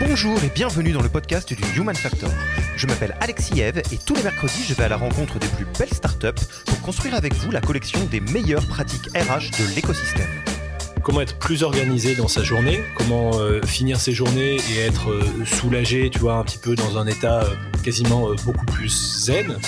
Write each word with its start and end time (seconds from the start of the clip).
Bonjour 0.00 0.40
et 0.44 0.48
bienvenue 0.48 0.92
dans 0.92 1.02
le 1.02 1.08
podcast 1.08 1.52
du 1.52 1.64
Human 1.76 1.94
Factor. 1.94 2.30
Je 2.76 2.86
m'appelle 2.86 3.16
Alexis 3.20 3.60
Eve 3.60 3.78
et 3.78 3.98
tous 3.98 4.14
les 4.14 4.22
mercredis, 4.22 4.62
je 4.62 4.72
vais 4.74 4.84
à 4.84 4.88
la 4.88 4.96
rencontre 4.96 5.40
des 5.40 5.48
plus 5.48 5.66
belles 5.76 5.92
startups 5.92 6.44
pour 6.66 6.80
construire 6.82 7.16
avec 7.16 7.34
vous 7.34 7.50
la 7.50 7.60
collection 7.60 7.98
des 8.04 8.20
meilleures 8.20 8.64
pratiques 8.68 9.08
RH 9.08 9.50
de 9.58 9.74
l'écosystème. 9.74 10.28
Comment 11.02 11.20
être 11.20 11.36
plus 11.40 11.64
organisé 11.64 12.14
dans 12.14 12.28
sa 12.28 12.44
journée, 12.44 12.80
comment 12.96 13.40
euh, 13.40 13.60
finir 13.62 13.98
ses 13.98 14.12
journées 14.12 14.58
et 14.70 14.78
être 14.78 15.10
euh, 15.10 15.44
soulagé, 15.44 16.10
tu 16.10 16.20
vois, 16.20 16.34
un 16.34 16.44
petit 16.44 16.58
peu 16.58 16.76
dans 16.76 16.96
un 16.96 17.08
état 17.08 17.42
euh, 17.42 17.54
quasiment 17.82 18.28
beaucoup 18.44 18.66
plus 18.66 19.24
zen. 19.24 19.58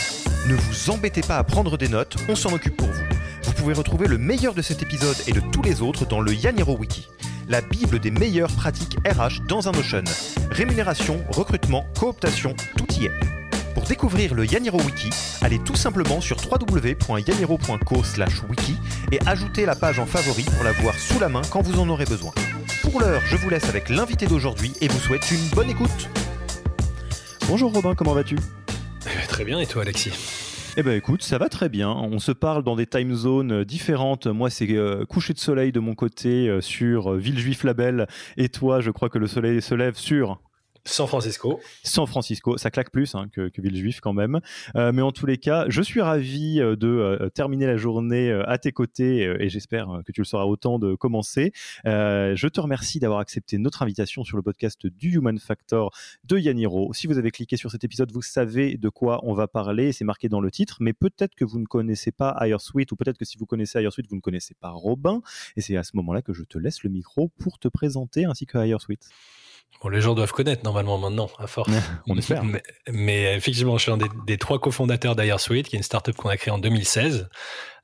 Ne 0.47 0.55
vous 0.55 0.91
embêtez 0.91 1.23
pas 1.23 1.39
à 1.39 1.45
prendre 1.45 1.77
des 1.77 1.89
notes, 1.89 2.17
on 2.29 2.37
s'en 2.37 2.53
occupe 2.53 2.77
pour 2.77 2.89
vous. 2.89 3.05
Vous 3.43 3.53
pouvez 3.53 3.75
retrouver 3.75 4.07
le 4.07 4.17
meilleur 4.17 4.55
de 4.55 4.63
cet 4.63 4.81
épisode 4.81 5.17
et 5.27 5.33
de 5.33 5.41
tous 5.41 5.63
les 5.63 5.83
autres 5.83 6.07
dans 6.07 6.21
le 6.21 6.33
Yaniro 6.33 6.77
Wiki 6.77 7.09
la 7.51 7.61
Bible 7.61 7.99
des 7.99 8.13
meilleures 8.13 8.53
pratiques 8.53 8.97
RH 9.05 9.41
dans 9.49 9.69
un 9.69 9.73
Notion. 9.73 10.05
Rémunération, 10.53 11.21
recrutement, 11.31 11.85
cooptation, 11.99 12.55
tout 12.77 12.87
y 13.01 13.07
est. 13.07 13.13
Pour 13.75 13.83
découvrir 13.83 14.35
le 14.35 14.47
Yaniro 14.47 14.81
Wiki, 14.83 15.11
allez 15.43 15.59
tout 15.59 15.75
simplement 15.75 16.21
sur 16.21 16.37
www.yaniro.co/wiki 16.49 18.77
et 19.11 19.19
ajoutez 19.27 19.67
la 19.67 19.75
page 19.75 19.99
en 19.99 20.07
favori 20.07 20.45
pour 20.45 20.63
la 20.63 20.71
voir 20.73 20.95
sous 20.95 21.19
la 21.19 21.29
main 21.29 21.43
quand 21.51 21.63
vous 21.63 21.81
en 21.81 21.89
aurez 21.89 22.05
besoin. 22.05 22.31
Pour 22.83 23.01
l'heure, 23.01 23.23
je 23.27 23.35
vous 23.37 23.51
laisse 23.51 23.69
avec 23.69 23.89
l'invité 23.89 24.27
d'aujourd'hui 24.27 24.73
et 24.81 24.87
vous 24.87 25.01
souhaite 25.01 25.29
une 25.33 25.49
bonne 25.49 25.71
écoute. 25.71 26.09
Bonjour 27.49 27.73
Robin, 27.73 27.97
comment 27.97 28.15
vas-tu? 28.15 28.37
Très 29.29 29.45
bien, 29.45 29.59
et 29.59 29.67
toi 29.67 29.83
Alexis? 29.83 30.13
Eh 30.77 30.83
ben 30.83 30.93
écoute, 30.93 31.23
ça 31.23 31.39
va 31.39 31.49
très 31.49 31.69
bien. 31.69 31.91
On 31.91 32.19
se 32.19 32.33
parle 32.33 32.63
dans 32.63 32.77
des 32.77 32.87
time 32.87 33.15
zones 33.15 33.65
différentes. 33.65 34.27
Moi, 34.27 34.51
c'est 34.51 34.71
euh, 34.71 35.05
coucher 35.05 35.33
de 35.33 35.39
soleil 35.39 35.73
de 35.73 35.81
mon 35.81 35.95
côté 35.95 36.49
euh, 36.49 36.61
sur 36.61 37.13
euh, 37.13 37.19
Villejuif-la-Belle. 37.19 38.07
Et 38.37 38.49
toi, 38.49 38.81
je 38.81 38.91
crois 38.91 39.09
que 39.09 39.19
le 39.19 39.27
soleil 39.27 39.61
se 39.63 39.75
lève 39.75 39.97
sur 39.97 40.41
San 40.85 41.07
Francisco. 41.07 41.61
San 41.83 42.07
Francisco, 42.07 42.57
ça 42.57 42.71
claque 42.71 42.91
plus 42.91 43.15
hein, 43.15 43.29
que, 43.33 43.49
que 43.49 43.61
Villejuif 43.61 44.01
quand 44.01 44.13
même. 44.13 44.41
Euh, 44.77 44.93
mais 44.93 45.03
en 45.03 45.13
tous 45.13 45.27
les 45.27 45.39
cas, 45.39 45.67
je 45.69 45.83
suis 45.83 46.01
ravi 46.01 46.61
euh, 46.61 46.77
de 46.77 46.89
euh, 46.89 47.29
terminer 47.29 47.67
la 47.67 47.77
journée 47.77 48.31
à 48.47 48.59
tes 48.59 48.73
côtés 48.73 49.23
et 49.23 49.49
j'espère 49.49 49.89
que 50.07 50.13
tu 50.13 50.21
le 50.21 50.25
seras 50.25 50.45
autant 50.45 50.79
de 50.79 50.95
commencer. 50.95 51.53
je 51.85 52.49
te 52.49 52.61
remercie 52.61 52.99
d'avoir 52.99 53.21
accepté 53.21 53.59
notre 53.59 53.83
invitation 53.83 54.25
sur 54.25 54.37
le 54.37 54.43
podcast 54.43 54.87
du 54.87 55.17
Human 55.17 55.39
Factor 55.39 55.93
de 56.25 56.39
Yaniro. 56.39 56.93
Si 56.93 57.07
vous 57.07 57.19
avez 57.19 57.31
cliqué 57.31 57.57
sur 57.57 57.71
cet 57.71 57.85
épisode, 57.85 58.13
vous 58.13 58.23
savez 58.23 58.77
de 58.77 58.89
quoi 58.89 59.21
on 59.23 59.35
va 59.35 59.49
parler. 59.49 59.93
C'est 59.93 60.05
marqué 60.05 60.29
dans 60.29 60.41
le 60.41 60.51
titre, 60.51 60.79
mais 60.81 60.93
peut-être 60.93 61.35
que 61.35 61.45
vous 61.45 61.59
ne 61.59 61.67
connaissez 61.67 62.13
pas 62.13 62.37
Suite 62.59 62.93
ou 62.93 62.97
peut-être 62.97 63.19
que 63.19 63.25
si 63.25 63.39
vous 63.39 63.47
connaissez 63.47 63.87
Suite, 63.91 64.07
vous 64.09 64.17
ne 64.17 64.21
connaissez 64.21 64.55
pas 64.55 64.71
Robin. 64.71 65.23
Et 65.57 65.61
c'est 65.61 65.77
à 65.77 65.85
ce 65.85 65.93
moment-là 65.97 66.23
que 66.23 66.33
je 66.33 66.43
te 66.43 66.59
laisse 66.59 66.83
le 66.83 66.91
micro 66.91 67.29
pour 67.39 67.59
te 67.59 67.69
présenter 67.69 68.25
ainsi 68.25 68.47
que 68.47 68.59
Suite. 68.79 69.09
Bon, 69.83 69.89
les 69.89 70.01
gens 70.01 70.15
doivent 70.15 70.33
connaître 70.33 70.63
normalement 70.63 70.99
maintenant, 70.99 71.31
à 71.39 71.47
force. 71.47 71.71
On 72.07 72.17
espère. 72.17 72.43
Mais, 72.89 73.35
effectivement, 73.37 73.79
je 73.79 73.83
suis 73.83 73.93
un 73.93 73.99
des, 74.27 74.39
trois 74.39 74.59
cofondateurs 74.59 75.17
d'HireSuite, 75.17 75.69
qui 75.69 75.77
est 75.77 75.79
une 75.79 75.83
startup 75.83 76.15
qu'on 76.17 76.29
a 76.29 76.37
créée 76.37 76.53
en 76.53 76.59
2016, 76.59 77.29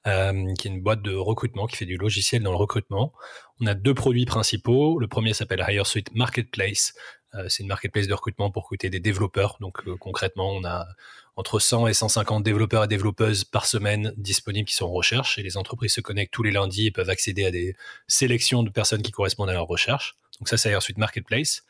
euh, 0.06 0.54
qui 0.54 0.68
est 0.68 0.70
une 0.70 0.82
boîte 0.82 1.02
de 1.02 1.14
recrutement 1.14 1.66
qui 1.66 1.76
fait 1.76 1.86
du 1.86 1.96
logiciel 1.96 2.42
dans 2.42 2.50
le 2.50 2.58
recrutement. 2.58 3.12
On 3.60 3.66
a 3.66 3.74
deux 3.74 3.94
produits 3.94 4.26
principaux. 4.26 4.98
Le 4.98 5.08
premier 5.08 5.32
s'appelle 5.32 5.64
HireSuite 5.66 6.14
Marketplace. 6.14 6.92
Euh, 7.34 7.48
c'est 7.48 7.62
une 7.62 7.68
marketplace 7.68 8.06
de 8.06 8.14
recrutement 8.14 8.50
pour 8.50 8.62
recruter 8.62 8.90
des 8.90 9.00
développeurs. 9.00 9.56
Donc 9.60 9.78
euh, 9.86 9.96
concrètement, 9.96 10.50
on 10.52 10.64
a 10.64 10.86
entre 11.36 11.58
100 11.58 11.88
et 11.88 11.92
150 11.92 12.42
développeurs 12.42 12.84
et 12.84 12.88
développeuses 12.88 13.44
par 13.44 13.66
semaine 13.66 14.12
disponibles 14.16 14.68
qui 14.68 14.74
sont 14.74 14.86
en 14.86 14.92
recherche 14.92 15.38
et 15.38 15.42
les 15.42 15.56
entreprises 15.56 15.92
se 15.92 16.00
connectent 16.00 16.32
tous 16.32 16.42
les 16.42 16.50
lundis 16.50 16.86
et 16.86 16.90
peuvent 16.90 17.10
accéder 17.10 17.44
à 17.44 17.50
des 17.50 17.76
sélections 18.06 18.62
de 18.62 18.70
personnes 18.70 19.02
qui 19.02 19.12
correspondent 19.12 19.50
à 19.50 19.52
leur 19.52 19.66
recherche. 19.66 20.16
Donc 20.40 20.48
ça, 20.48 20.56
c'est 20.56 20.74
ensuite 20.74 20.98
Marketplace. 20.98 21.64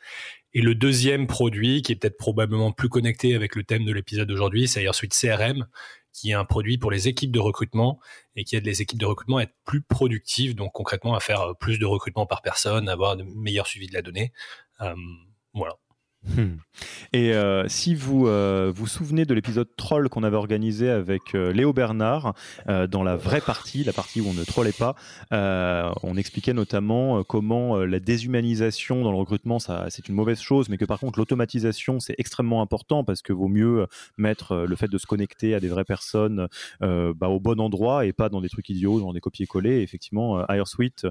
Et 0.53 0.61
le 0.61 0.75
deuxième 0.75 1.27
produit, 1.27 1.81
qui 1.81 1.91
est 1.91 1.95
peut-être 1.95 2.17
probablement 2.17 2.71
plus 2.71 2.89
connecté 2.89 3.35
avec 3.35 3.55
le 3.55 3.63
thème 3.63 3.85
de 3.85 3.91
l'épisode 3.91 4.27
d'aujourd'hui, 4.27 4.67
c'est 4.67 4.87
ensuite 4.87 5.13
CRM, 5.13 5.67
qui 6.13 6.31
est 6.31 6.33
un 6.33 6.45
produit 6.45 6.77
pour 6.77 6.89
les 6.89 7.07
équipes 7.07 7.31
de 7.31 7.39
recrutement 7.39 7.99
et 8.35 8.43
qui 8.43 8.55
aide 8.55 8.65
les 8.65 8.81
équipes 8.81 8.99
de 8.99 9.05
recrutement 9.05 9.37
à 9.37 9.43
être 9.43 9.55
plus 9.65 9.81
productives, 9.81 10.55
donc 10.55 10.71
concrètement 10.73 11.13
à 11.13 11.19
faire 11.19 11.55
plus 11.59 11.77
de 11.77 11.85
recrutement 11.85 12.25
par 12.25 12.41
personne, 12.41 12.89
avoir 12.89 13.17
de 13.17 13.23
meilleurs 13.23 13.67
suivis 13.67 13.87
de 13.87 13.93
la 13.93 14.01
donnée. 14.01 14.33
Euh, 14.81 14.95
voilà. 15.53 15.75
Hmm. 16.25 16.57
Et 17.13 17.33
euh, 17.33 17.67
si 17.67 17.95
vous 17.95 18.27
euh, 18.27 18.71
vous 18.73 18.87
souvenez 18.87 19.25
de 19.25 19.33
l'épisode 19.33 19.67
troll 19.77 20.09
qu'on 20.09 20.23
avait 20.23 20.35
organisé 20.35 20.89
avec 20.89 21.35
euh, 21.35 21.51
Léo 21.51 21.73
Bernard 21.73 22.33
dans 22.89 23.03
la 23.03 23.15
vraie 23.15 23.41
partie, 23.41 23.83
la 23.83 23.93
partie 23.93 24.21
où 24.21 24.27
on 24.27 24.33
ne 24.33 24.43
trollait 24.43 24.71
pas, 24.71 24.95
on 25.31 26.17
expliquait 26.17 26.53
notamment 26.53 27.23
comment 27.23 27.77
la 27.77 27.99
déshumanisation 27.99 29.03
dans 29.03 29.11
le 29.11 29.17
recrutement, 29.17 29.59
ça 29.59 29.85
c'est 29.89 30.07
une 30.07 30.15
mauvaise 30.15 30.39
chose, 30.39 30.69
mais 30.69 30.77
que 30.77 30.85
par 30.85 30.99
contre 30.99 31.19
l'automatisation 31.19 31.99
c'est 31.99 32.15
extrêmement 32.17 32.61
important 32.61 33.03
parce 33.03 33.21
que 33.21 33.33
vaut 33.33 33.47
mieux 33.47 33.87
mettre 34.17 34.55
le 34.55 34.75
fait 34.75 34.87
de 34.87 34.97
se 34.97 35.05
connecter 35.05 35.55
à 35.55 35.59
des 35.59 35.69
vraies 35.69 35.85
personnes 35.85 36.47
bah, 36.81 37.27
au 37.27 37.39
bon 37.39 37.59
endroit 37.59 38.05
et 38.05 38.13
pas 38.13 38.29
dans 38.29 38.41
des 38.41 38.49
trucs 38.49 38.69
idiots, 38.69 38.99
dans 38.99 39.13
des 39.13 39.21
copier-coller. 39.21 39.81
Effectivement, 39.81 40.45
HireSuite, 40.49 41.07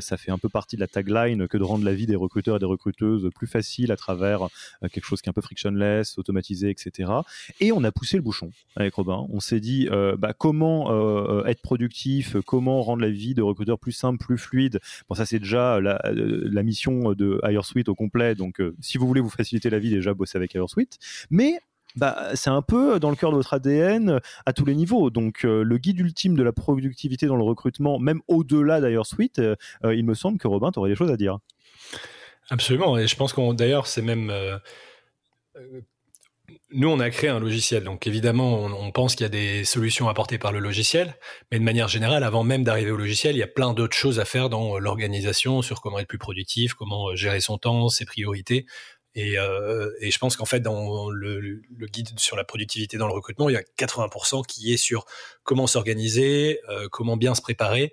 ça 0.00 0.16
fait 0.16 0.30
un 0.30 0.38
peu 0.38 0.48
partie 0.48 0.76
de 0.76 0.80
la 0.80 0.88
tagline 0.88 1.48
que 1.48 1.58
de 1.58 1.64
rendre 1.64 1.84
la 1.84 1.94
vie 1.94 2.06
des 2.06 2.16
recruteurs 2.16 2.56
et 2.56 2.60
des 2.60 2.66
recruteuses 2.66 3.28
plus 3.34 3.46
facile 3.46 3.92
à 3.92 3.96
travers 3.96 4.41
euh, 4.82 4.88
quelque 4.88 5.04
chose 5.04 5.20
qui 5.20 5.28
est 5.28 5.30
un 5.30 5.34
peu 5.34 5.40
frictionless, 5.40 6.18
automatisé, 6.18 6.70
etc. 6.70 7.10
Et 7.60 7.72
on 7.72 7.84
a 7.84 7.92
poussé 7.92 8.16
le 8.16 8.22
bouchon 8.22 8.50
avec 8.76 8.94
Robin. 8.94 9.26
On 9.30 9.40
s'est 9.40 9.60
dit 9.60 9.88
euh, 9.90 10.16
bah, 10.16 10.32
comment 10.36 10.90
euh, 10.90 11.44
être 11.44 11.62
productif, 11.62 12.36
comment 12.46 12.82
rendre 12.82 13.02
la 13.02 13.10
vie 13.10 13.34
de 13.34 13.42
recruteur 13.42 13.78
plus 13.78 13.92
simple, 13.92 14.18
plus 14.18 14.38
fluide? 14.38 14.80
Bon, 15.08 15.14
ça 15.14 15.26
c'est 15.26 15.38
déjà 15.38 15.80
la, 15.80 16.62
mission 16.62 17.12
de 17.12 17.40
HireSuite 17.44 17.88
au 17.88 17.94
complet. 17.94 18.34
Donc, 18.34 18.62
si 18.80 18.98
vous 18.98 19.06
voulez 19.06 19.20
vous 19.20 19.28
faciliter 19.28 19.68
la 19.68 19.80
vie, 19.80 19.90
déjà 19.90 20.14
bossez 20.14 20.38
avec 20.38 20.54
HireSuite. 20.54 20.98
Mais 21.30 21.58
bah, 21.96 22.30
c'est 22.34 22.50
un 22.50 22.62
peu 22.62 23.00
dans 23.00 23.10
le 23.10 23.16
cœur 23.16 23.32
de 23.32 23.36
votre 23.36 23.52
ADN 23.52 24.20
à 24.46 24.52
tous 24.52 24.64
les 24.64 24.76
niveaux. 24.76 25.10
Donc, 25.10 25.42
le 25.42 25.78
guide 25.78 25.98
ultime 25.98 26.36
de 26.36 26.42
la 26.42 26.52
productivité 26.52 27.26
dans 27.26 27.36
le 27.36 27.42
recrutement, 27.42 27.98
même 27.98 28.20
au-delà 28.28 28.80
d'ailleurs 28.80 29.06
Suite, 29.06 29.42
il 29.84 30.04
me 30.04 30.14
semble 30.14 30.38
que 30.38 30.46
Robin, 30.46 30.70
tu 30.70 30.78
aurais 30.78 30.90
des 30.90 30.96
choses 30.96 31.10
à 31.10 31.16
dire. 31.16 31.38
Absolument. 32.52 32.98
Et 32.98 33.06
je 33.06 33.16
pense 33.16 33.32
qu'on, 33.32 33.54
d'ailleurs, 33.54 33.86
c'est 33.86 34.02
même. 34.02 34.28
Euh, 34.28 34.58
euh, 35.56 35.80
nous, 36.70 36.88
on 36.88 37.00
a 37.00 37.08
créé 37.08 37.30
un 37.30 37.40
logiciel. 37.40 37.82
Donc, 37.82 38.06
évidemment, 38.06 38.64
on, 38.64 38.92
pense 38.92 39.14
qu'il 39.14 39.24
y 39.24 39.26
a 39.26 39.30
des 39.30 39.64
solutions 39.64 40.10
apportées 40.10 40.36
par 40.36 40.52
le 40.52 40.58
logiciel. 40.58 41.16
Mais 41.50 41.58
de 41.58 41.64
manière 41.64 41.88
générale, 41.88 42.24
avant 42.24 42.44
même 42.44 42.62
d'arriver 42.62 42.90
au 42.90 42.96
logiciel, 42.96 43.36
il 43.36 43.38
y 43.38 43.42
a 43.42 43.46
plein 43.48 43.72
d'autres 43.72 43.96
choses 43.96 44.20
à 44.20 44.26
faire 44.26 44.50
dans 44.50 44.78
l'organisation 44.78 45.62
sur 45.62 45.80
comment 45.80 45.98
être 45.98 46.08
plus 46.08 46.18
productif, 46.18 46.74
comment 46.74 47.08
euh, 47.08 47.16
gérer 47.16 47.40
son 47.40 47.56
temps, 47.56 47.88
ses 47.88 48.04
priorités. 48.04 48.66
Et, 49.14 49.34
et 50.00 50.10
je 50.10 50.18
pense 50.18 50.36
qu'en 50.38 50.46
fait, 50.46 50.60
dans 50.60 51.10
le, 51.10 51.60
guide 51.92 52.18
sur 52.18 52.34
la 52.34 52.44
productivité 52.44 52.96
dans 52.96 53.06
le 53.06 53.12
recrutement, 53.12 53.50
il 53.50 53.52
y 53.52 53.56
a 53.56 53.62
80% 53.78 54.46
qui 54.46 54.72
est 54.72 54.78
sur 54.78 55.04
comment 55.42 55.66
s'organiser, 55.66 56.60
comment 56.90 57.18
bien 57.18 57.34
se 57.34 57.42
préparer 57.42 57.92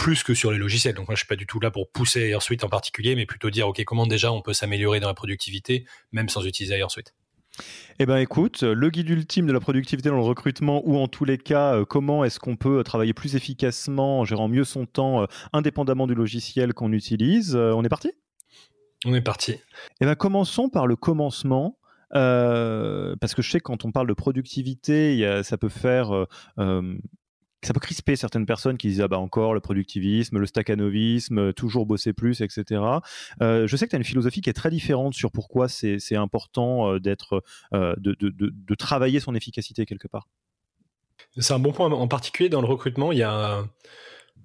plus 0.00 0.22
que 0.22 0.32
sur 0.32 0.50
les 0.50 0.56
logiciels. 0.56 0.94
Donc 0.94 1.08
moi, 1.08 1.14
je 1.14 1.20
suis 1.20 1.26
pas 1.26 1.36
du 1.36 1.46
tout 1.46 1.60
là 1.60 1.70
pour 1.70 1.90
pousser 1.90 2.20
AirSuite 2.20 2.64
en 2.64 2.70
particulier, 2.70 3.14
mais 3.16 3.26
plutôt 3.26 3.50
dire, 3.50 3.68
OK, 3.68 3.84
comment 3.84 4.06
déjà 4.06 4.32
on 4.32 4.40
peut 4.40 4.54
s'améliorer 4.54 4.98
dans 4.98 5.08
la 5.08 5.14
productivité, 5.14 5.84
même 6.10 6.30
sans 6.30 6.46
utiliser 6.46 6.78
AirSuite? 6.78 7.14
Eh 7.98 8.06
bien 8.06 8.16
écoute, 8.16 8.62
le 8.62 8.88
guide 8.88 9.10
ultime 9.10 9.46
de 9.46 9.52
la 9.52 9.60
productivité 9.60 10.08
dans 10.08 10.16
le 10.16 10.22
recrutement 10.22 10.80
ou 10.86 10.96
en 10.96 11.06
tous 11.06 11.26
les 11.26 11.36
cas, 11.36 11.74
euh, 11.74 11.84
comment 11.84 12.24
est-ce 12.24 12.40
qu'on 12.40 12.56
peut 12.56 12.82
travailler 12.82 13.12
plus 13.12 13.36
efficacement 13.36 14.20
en 14.20 14.24
gérant 14.24 14.48
mieux 14.48 14.64
son 14.64 14.86
temps 14.86 15.22
euh, 15.22 15.26
indépendamment 15.52 16.06
du 16.06 16.14
logiciel 16.14 16.72
qu'on 16.72 16.92
utilise. 16.92 17.54
Euh, 17.54 17.74
on 17.74 17.84
est 17.84 17.90
parti? 17.90 18.12
On 19.04 19.14
est 19.14 19.20
parti. 19.20 19.56
Eh 20.00 20.06
bien 20.06 20.14
commençons 20.14 20.70
par 20.70 20.86
le 20.86 20.96
commencement. 20.96 21.76
parce 22.10 23.34
que 23.34 23.42
je 23.42 23.50
sais 23.50 23.58
que 23.58 23.64
quand 23.64 23.84
on 23.84 23.92
parle 23.92 24.06
de 24.06 24.14
productivité, 24.14 25.42
ça 25.42 25.58
peut 25.58 25.68
faire 25.68 26.26
ça 27.62 27.74
peut 27.74 27.80
crisper 27.80 28.16
certaines 28.16 28.46
personnes 28.46 28.78
qui 28.78 28.88
disent 28.88 29.00
ah 29.00 29.08
bah 29.08 29.18
encore 29.18 29.54
le 29.54 29.60
productivisme, 29.60 30.38
le 30.38 30.46
staccanovisme, 30.46 31.52
toujours 31.52 31.86
bosser 31.86 32.12
plus, 32.12 32.40
etc. 32.40 32.82
Euh, 33.42 33.66
je 33.66 33.76
sais 33.76 33.86
que 33.86 33.90
tu 33.90 33.96
as 33.96 33.98
une 33.98 34.04
philosophie 34.04 34.40
qui 34.40 34.50
est 34.50 34.54
très 34.54 34.70
différente 34.70 35.14
sur 35.14 35.30
pourquoi 35.30 35.68
c'est 35.68 36.16
important 36.16 36.94
euh, 36.94 37.00
d'être 37.00 37.42
euh, 37.74 37.94
de, 37.98 38.16
de, 38.18 38.74
travailler 38.74 39.20
son 39.20 39.34
efficacité 39.34 39.84
quelque 39.84 40.08
part. 40.08 40.26
C'est 41.38 41.52
un 41.52 41.58
bon 41.58 41.72
point. 41.72 41.90
En 41.90 42.08
particulier 42.08 42.48
dans 42.48 42.62
le 42.62 42.66
recrutement, 42.66 43.12
il 43.12 43.18
y 43.18 43.22
a 43.22 43.62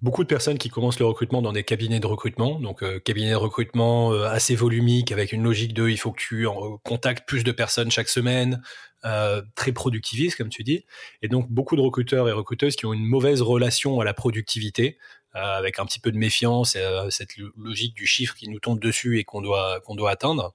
beaucoup 0.06 0.24
de 0.24 0.28
personnes 0.28 0.60
qui 0.60 0.70
commencent 0.70 1.00
le 1.00 1.06
recrutement 1.08 1.42
dans 1.42 1.52
des 1.52 1.64
cabinets 1.64 2.00
de 2.00 2.06
recrutement, 2.06 2.60
donc 2.60 2.84
euh, 2.84 3.00
cabinets 3.00 3.32
de 3.32 3.36
recrutement 3.36 4.14
euh, 4.14 4.26
assez 4.26 4.56
volumiques 4.56 5.12
avec 5.12 5.32
une 5.32 5.44
logique 5.44 5.74
de 5.74 5.90
il 5.90 5.98
faut 5.98 6.12
que 6.12 6.22
tu 6.22 6.46
en 6.46 6.78
contactes 6.78 7.28
plus 7.28 7.44
de 7.44 7.52
personnes 7.52 7.90
chaque 7.90 8.08
semaine, 8.08 8.62
euh, 9.04 9.42
très 9.56 9.72
productiviste 9.72 10.38
comme 10.38 10.50
tu 10.50 10.64
dis, 10.64 10.86
et 11.24 11.28
donc 11.28 11.50
beaucoup 11.50 11.76
de 11.76 11.82
recruteurs 11.82 12.30
et 12.30 12.32
recruteuses 12.32 12.76
qui 12.76 12.86
ont 12.86 12.94
une 12.94 13.04
mauvaise 13.04 13.42
relation 13.42 14.00
à 14.00 14.06
la 14.06 14.14
productivité, 14.14 15.00
avec 15.34 15.80
un 15.80 15.86
petit 15.86 16.00
peu 16.00 16.14
de 16.14 16.18
méfiance 16.18 16.78
et 16.78 16.86
cette 17.10 17.36
logique 17.58 17.94
du 17.94 18.08
chiffre 18.08 18.36
qui 18.36 18.48
nous 18.48 18.62
tombe 18.62 18.80
dessus 18.80 19.20
et 19.20 19.26
qu'on 19.26 19.42
doit 19.42 19.82
qu'on 19.82 19.94
doit 19.94 20.12
atteindre. 20.12 20.54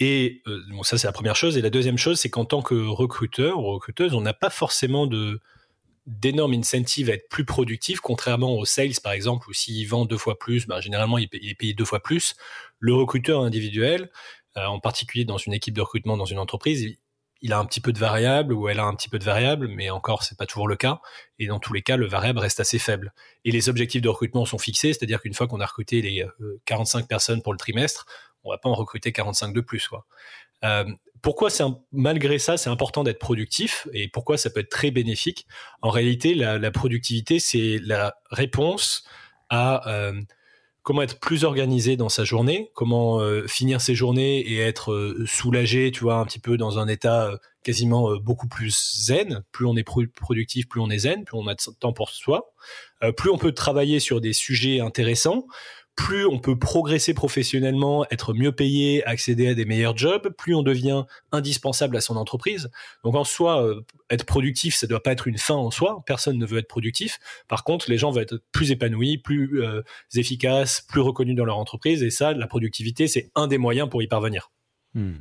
Et 0.00 0.42
bon, 0.70 0.82
ça 0.82 0.96
c'est 0.96 1.06
la 1.06 1.12
première 1.12 1.36
chose. 1.36 1.58
Et 1.58 1.60
la 1.60 1.68
deuxième 1.68 1.98
chose, 1.98 2.18
c'est 2.18 2.30
qu'en 2.30 2.46
tant 2.46 2.62
que 2.62 2.74
recruteur 2.74 3.58
ou 3.58 3.74
recruteuse, 3.74 4.14
on 4.14 4.22
n'a 4.22 4.32
pas 4.32 4.48
forcément 4.48 5.06
de 5.06 5.38
d'énormes 6.06 6.54
incentives 6.54 7.10
à 7.10 7.14
être 7.14 7.28
plus 7.28 7.44
productif, 7.44 8.00
contrairement 8.00 8.54
aux 8.56 8.64
sales 8.64 9.00
par 9.02 9.12
exemple, 9.12 9.48
où 9.50 9.52
s'il 9.52 9.86
vend 9.88 10.04
deux 10.04 10.18
fois 10.18 10.38
plus, 10.38 10.66
ben, 10.66 10.80
généralement 10.80 11.18
il, 11.18 11.28
est 11.32 11.54
payé 11.54 11.74
deux 11.74 11.84
fois 11.84 12.02
plus. 12.02 12.36
Le 12.78 12.94
recruteur 12.94 13.42
individuel, 13.42 14.10
euh, 14.56 14.66
en 14.66 14.80
particulier 14.80 15.24
dans 15.24 15.38
une 15.38 15.52
équipe 15.52 15.74
de 15.74 15.80
recrutement 15.80 16.16
dans 16.16 16.24
une 16.24 16.38
entreprise, 16.38 16.96
il 17.42 17.52
a 17.52 17.58
un 17.58 17.64
petit 17.66 17.80
peu 17.80 17.92
de 17.92 17.98
variable 17.98 18.52
ou 18.52 18.68
elle 18.68 18.80
a 18.80 18.84
un 18.84 18.94
petit 18.94 19.08
peu 19.08 19.18
de 19.18 19.24
variable, 19.24 19.68
mais 19.68 19.90
encore 19.90 20.22
c'est 20.22 20.38
pas 20.38 20.46
toujours 20.46 20.68
le 20.68 20.76
cas. 20.76 21.00
Et 21.38 21.46
dans 21.46 21.58
tous 21.58 21.72
les 21.72 21.82
cas, 21.82 21.96
le 21.96 22.06
variable 22.06 22.38
reste 22.38 22.60
assez 22.60 22.78
faible. 22.78 23.12
Et 23.44 23.50
les 23.50 23.68
objectifs 23.68 24.00
de 24.00 24.08
recrutement 24.08 24.44
sont 24.46 24.58
fixés, 24.58 24.92
c'est-à-dire 24.92 25.20
qu'une 25.20 25.34
fois 25.34 25.46
qu'on 25.46 25.60
a 25.60 25.66
recruté 25.66 26.00
les 26.00 26.26
45 26.64 27.00
euh, 27.00 27.06
personnes 27.06 27.42
pour 27.42 27.52
le 27.52 27.58
trimestre, 27.58 28.06
on 28.44 28.50
va 28.50 28.58
pas 28.58 28.68
en 28.68 28.74
recruter 28.74 29.12
45 29.12 29.52
de 29.52 29.60
plus. 29.60 29.88
Quoi. 29.88 30.06
Euh, 30.64 30.84
pourquoi 31.22 31.50
c'est 31.50 31.64
malgré 31.92 32.38
ça 32.38 32.56
c'est 32.56 32.70
important 32.70 33.04
d'être 33.04 33.18
productif 33.18 33.88
et 33.92 34.08
pourquoi 34.08 34.36
ça 34.38 34.50
peut 34.50 34.60
être 34.60 34.70
très 34.70 34.90
bénéfique? 34.90 35.46
En 35.82 35.90
réalité, 35.90 36.34
la, 36.34 36.70
productivité 36.70 37.38
c'est 37.38 37.78
la 37.82 38.14
réponse 38.30 39.04
à 39.48 39.88
euh, 39.88 40.20
comment 40.82 41.02
être 41.02 41.18
plus 41.18 41.44
organisé 41.44 41.96
dans 41.96 42.08
sa 42.08 42.24
journée, 42.24 42.70
comment 42.74 43.20
euh, 43.20 43.46
finir 43.46 43.80
ses 43.80 43.94
journées 43.94 44.40
et 44.40 44.58
être 44.58 44.92
euh, 44.92 45.24
soulagé, 45.26 45.90
tu 45.90 46.04
vois, 46.04 46.16
un 46.16 46.24
petit 46.24 46.38
peu 46.38 46.56
dans 46.56 46.78
un 46.78 46.88
état 46.88 47.32
quasiment 47.62 48.14
beaucoup 48.16 48.46
plus 48.46 49.02
zen. 49.04 49.42
Plus 49.50 49.66
on 49.66 49.76
est 49.76 49.82
productif, 49.82 50.68
plus 50.68 50.80
on 50.80 50.88
est 50.88 50.98
zen, 50.98 51.24
plus 51.24 51.36
on 51.36 51.48
a 51.48 51.54
de 51.54 51.60
temps 51.80 51.92
pour 51.92 52.10
soi, 52.10 52.52
plus 53.16 53.30
on 53.30 53.38
peut 53.38 53.50
travailler 53.50 53.98
sur 53.98 54.20
des 54.20 54.32
sujets 54.32 54.78
intéressants, 54.78 55.46
plus 55.96 56.26
on 56.26 56.38
peut 56.38 56.58
progresser 56.58 57.14
professionnellement, 57.14 58.06
être 58.10 58.34
mieux 58.34 58.52
payé, 58.52 59.04
accéder 59.06 59.48
à 59.48 59.54
des 59.54 59.64
meilleurs 59.64 59.96
jobs, 59.96 60.28
plus 60.28 60.54
on 60.54 60.62
devient 60.62 61.04
indispensable 61.32 61.96
à 61.96 62.00
son 62.00 62.16
entreprise. 62.16 62.70
Donc 63.02 63.14
en 63.16 63.24
soi, 63.24 63.64
euh, 63.64 63.80
être 64.10 64.24
productif, 64.24 64.74
ça 64.74 64.86
ne 64.86 64.90
doit 64.90 65.02
pas 65.02 65.12
être 65.12 65.26
une 65.26 65.38
fin 65.38 65.54
en 65.54 65.70
soi. 65.70 66.02
Personne 66.06 66.38
ne 66.38 66.46
veut 66.46 66.58
être 66.58 66.68
productif. 66.68 67.18
Par 67.48 67.64
contre, 67.64 67.90
les 67.90 67.98
gens 67.98 68.10
veulent 68.10 68.24
être 68.24 68.42
plus 68.52 68.70
épanouis, 68.70 69.18
plus 69.18 69.62
euh, 69.62 69.82
efficaces, 70.14 70.82
plus 70.82 71.00
reconnus 71.00 71.34
dans 71.34 71.46
leur 71.46 71.58
entreprise. 71.58 72.02
Et 72.02 72.10
ça, 72.10 72.32
la 72.34 72.46
productivité, 72.46 73.08
c'est 73.08 73.30
un 73.34 73.46
des 73.46 73.58
moyens 73.58 73.88
pour 73.88 74.02
y 74.02 74.06
parvenir. 74.06 74.50
Hmm. 74.96 75.12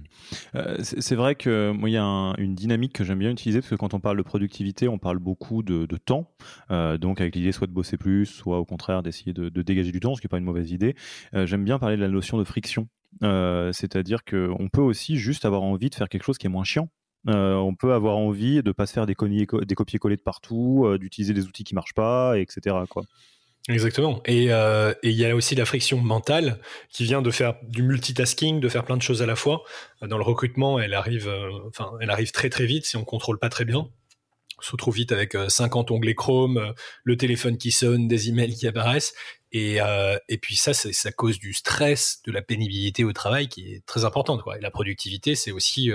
Euh, 0.55 0.77
c'est 0.79 1.15
vrai 1.15 1.35
que 1.35 1.71
moi, 1.71 1.89
il 1.89 1.93
y 1.93 1.97
a 1.97 2.03
une 2.37 2.55
dynamique 2.55 2.93
que 2.93 3.03
j'aime 3.03 3.19
bien 3.19 3.29
utiliser 3.29 3.59
parce 3.59 3.69
que 3.69 3.75
quand 3.75 3.93
on 3.93 3.99
parle 3.99 4.15
de 4.15 4.23
productivité, 4.23 4.87
on 4.87 4.97
parle 4.97 5.19
beaucoup 5.19 5.63
de, 5.63 5.85
temps. 5.97 6.31
Euh, 6.71 6.97
donc, 6.97 7.19
avec 7.19 7.35
l'idée 7.35 7.51
soit 7.51 7.67
de 7.67 7.73
bosser 7.73 7.97
plus, 7.97 8.25
soit 8.25 8.57
au 8.57 8.65
contraire 8.65 9.03
d'essayer 9.03 9.33
de, 9.33 9.49
dégager 9.61 9.91
du 9.91 9.99
temps, 9.99 10.15
ce 10.15 10.21
qui 10.21 10.27
n'est 10.27 10.29
pas 10.29 10.37
une 10.37 10.45
mauvaise 10.45 10.71
idée. 10.71 10.95
Euh, 11.33 11.45
j'aime 11.45 11.65
bien 11.65 11.77
parler 11.77 11.97
de 11.97 12.01
la 12.01 12.07
notion 12.07 12.37
de 12.37 12.45
friction. 12.45 12.87
C'est-à-dire 13.21 14.23
qu'on 14.23 14.69
peut 14.71 14.81
aussi 14.81 15.17
juste 15.17 15.43
avoir 15.43 15.63
envie 15.63 15.89
de 15.89 15.95
faire 15.95 16.07
quelque 16.07 16.23
chose 16.23 16.37
qui 16.37 16.47
est 16.47 16.49
moins 16.49 16.63
chiant. 16.63 16.89
on 17.27 17.75
peut 17.77 17.93
avoir 17.93 18.17
envie 18.17 18.61
de 18.61 18.69
ne 18.69 18.71
pas 18.71 18.85
se 18.85 18.93
faire 18.93 19.05
des, 19.05 19.15
des 19.15 19.75
copier-coller 19.75 20.15
de 20.15 20.21
partout, 20.21 20.85
d'utiliser 20.99 21.33
des 21.33 21.45
outils 21.45 21.65
qui 21.65 21.75
marchent 21.75 21.93
pas, 21.93 22.39
etc. 22.39 22.75
Exactement. 23.67 24.21
Euh, 24.29 24.93
et 25.01 25.09
il 25.09 25.15
y 25.15 25.25
a 25.25 25.35
aussi 25.35 25.55
la 25.55 25.65
friction 25.65 25.97
mentale 25.99 26.59
qui 26.89 27.03
vient 27.03 27.23
de 27.23 27.31
faire 27.31 27.55
du 27.63 27.81
multitasking, 27.81 28.59
de 28.59 28.69
faire 28.69 28.85
plein 28.85 28.97
de 28.97 29.01
choses 29.01 29.23
à 29.23 29.25
la 29.25 29.35
fois. 29.35 29.63
Dans 30.03 30.19
le 30.19 30.23
recrutement, 30.23 30.79
elle 30.79 30.93
arrive, 30.93 31.27
euh, 31.27 31.49
enfin, 31.67 31.91
elle 31.99 32.11
arrive 32.11 32.31
très 32.31 32.49
très 32.49 32.67
vite 32.67 32.85
si 32.85 32.95
on 32.95 33.03
contrôle 33.03 33.39
pas 33.39 33.49
très 33.49 33.65
bien. 33.65 33.89
On 34.59 34.61
se 34.61 34.71
retrouve 34.71 34.95
vite 34.95 35.11
avec 35.11 35.35
50 35.47 35.89
euh, 35.89 35.95
onglets 35.95 36.13
Chrome, 36.13 36.73
le 37.03 37.17
téléphone 37.17 37.57
qui 37.57 37.71
sonne, 37.71 38.07
des 38.07 38.29
emails 38.29 38.55
qui 38.55 38.67
apparaissent. 38.67 39.15
Et, 39.51 39.77
et 40.27 40.37
puis 40.37 40.57
ça, 40.57 40.73
ça 40.73 41.11
cause 41.13 41.39
du 41.39 41.53
stress, 41.53 42.21
de 42.25 42.31
la 42.33 42.41
pénibilité 42.41 43.05
au 43.05 43.13
travail 43.13 43.47
qui 43.47 43.73
est 43.73 43.85
très 43.85 44.03
importante. 44.03 44.43
Quoi. 44.43 44.57
Et 44.57 44.61
la 44.61 44.69
productivité, 44.69 45.33
c'est 45.33 45.51
aussi 45.51 45.91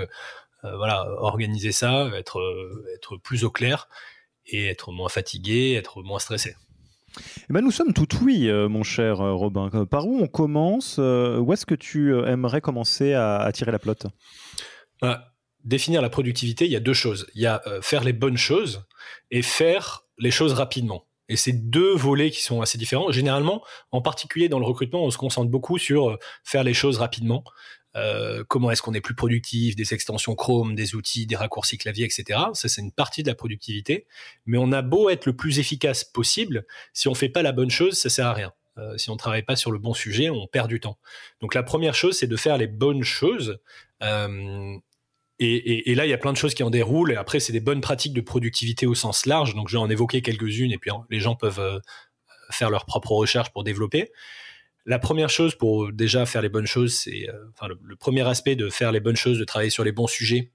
voilà, 0.62 1.06
organiser 1.18 1.70
ça, 1.70 2.10
être, 2.16 2.40
être 2.94 3.18
plus 3.18 3.44
au 3.44 3.50
clair 3.50 3.88
et 4.46 4.68
être 4.68 4.92
moins 4.92 5.10
fatigué, 5.10 5.74
être 5.74 6.02
moins 6.02 6.18
stressé. 6.18 6.54
Eh 7.18 7.52
ben, 7.52 7.60
nous 7.60 7.70
sommes 7.70 7.92
tout 7.92 8.08
oui, 8.22 8.48
euh, 8.48 8.68
mon 8.68 8.82
cher 8.82 9.20
euh, 9.20 9.34
Robin. 9.34 9.70
Euh, 9.74 9.84
par 9.84 10.06
où 10.06 10.18
on 10.20 10.26
commence 10.26 10.98
Où 10.98 11.52
est-ce 11.52 11.66
que 11.66 11.74
tu 11.74 12.16
aimerais 12.26 12.60
commencer 12.60 13.14
à, 13.14 13.50
tirer 13.52 13.72
la 13.72 13.78
plotte? 13.78 14.06
Définir 15.64 16.00
la 16.00 16.08
productivité, 16.08 16.64
il 16.64 16.70
y 16.70 16.76
a 16.76 16.80
deux 16.80 16.94
choses. 16.94 17.26
Il 17.34 17.42
y 17.42 17.46
a 17.46 17.62
faire 17.82 18.02
les 18.02 18.14
bonnes 18.14 18.38
choses 18.38 18.86
et 19.30 19.42
faire 19.42 20.06
les 20.18 20.30
choses 20.30 20.54
rapidement. 20.54 21.06
Et 21.28 21.36
c'est 21.36 21.52
deux 21.52 21.94
volets 21.94 22.30
qui 22.30 22.42
sont 22.42 22.60
assez 22.60 22.78
différents. 22.78 23.12
Généralement, 23.12 23.62
en 23.92 24.00
particulier 24.00 24.48
dans 24.48 24.58
le 24.58 24.64
recrutement, 24.64 25.04
on 25.04 25.10
se 25.10 25.18
concentre 25.18 25.50
beaucoup 25.50 25.78
sur 25.78 26.18
faire 26.44 26.64
les 26.64 26.74
choses 26.74 26.98
rapidement. 26.98 27.44
Euh, 27.96 28.44
comment 28.46 28.70
est-ce 28.70 28.82
qu'on 28.82 28.94
est 28.94 29.00
plus 29.00 29.14
productif, 29.14 29.74
des 29.74 29.94
extensions 29.94 30.34
Chrome, 30.34 30.74
des 30.74 30.94
outils, 30.94 31.26
des 31.26 31.36
raccourcis 31.36 31.78
clavier, 31.78 32.04
etc. 32.04 32.38
Ça, 32.54 32.68
c'est 32.68 32.80
une 32.80 32.92
partie 32.92 33.22
de 33.22 33.28
la 33.28 33.34
productivité. 33.34 34.06
Mais 34.46 34.58
on 34.58 34.72
a 34.72 34.82
beau 34.82 35.10
être 35.10 35.26
le 35.26 35.34
plus 35.34 35.58
efficace 35.58 36.04
possible, 36.04 36.66
si 36.92 37.08
on 37.08 37.14
fait 37.14 37.28
pas 37.28 37.42
la 37.42 37.52
bonne 37.52 37.70
chose, 37.70 37.94
ça 37.94 38.08
sert 38.08 38.26
à 38.26 38.32
rien. 38.32 38.52
Euh, 38.78 38.96
si 38.96 39.10
on 39.10 39.16
travaille 39.16 39.42
pas 39.42 39.56
sur 39.56 39.72
le 39.72 39.78
bon 39.78 39.94
sujet, 39.94 40.30
on 40.30 40.46
perd 40.46 40.68
du 40.68 40.80
temps. 40.80 40.98
Donc 41.40 41.54
la 41.54 41.62
première 41.62 41.94
chose, 41.94 42.16
c'est 42.16 42.28
de 42.28 42.36
faire 42.36 42.56
les 42.56 42.68
bonnes 42.68 43.02
choses. 43.02 43.58
Euh, 44.02 44.76
et, 45.42 45.94
là, 45.94 46.04
il 46.04 46.10
y 46.10 46.12
a 46.12 46.18
plein 46.18 46.34
de 46.34 46.36
choses 46.36 46.52
qui 46.52 46.62
en 46.62 46.68
déroulent. 46.68 47.12
Et 47.12 47.16
après, 47.16 47.40
c'est 47.40 47.54
des 47.54 47.60
bonnes 47.60 47.80
pratiques 47.80 48.12
de 48.12 48.20
productivité 48.20 48.86
au 48.86 48.94
sens 48.94 49.24
large. 49.24 49.54
Donc, 49.54 49.68
je 49.70 49.76
vais 49.78 49.82
en 49.82 49.88
évoquer 49.88 50.20
quelques-unes. 50.20 50.70
Et 50.70 50.76
puis, 50.76 50.90
les 51.08 51.18
gens 51.18 51.34
peuvent 51.34 51.80
faire 52.50 52.68
leurs 52.68 52.84
propres 52.84 53.12
recherches 53.12 53.48
pour 53.50 53.64
développer. 53.64 54.12
La 54.86 54.98
première 54.98 55.30
chose 55.30 55.54
pour 55.54 55.92
déjà 55.92 56.26
faire 56.26 56.42
les 56.42 56.48
bonnes 56.48 56.66
choses, 56.66 56.94
c'est 56.94 57.28
euh, 57.28 57.48
enfin 57.50 57.68
le, 57.68 57.96
premier 57.96 58.26
aspect 58.26 58.56
de 58.56 58.68
faire 58.70 58.92
les 58.92 59.00
bonnes 59.00 59.16
choses, 59.16 59.38
de 59.38 59.44
travailler 59.44 59.70
sur 59.70 59.84
les 59.84 59.92
bons 59.92 60.06
sujets, 60.06 60.52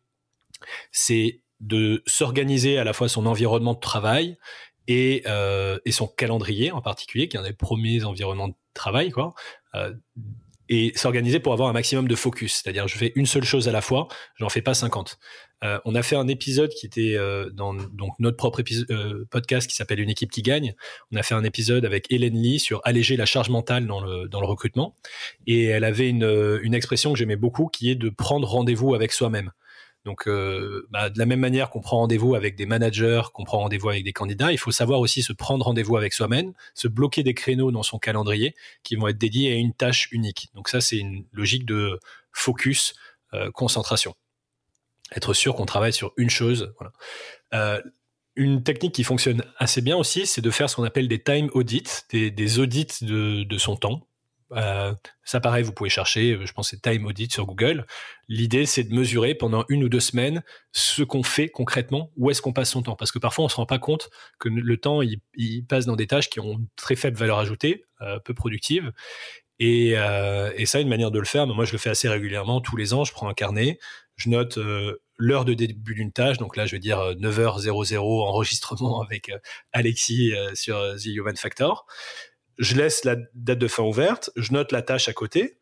c'est 0.92 1.42
de 1.60 2.04
s'organiser 2.06 2.78
à 2.78 2.84
la 2.84 2.94
fois 2.94 3.08
son 3.08 3.26
environnement 3.26 3.74
de 3.74 3.80
travail 3.80 4.38
et, 4.88 5.24
euh, 5.28 5.78
son 5.90 6.08
calendrier 6.08 6.72
en 6.72 6.82
particulier, 6.82 7.28
qui 7.28 7.38
est 7.38 7.40
un 7.40 7.44
des 7.44 7.54
premiers 7.54 8.04
environnements 8.04 8.50
de 8.50 8.56
travail, 8.74 9.12
quoi. 9.12 9.34
Euh, 9.76 9.94
et 10.68 10.94
s'organiser 10.96 11.40
pour 11.40 11.54
avoir 11.54 11.70
un 11.70 11.74
maximum 11.74 12.08
de 12.08 12.16
focus. 12.16 12.56
C'est-à-dire, 12.56 12.88
je 12.88 12.98
fais 12.98 13.14
une 13.16 13.28
seule 13.28 13.44
chose 13.44 13.68
à 13.68 13.72
la 13.72 13.82
fois, 13.82 14.08
j'en 14.36 14.50
fais 14.50 14.64
pas 14.64 14.74
50. 14.74 15.20
Euh, 15.66 15.80
on 15.86 15.96
a 15.96 16.04
fait 16.04 16.16
un 16.16 16.28
épisode 16.28 16.70
qui 16.70 16.86
était 16.86 17.16
euh, 17.16 17.50
dans 17.52 17.76
notre 18.20 18.38
propre 18.38 18.62
euh, 18.92 19.26
podcast 19.32 19.68
qui 19.68 19.76
s'appelle 19.76 20.00
Une 20.00 20.10
équipe 20.10 20.32
qui 20.32 20.44
gagne. 20.44 20.76
On 21.12 21.18
a 21.18 21.24
fait 21.24 21.34
un 21.34 21.44
épisode 21.44 21.86
avec 21.86 22.12
Hélène 22.12 22.36
Lee 22.36 22.60
sur 22.60 22.82
alléger 22.84 23.18
la 23.18 23.26
charge 23.26 23.50
mentale 23.50 23.88
dans 23.88 24.00
le, 24.02 24.46
recrutement. 24.46 24.96
Et 25.48 25.66
elle 25.66 25.84
avait 25.84 26.08
une, 26.08 26.74
expression 26.76 27.14
que 27.14 27.18
j'aimais 27.18 27.36
beaucoup 27.36 27.68
qui 27.68 27.90
est 27.90 27.96
de 27.96 28.10
prendre 28.10 28.48
rendez-vous 28.48 28.94
avec 28.94 29.12
soi-même. 29.12 29.52
Donc, 30.04 30.30
bah, 30.92 31.10
de 31.10 31.18
la 31.18 31.26
même 31.26 31.40
manière 31.40 31.72
qu'on 31.72 31.82
prend 31.82 31.98
rendez-vous 31.98 32.36
avec 32.36 32.56
des 32.56 32.68
managers, 32.68 33.24
qu'on 33.34 33.44
prend 33.44 33.60
rendez-vous 33.60 33.90
avec 33.90 34.04
des 34.04 34.14
candidats, 34.14 34.52
il 34.52 34.60
faut 34.60 34.70
savoir 34.70 35.00
aussi 35.00 35.24
se 35.24 35.34
prendre 35.34 35.66
rendez-vous 35.66 35.98
avec 35.98 36.14
soi-même, 36.14 36.54
se 36.76 36.88
bloquer 36.88 37.24
des 37.24 37.34
créneaux 37.34 37.72
dans 37.72 37.82
son 37.82 37.98
calendrier 37.98 38.54
qui 38.84 38.98
vont 38.98 39.08
être 39.08 39.18
dédiés 39.18 39.54
à 39.54 39.56
une 39.56 39.74
tâche 39.74 40.10
unique. 40.12 40.50
Donc 40.54 40.70
ça, 40.70 40.80
c'est 40.80 40.98
une 40.98 41.26
logique 41.34 41.66
de 41.66 42.00
focus, 42.32 42.94
concentration. 43.54 44.16
Être 45.14 45.34
sûr 45.34 45.56
qu'on 45.56 45.66
travaille 45.66 45.94
sur 45.94 46.14
une 46.18 46.30
chose. 46.30 46.74
Euh, 47.54 47.82
une 48.36 48.64
technique 48.64 48.94
qui 48.94 49.04
fonctionne 49.04 49.44
assez 49.58 49.82
bien 49.82 49.96
aussi, 49.96 50.26
c'est 50.26 50.42
de 50.42 50.50
faire 50.52 50.70
ce 50.70 50.76
qu'on 50.76 50.84
appelle 50.84 51.08
des 51.08 51.22
time 51.22 51.50
audits, 51.54 51.84
des, 52.12 52.60
audits 52.60 52.88
de, 53.02 53.58
son 53.58 53.78
temps. 53.78 54.08
Euh, 54.52 54.94
ça 55.24 55.40
pareil, 55.40 55.64
vous 55.64 55.72
pouvez 55.72 55.90
chercher, 55.90 56.38
je 56.44 56.54
pense 56.54 56.70
c'est 56.70 56.82
time 56.82 57.06
audit 57.06 57.32
sur 57.32 57.46
Google. 57.46 57.86
L'idée, 58.28 58.66
c'est 58.66 58.84
de 58.84 58.94
mesurer 58.94 59.36
pendant 59.36 59.64
une 59.70 59.84
ou 59.84 59.90
deux 59.90 60.00
semaines 60.00 60.44
ce 60.72 61.04
qu'on 61.04 61.24
fait 61.24 61.48
concrètement, 61.50 62.12
où 62.18 62.30
est-ce 62.30 62.42
qu'on 62.42 62.54
passe 62.54 62.72
son 62.72 62.82
temps. 62.82 62.96
Parce 62.96 63.12
que 63.12 63.20
parfois, 63.20 63.46
on 63.46 63.50
se 63.50 63.56
rend 63.56 63.66
pas 63.66 63.80
compte 63.80 64.10
que 64.40 64.50
le 64.50 64.78
temps, 64.78 65.02
il, 65.02 65.66
passe 65.68 65.86
dans 65.86 65.96
des 65.96 66.08
tâches 66.08 66.30
qui 66.30 66.40
ont 66.40 66.60
très 66.76 66.96
faible 66.96 67.18
valeur 67.18 67.40
ajoutée, 67.40 67.86
euh, 68.02 68.20
peu 68.20 68.34
productives. 68.34 68.92
Et, 69.60 69.96
ça, 70.66 70.82
une 70.82 70.90
manière 70.90 71.12
de 71.12 71.20
le 71.20 71.26
faire, 71.26 71.48
moi 71.48 71.64
je 71.64 71.72
le 71.72 71.78
fais 71.78 71.90
assez 71.90 72.10
régulièrement, 72.10 72.60
tous 72.60 72.76
les 72.76 72.94
ans, 72.94 73.06
je 73.06 73.14
prends 73.14 73.30
un 73.30 73.34
carnet, 73.34 73.80
je 74.18 74.30
note 74.30 74.58
l'heure 75.18 75.46
de 75.46 75.54
début 75.54 75.96
d'une 75.96 76.12
tâche. 76.12 76.38
Donc 76.38 76.56
là, 76.56 76.66
je 76.66 76.72
vais 76.74 76.80
dire 76.80 77.00
9h00 77.16 77.96
euh, 77.96 78.00
enregistrement 78.00 79.02
avec 79.10 79.30
euh, 79.30 79.38
Alexis 79.72 80.34
euh, 80.34 80.54
sur 80.56 80.78
The 80.96 81.06
Human 81.06 81.36
Factor. 81.36 81.86
Je 82.58 82.76
laisse 82.76 83.04
la 83.04 83.18
date 83.34 83.60
de 83.60 83.68
fin 83.68 83.84
ouverte, 83.84 84.30
je 84.36 84.54
note 84.54 84.72
la 84.72 84.82
tâche 84.82 85.10
à 85.10 85.14
côté. 85.14 85.58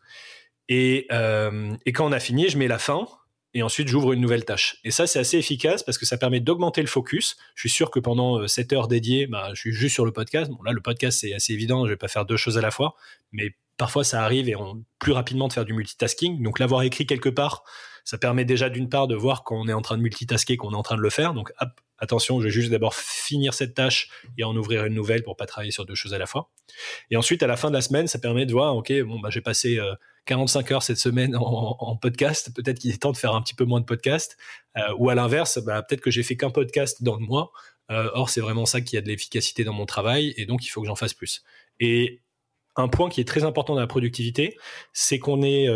Et, 0.69 1.07
quand 1.09 2.05
on 2.05 2.11
a 2.11 2.19
fini, 2.19 2.49
je 2.49 2.57
mets 2.57 2.67
la 2.67 2.77
fin 2.77 3.07
et 3.55 3.63
ensuite 3.63 3.87
j'ouvre 3.87 4.13
une 4.13 4.21
nouvelle 4.21 4.45
tâche. 4.45 4.77
Et 4.83 4.91
ça, 4.91 5.07
c'est 5.07 5.19
assez 5.19 5.37
efficace 5.37 5.83
parce 5.83 5.97
que 5.97 6.05
ça 6.05 6.17
permet 6.17 6.39
d'augmenter 6.39 6.81
le 6.81 6.87
focus. 6.87 7.35
Je 7.55 7.61
suis 7.61 7.69
sûr 7.69 7.89
que 7.89 7.99
pendant 7.99 8.47
7 8.47 8.73
heures 8.73 8.87
dédiées, 8.87 9.25
bah, 9.27 9.49
je 9.53 9.59
suis 9.59 9.73
juste 9.73 9.93
sur 9.95 10.05
le 10.05 10.11
podcast. 10.11 10.51
Bon, 10.51 10.61
là, 10.63 10.71
le 10.71 10.81
podcast, 10.81 11.19
c'est 11.21 11.33
assez 11.33 11.53
évident, 11.53 11.85
je 11.85 11.91
vais 11.91 11.97
pas 11.97 12.07
faire 12.07 12.25
deux 12.25 12.37
choses 12.37 12.59
à 12.59 12.61
la 12.61 12.71
fois, 12.71 12.95
mais 13.31 13.55
parfois 13.77 14.03
ça 14.03 14.23
arrive 14.23 14.49
et 14.49 14.55
on, 14.55 14.83
plus 14.99 15.11
rapidement 15.11 15.47
de 15.47 15.53
faire 15.53 15.65
du 15.65 15.73
multitasking. 15.73 16.43
Donc 16.43 16.59
l'avoir 16.59 16.83
écrit 16.83 17.07
quelque 17.07 17.29
part, 17.29 17.63
ça 18.03 18.17
permet 18.17 18.45
déjà 18.45 18.69
d'une 18.69 18.89
part 18.89 19.07
de 19.07 19.15
voir 19.15 19.43
qu'on 19.43 19.67
est 19.67 19.73
en 19.73 19.81
train 19.81 19.97
de 19.97 20.01
multitasker, 20.01 20.57
qu'on 20.57 20.71
est 20.71 20.75
en 20.75 20.83
train 20.83 20.97
de 20.97 21.01
le 21.01 21.09
faire. 21.09 21.33
Donc 21.33 21.51
attention, 22.03 22.39
je 22.39 22.45
vais 22.45 22.51
juste 22.51 22.69
d'abord 22.69 22.93
finir 22.93 23.53
cette 23.53 23.73
tâche 23.73 24.09
et 24.37 24.43
en 24.43 24.55
ouvrir 24.55 24.85
une 24.85 24.93
nouvelle 24.93 25.23
pour 25.23 25.37
pas 25.37 25.45
travailler 25.45 25.71
sur 25.71 25.85
deux 25.85 25.95
choses 25.95 26.13
à 26.13 26.17
la 26.17 26.25
fois. 26.25 26.51
Et 27.09 27.17
ensuite, 27.17 27.41
à 27.43 27.47
la 27.47 27.57
fin 27.57 27.69
de 27.69 27.75
la 27.75 27.81
semaine, 27.81 28.07
ça 28.07 28.19
permet 28.19 28.45
de 28.45 28.51
voir, 28.51 28.75
ok, 28.75 28.91
bon, 29.03 29.19
bah, 29.19 29.29
j'ai 29.31 29.41
passé 29.41 29.79
45 30.25 30.71
euh, 30.71 30.75
heures 30.75 30.83
cette 30.83 30.97
semaine 30.97 31.35
en, 31.39 31.95
podcast, 31.95 32.53
peut-être 32.53 32.79
qu'il 32.79 32.91
est 32.91 33.01
temps 33.01 33.11
de 33.11 33.17
faire 33.17 33.33
un 33.33 33.41
petit 33.41 33.55
peu 33.55 33.63
moins 33.63 33.79
de 33.79 33.85
podcast. 33.85 34.37
Euh, 34.77 34.81
ou 34.97 35.09
à 35.09 35.15
l'inverse, 35.15 35.59
bah, 35.59 35.81
peut-être 35.81 36.01
que 36.01 36.11
j'ai 36.11 36.23
fait 36.23 36.35
qu'un 36.35 36.51
podcast 36.51 37.03
dans 37.03 37.15
le 37.15 37.25
mois. 37.25 37.51
Euh, 37.91 38.09
or, 38.13 38.29
c'est 38.29 38.41
vraiment 38.41 38.65
ça 38.65 38.81
qui 38.81 38.97
a 38.97 39.01
de 39.01 39.07
l'efficacité 39.07 39.63
dans 39.63 39.73
mon 39.73 39.85
travail 39.85 40.33
et 40.37 40.45
donc 40.45 40.65
il 40.65 40.69
faut 40.69 40.81
que 40.81 40.87
j'en 40.87 40.95
fasse 40.95 41.13
plus. 41.13 41.43
Et 41.79 42.21
un 42.75 42.87
point 42.87 43.09
qui 43.09 43.21
est 43.21 43.27
très 43.27 43.43
important 43.43 43.75
dans 43.75 43.81
la 43.81 43.87
productivité, 43.87 44.57
c'est 44.93 45.19
qu'on 45.19 45.41
est, 45.43 45.67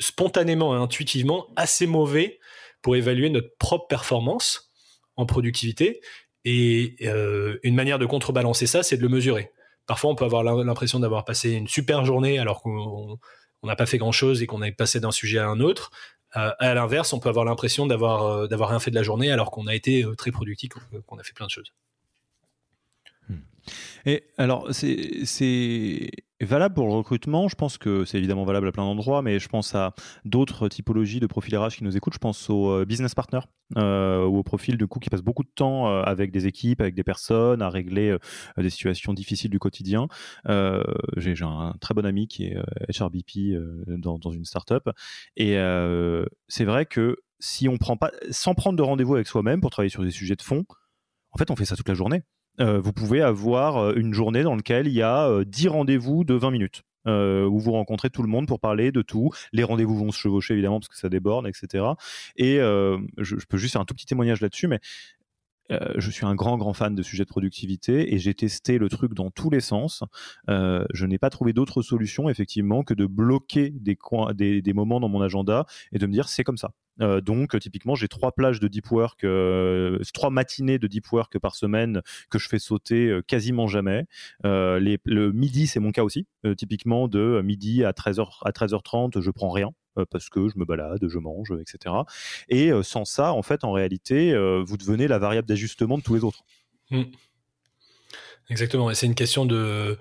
spontanément 0.00 0.74
et 0.76 0.82
intuitivement 0.82 1.46
assez 1.56 1.86
mauvais 1.86 2.40
pour 2.82 2.96
évaluer 2.96 3.30
notre 3.30 3.54
propre 3.58 3.86
performance 3.86 4.72
en 5.16 5.26
productivité. 5.26 6.00
Et 6.44 6.96
euh, 7.02 7.58
une 7.62 7.74
manière 7.74 7.98
de 7.98 8.06
contrebalancer 8.06 8.66
ça, 8.66 8.82
c'est 8.82 8.96
de 8.96 9.02
le 9.02 9.08
mesurer. 9.08 9.52
Parfois, 9.86 10.10
on 10.10 10.14
peut 10.14 10.24
avoir 10.24 10.42
l'impression 10.42 11.00
d'avoir 11.00 11.24
passé 11.24 11.50
une 11.50 11.68
super 11.68 12.04
journée 12.04 12.38
alors 12.38 12.62
qu'on 12.62 13.18
n'a 13.62 13.76
pas 13.76 13.86
fait 13.86 13.98
grand-chose 13.98 14.42
et 14.42 14.46
qu'on 14.46 14.62
est 14.62 14.72
passé 14.72 15.00
d'un 15.00 15.10
sujet 15.10 15.38
à 15.38 15.48
un 15.48 15.60
autre. 15.60 15.90
Euh, 16.36 16.52
à 16.58 16.74
l'inverse, 16.74 17.12
on 17.12 17.18
peut 17.18 17.28
avoir 17.28 17.44
l'impression 17.44 17.86
d'avoir 17.86 18.24
euh, 18.24 18.46
d'avoir 18.46 18.70
rien 18.70 18.78
fait 18.78 18.90
de 18.90 18.94
la 18.94 19.02
journée 19.02 19.32
alors 19.32 19.50
qu'on 19.50 19.66
a 19.66 19.74
été 19.74 20.06
très 20.16 20.30
productif, 20.30 20.70
qu'on 21.06 21.18
a 21.18 21.22
fait 21.22 21.34
plein 21.34 21.46
de 21.46 21.50
choses. 21.50 21.72
Et 24.06 24.24
alors, 24.38 24.68
c'est 24.72 26.10
valable 26.46 26.74
pour 26.74 26.86
le 26.86 26.94
recrutement. 26.94 27.48
Je 27.48 27.54
pense 27.54 27.78
que 27.78 28.04
c'est 28.04 28.18
évidemment 28.18 28.44
valable 28.44 28.68
à 28.68 28.72
plein 28.72 28.84
d'endroits, 28.84 29.22
mais 29.22 29.38
je 29.38 29.48
pense 29.48 29.74
à 29.74 29.94
d'autres 30.24 30.68
typologies 30.68 31.20
de 31.20 31.26
profils 31.26 31.56
RH 31.56 31.76
qui 31.76 31.84
nous 31.84 31.96
écoutent. 31.96 32.14
Je 32.14 32.18
pense 32.18 32.48
aux 32.50 32.70
euh, 32.70 32.84
business 32.84 33.14
partners 33.14 33.46
euh, 33.76 34.24
ou 34.24 34.38
aux 34.38 34.42
profils 34.42 34.76
de 34.76 34.84
coup 34.84 34.98
qui 34.98 35.10
passent 35.10 35.22
beaucoup 35.22 35.42
de 35.42 35.50
temps 35.54 35.88
euh, 35.88 36.02
avec 36.02 36.30
des 36.30 36.46
équipes, 36.46 36.80
avec 36.80 36.94
des 36.94 37.04
personnes, 37.04 37.62
à 37.62 37.68
régler 37.68 38.16
des 38.56 38.70
situations 38.70 39.12
difficiles 39.12 39.50
du 39.50 39.58
quotidien. 39.58 40.08
J'ai 40.46 41.34
un 41.42 41.74
très 41.80 41.94
bon 41.94 42.04
ami 42.04 42.26
qui 42.26 42.44
est 42.44 42.56
HRBP 42.98 43.56
dans, 43.86 44.18
dans, 44.18 44.30
une 44.30 44.44
startup, 44.44 44.90
et 45.36 45.56
c'est 46.48 46.64
vrai 46.64 46.86
que 46.86 47.16
si 47.38 47.68
on 47.68 47.78
prend 47.78 47.96
pas, 47.96 48.10
sans 48.30 48.54
prendre 48.54 48.76
de 48.76 48.82
rendez-vous 48.82 49.14
avec 49.14 49.26
soi-même 49.26 49.60
pour 49.60 49.70
travailler 49.70 49.90
sur 49.90 50.02
des 50.02 50.10
sujets 50.10 50.36
de 50.36 50.42
fond, 50.42 50.64
en 51.32 51.38
fait, 51.38 51.50
on 51.50 51.56
fait 51.56 51.64
ça 51.64 51.76
toute 51.76 51.88
la 51.88 51.94
journée. 51.94 52.22
Euh, 52.58 52.80
vous 52.80 52.92
pouvez 52.92 53.22
avoir 53.22 53.76
euh, 53.76 53.94
une 53.96 54.12
journée 54.12 54.42
dans 54.42 54.54
laquelle 54.54 54.86
il 54.86 54.92
y 54.92 55.02
a 55.02 55.44
10 55.44 55.66
euh, 55.66 55.70
rendez-vous 55.70 56.24
de 56.24 56.34
20 56.34 56.50
minutes. 56.50 56.82
où 57.06 57.58
vous 57.58 57.72
rencontrez 57.72 58.10
tout 58.10 58.22
le 58.22 58.28
monde 58.28 58.46
pour 58.46 58.60
parler 58.60 58.92
de 58.92 59.02
tout. 59.02 59.30
Les 59.52 59.64
rendez-vous 59.64 59.96
vont 59.96 60.10
se 60.10 60.18
chevaucher 60.18 60.54
évidemment 60.54 60.80
parce 60.80 60.88
que 60.88 60.96
ça 60.96 61.08
déborde, 61.08 61.46
etc. 61.46 61.84
Et 62.36 62.56
je, 62.56 63.46
peux 63.48 63.56
juste 63.56 63.72
faire 63.72 63.82
un 63.82 63.86
tout 63.86 63.94
petit 63.94 64.06
témoignage 64.06 64.40
là-dessus, 64.40 64.68
mais 64.68 64.80
je 65.70 66.10
suis 66.10 66.26
un 66.26 66.34
grand 66.34 66.58
grand 66.58 66.74
fan 66.74 66.94
de 66.94 67.02
sujets 67.02 67.24
de 67.24 67.28
productivité 67.28 68.12
et 68.12 68.18
j'ai 68.18 68.34
testé 68.34 68.76
le 68.76 68.88
truc 68.88 69.14
dans 69.14 69.30
tous 69.30 69.50
les 69.50 69.60
sens. 69.60 70.04
je 70.48 71.06
n'ai 71.06 71.18
pas 71.18 71.30
trouvé 71.30 71.52
d'autre 71.54 71.80
solution 71.80 72.28
effectivement 72.28 72.82
que 72.82 72.94
de 72.94 73.06
bloquer 73.06 73.70
des, 73.70 73.96
des, 74.34 74.60
des 74.60 74.72
moments 74.74 75.00
dans 75.00 75.08
mon 75.08 75.22
agenda 75.22 75.64
et 75.92 75.98
de 75.98 76.06
me 76.06 76.12
dire 76.12 76.28
c'est 76.28 76.44
comme 76.44 76.58
ça. 76.58 76.72
Euh, 77.00 77.20
donc, 77.20 77.58
typiquement, 77.58 77.94
j'ai 77.94 78.08
trois 78.08 78.32
plages 78.32 78.60
de 78.60 78.68
deep 78.68 78.90
work, 78.90 79.24
euh, 79.24 79.98
trois 80.12 80.30
matinées 80.30 80.78
de 80.78 80.86
deep 80.86 81.10
work 81.12 81.38
par 81.38 81.54
semaine 81.54 82.02
que 82.30 82.38
je 82.38 82.48
fais 82.48 82.58
sauter 82.58 83.08
euh, 83.08 83.22
quasiment 83.22 83.66
jamais. 83.66 84.06
le 84.44 85.30
midi, 85.32 85.66
c'est 85.66 85.80
mon 85.80 85.92
cas 85.92 86.02
aussi. 86.02 86.26
typiquement, 86.56 87.08
de 87.08 87.40
midi 87.42 87.84
à 87.84 87.92
13h, 87.92 88.26
à 88.44 88.50
13h30, 88.50 89.20
je 89.20 89.30
prends 89.30 89.50
rien 89.50 89.70
parce 90.10 90.28
que 90.28 90.48
je 90.48 90.56
me 90.56 90.64
balade, 90.64 91.06
je 91.06 91.18
mange, 91.18 91.52
etc. 91.60 91.94
Et 92.48 92.70
sans 92.82 93.04
ça, 93.04 93.32
en 93.32 93.42
fait, 93.42 93.64
en 93.64 93.72
réalité, 93.72 94.34
vous 94.64 94.76
devenez 94.76 95.08
la 95.08 95.18
variable 95.18 95.48
d'ajustement 95.48 95.98
de 95.98 96.02
tous 96.02 96.14
les 96.14 96.24
autres. 96.24 96.44
Mmh. 96.90 97.02
Exactement. 98.48 98.90
Et 98.90 98.94
c'est 98.94 99.06
une 99.06 99.14
question 99.14 99.46
de 99.46 99.98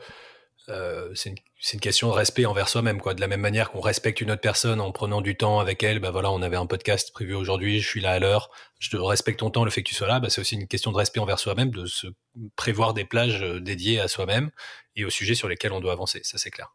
question 1.60 2.10
de 2.10 2.14
respect 2.14 2.46
envers 2.46 2.70
soi-même, 2.70 3.02
quoi. 3.02 3.14
De 3.14 3.22
la 3.22 3.28
même 3.28 3.42
manière 3.42 3.72
qu'on 3.72 3.82
respecte 3.82 4.22
une 4.22 4.32
autre 4.32 4.42
personne 4.42 4.80
en 4.80 4.92
prenant 4.92 5.22
du 5.22 5.36
temps 5.36 5.60
avec 5.60 5.84
elle, 5.84 6.00
bah 6.00 6.12
voilà, 6.12 6.32
on 6.32 6.42
avait 6.42 6.56
un 6.56 6.66
podcast 6.66 7.12
prévu 7.14 7.34
aujourd'hui, 7.34 7.80
je 7.80 7.88
suis 7.88 8.02
là 8.02 8.12
à 8.12 8.20
l'heure, 8.20 8.50
je 8.80 8.90
te 8.90 8.98
respecte 8.98 9.40
ton 9.40 9.50
temps, 9.50 9.66
le 9.66 9.72
fait 9.72 9.84
que 9.84 9.90
tu 9.90 9.96
sois 9.96 10.08
là, 10.08 10.20
bah 10.20 10.30
c'est 10.30 10.42
aussi 10.42 10.56
une 10.56 10.68
question 10.68 10.92
de 10.92 10.98
respect 10.98 11.20
envers 11.20 11.40
soi-même, 11.40 11.72
de 11.72 11.86
se 11.86 12.08
prévoir 12.56 12.94
des 12.94 13.06
plages 13.06 13.42
euh, 13.44 13.60
dédiées 13.60 14.00
à 14.00 14.08
soi-même 14.08 14.52
et 14.96 15.06
aux 15.06 15.10
sujets 15.10 15.36
sur 15.36 15.48
lesquels 15.48 15.74
on 15.74 15.82
doit 15.82 15.94
avancer, 15.94 16.22
ça 16.24 16.38
c'est 16.38 16.52
clair. 16.52 16.74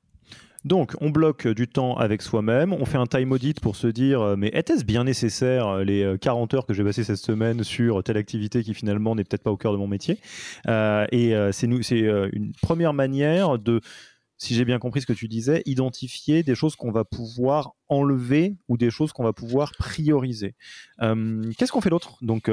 Donc, 0.65 0.95
on 1.03 1.11
bloque 1.11 1.47
du 1.47 1.69
temps 1.69 1.95
avec 1.97 2.23
soi-même, 2.23 2.73
on 2.73 2.87
fait 2.87 2.97
un 2.97 3.07
time 3.07 3.33
audit 3.33 3.61
pour 3.61 3.77
se 3.77 3.87
dire 3.87 4.23
euh, 4.23 4.37
mais 4.37 4.49
était-ce 4.55 4.85
bien 4.85 5.05
nécessaire 5.05 5.69
euh, 5.69 5.85
les 5.85 6.17
40 6.19 6.55
euh, 6.55 6.57
heures 6.57 6.67
que 6.67 6.73
j'ai 6.73 6.83
passées 6.83 7.05
cette 7.05 7.19
semaine 7.19 7.63
sur 7.65 8.03
telle 8.03 8.17
activité 8.17 8.63
qui 8.63 8.73
finalement 8.73 9.15
n'est 9.15 9.25
peut-être 9.25 9.43
pas 9.43 9.51
au 9.51 9.59
cœur 9.59 9.73
de 9.73 9.77
mon 9.77 9.87
métier? 9.87 10.19
Et 10.67 11.35
c'est 11.53 11.67
une 11.67 12.53
première 12.63 12.95
manière 12.95 13.59
de 13.59 13.81
si 14.37 14.55
j'ai 14.55 14.65
bien 14.65 14.79
compris 14.79 15.01
ce 15.01 15.07
que 15.07 15.13
tu 15.13 15.29
disais, 15.29 15.63
identifier 15.67 16.43
des 16.43 16.55
choses 16.55 16.77
qu'on 16.77 16.91
va 16.91 17.05
pouvoir 17.05 17.73
enlever 17.89 18.57
ou 18.69 18.77
des 18.77 18.91
choses 18.91 19.13
qu'on 19.13 19.25
va 19.25 19.33
pouvoir 19.33 19.73
prioriser. 19.79 20.55
Qu'est-ce 20.99 21.73
qu'on 21.73 21.81
fait 21.81 21.91
d'autre 21.91 22.19
donc 22.23 22.51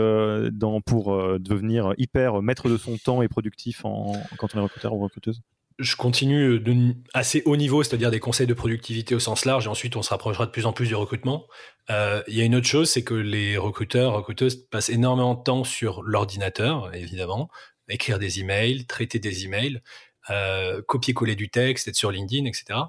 pour 0.86 1.40
devenir 1.40 1.94
hyper 1.98 2.42
maître 2.42 2.70
de 2.70 2.78
son 2.78 2.98
temps 2.98 3.22
et 3.22 3.28
productif 3.28 3.82
quand 3.82 4.56
on 4.56 4.58
est 4.58 4.62
recruteur 4.62 4.94
ou 4.94 5.00
recruteuse? 5.00 5.42
Je 5.80 5.96
continue 5.96 6.60
de 6.60 6.94
assez 7.14 7.42
haut 7.46 7.56
niveau, 7.56 7.82
c'est-à-dire 7.82 8.12
des 8.12 8.20
conseils 8.20 8.46
de 8.46 8.54
productivité 8.54 9.16
au 9.16 9.20
sens 9.20 9.46
large, 9.46 9.66
et 9.66 9.70
ensuite 9.70 9.96
on 9.96 10.04
se 10.04 10.12
rapprochera 10.12 10.46
de 10.46 10.52
plus 10.52 10.68
en 10.68 10.74
plus 10.74 10.88
du 10.88 10.94
recrutement. 10.94 11.48
Euh, 11.90 12.22
il 12.28 12.36
y 12.36 12.42
a 12.42 12.44
une 12.44 12.56
autre 12.56 12.68
chose, 12.68 12.88
c'est 12.90 13.04
que 13.04 13.16
les 13.16 13.58
recruteurs, 13.58 14.14
recruteuses 14.14 14.68
passent 14.70 14.90
énormément 14.90 15.34
de 15.34 15.42
temps 15.42 15.64
sur 15.64 16.04
l'ordinateur, 16.04 16.94
évidemment, 16.94 17.50
écrire 17.90 18.20
des 18.20 18.40
emails, 18.40 18.86
traiter 18.86 19.18
des 19.18 19.46
emails, 19.46 19.82
euh, 20.30 20.82
copier-coller 20.88 21.36
du 21.36 21.50
texte, 21.50 21.88
être 21.88 21.96
sur 21.96 22.12
LinkedIn, 22.12 22.46
etc. 22.46 22.80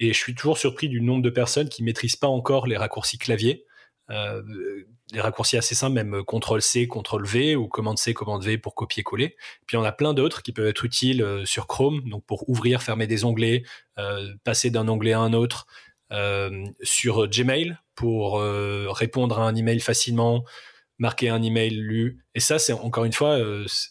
Et 0.00 0.12
je 0.12 0.18
suis 0.18 0.34
toujours 0.34 0.58
surpris 0.58 0.88
du 0.88 1.00
nombre 1.00 1.22
de 1.22 1.30
personnes 1.30 1.68
qui 1.68 1.82
maîtrisent 1.82 2.16
pas 2.16 2.28
encore 2.28 2.66
les 2.66 2.76
raccourcis 2.76 3.18
clavier. 3.18 3.64
Euh, 4.10 4.42
des 5.12 5.20
raccourcis 5.20 5.56
assez 5.56 5.74
simples, 5.74 5.94
même 5.94 6.22
CTRL-C, 6.24 6.88
CTRL-V 6.88 7.56
ou 7.56 7.68
commande-C, 7.68 8.14
commande-V 8.14 8.58
pour 8.58 8.74
copier-coller. 8.74 9.36
Puis 9.66 9.76
on 9.76 9.84
a 9.84 9.92
plein 9.92 10.14
d'autres 10.14 10.42
qui 10.42 10.52
peuvent 10.52 10.66
être 10.66 10.84
utiles 10.84 11.22
euh, 11.22 11.44
sur 11.44 11.66
Chrome, 11.66 12.08
donc 12.08 12.24
pour 12.24 12.48
ouvrir, 12.48 12.82
fermer 12.82 13.06
des 13.06 13.24
onglets, 13.24 13.62
euh, 13.98 14.32
passer 14.44 14.70
d'un 14.70 14.88
onglet 14.88 15.12
à 15.12 15.20
un 15.20 15.32
autre. 15.32 15.66
Euh, 16.12 16.66
sur 16.82 17.28
Gmail 17.28 17.78
pour 17.94 18.40
répondre 18.40 19.38
à 19.38 19.46
un 19.46 19.54
email 19.54 19.78
facilement, 19.78 20.42
marquer 21.00 21.28
un 21.28 21.42
email 21.42 21.70
lu. 21.70 22.24
Et 22.36 22.40
ça, 22.40 22.60
c'est 22.60 22.72
encore 22.72 23.04
une 23.04 23.12
fois, 23.12 23.38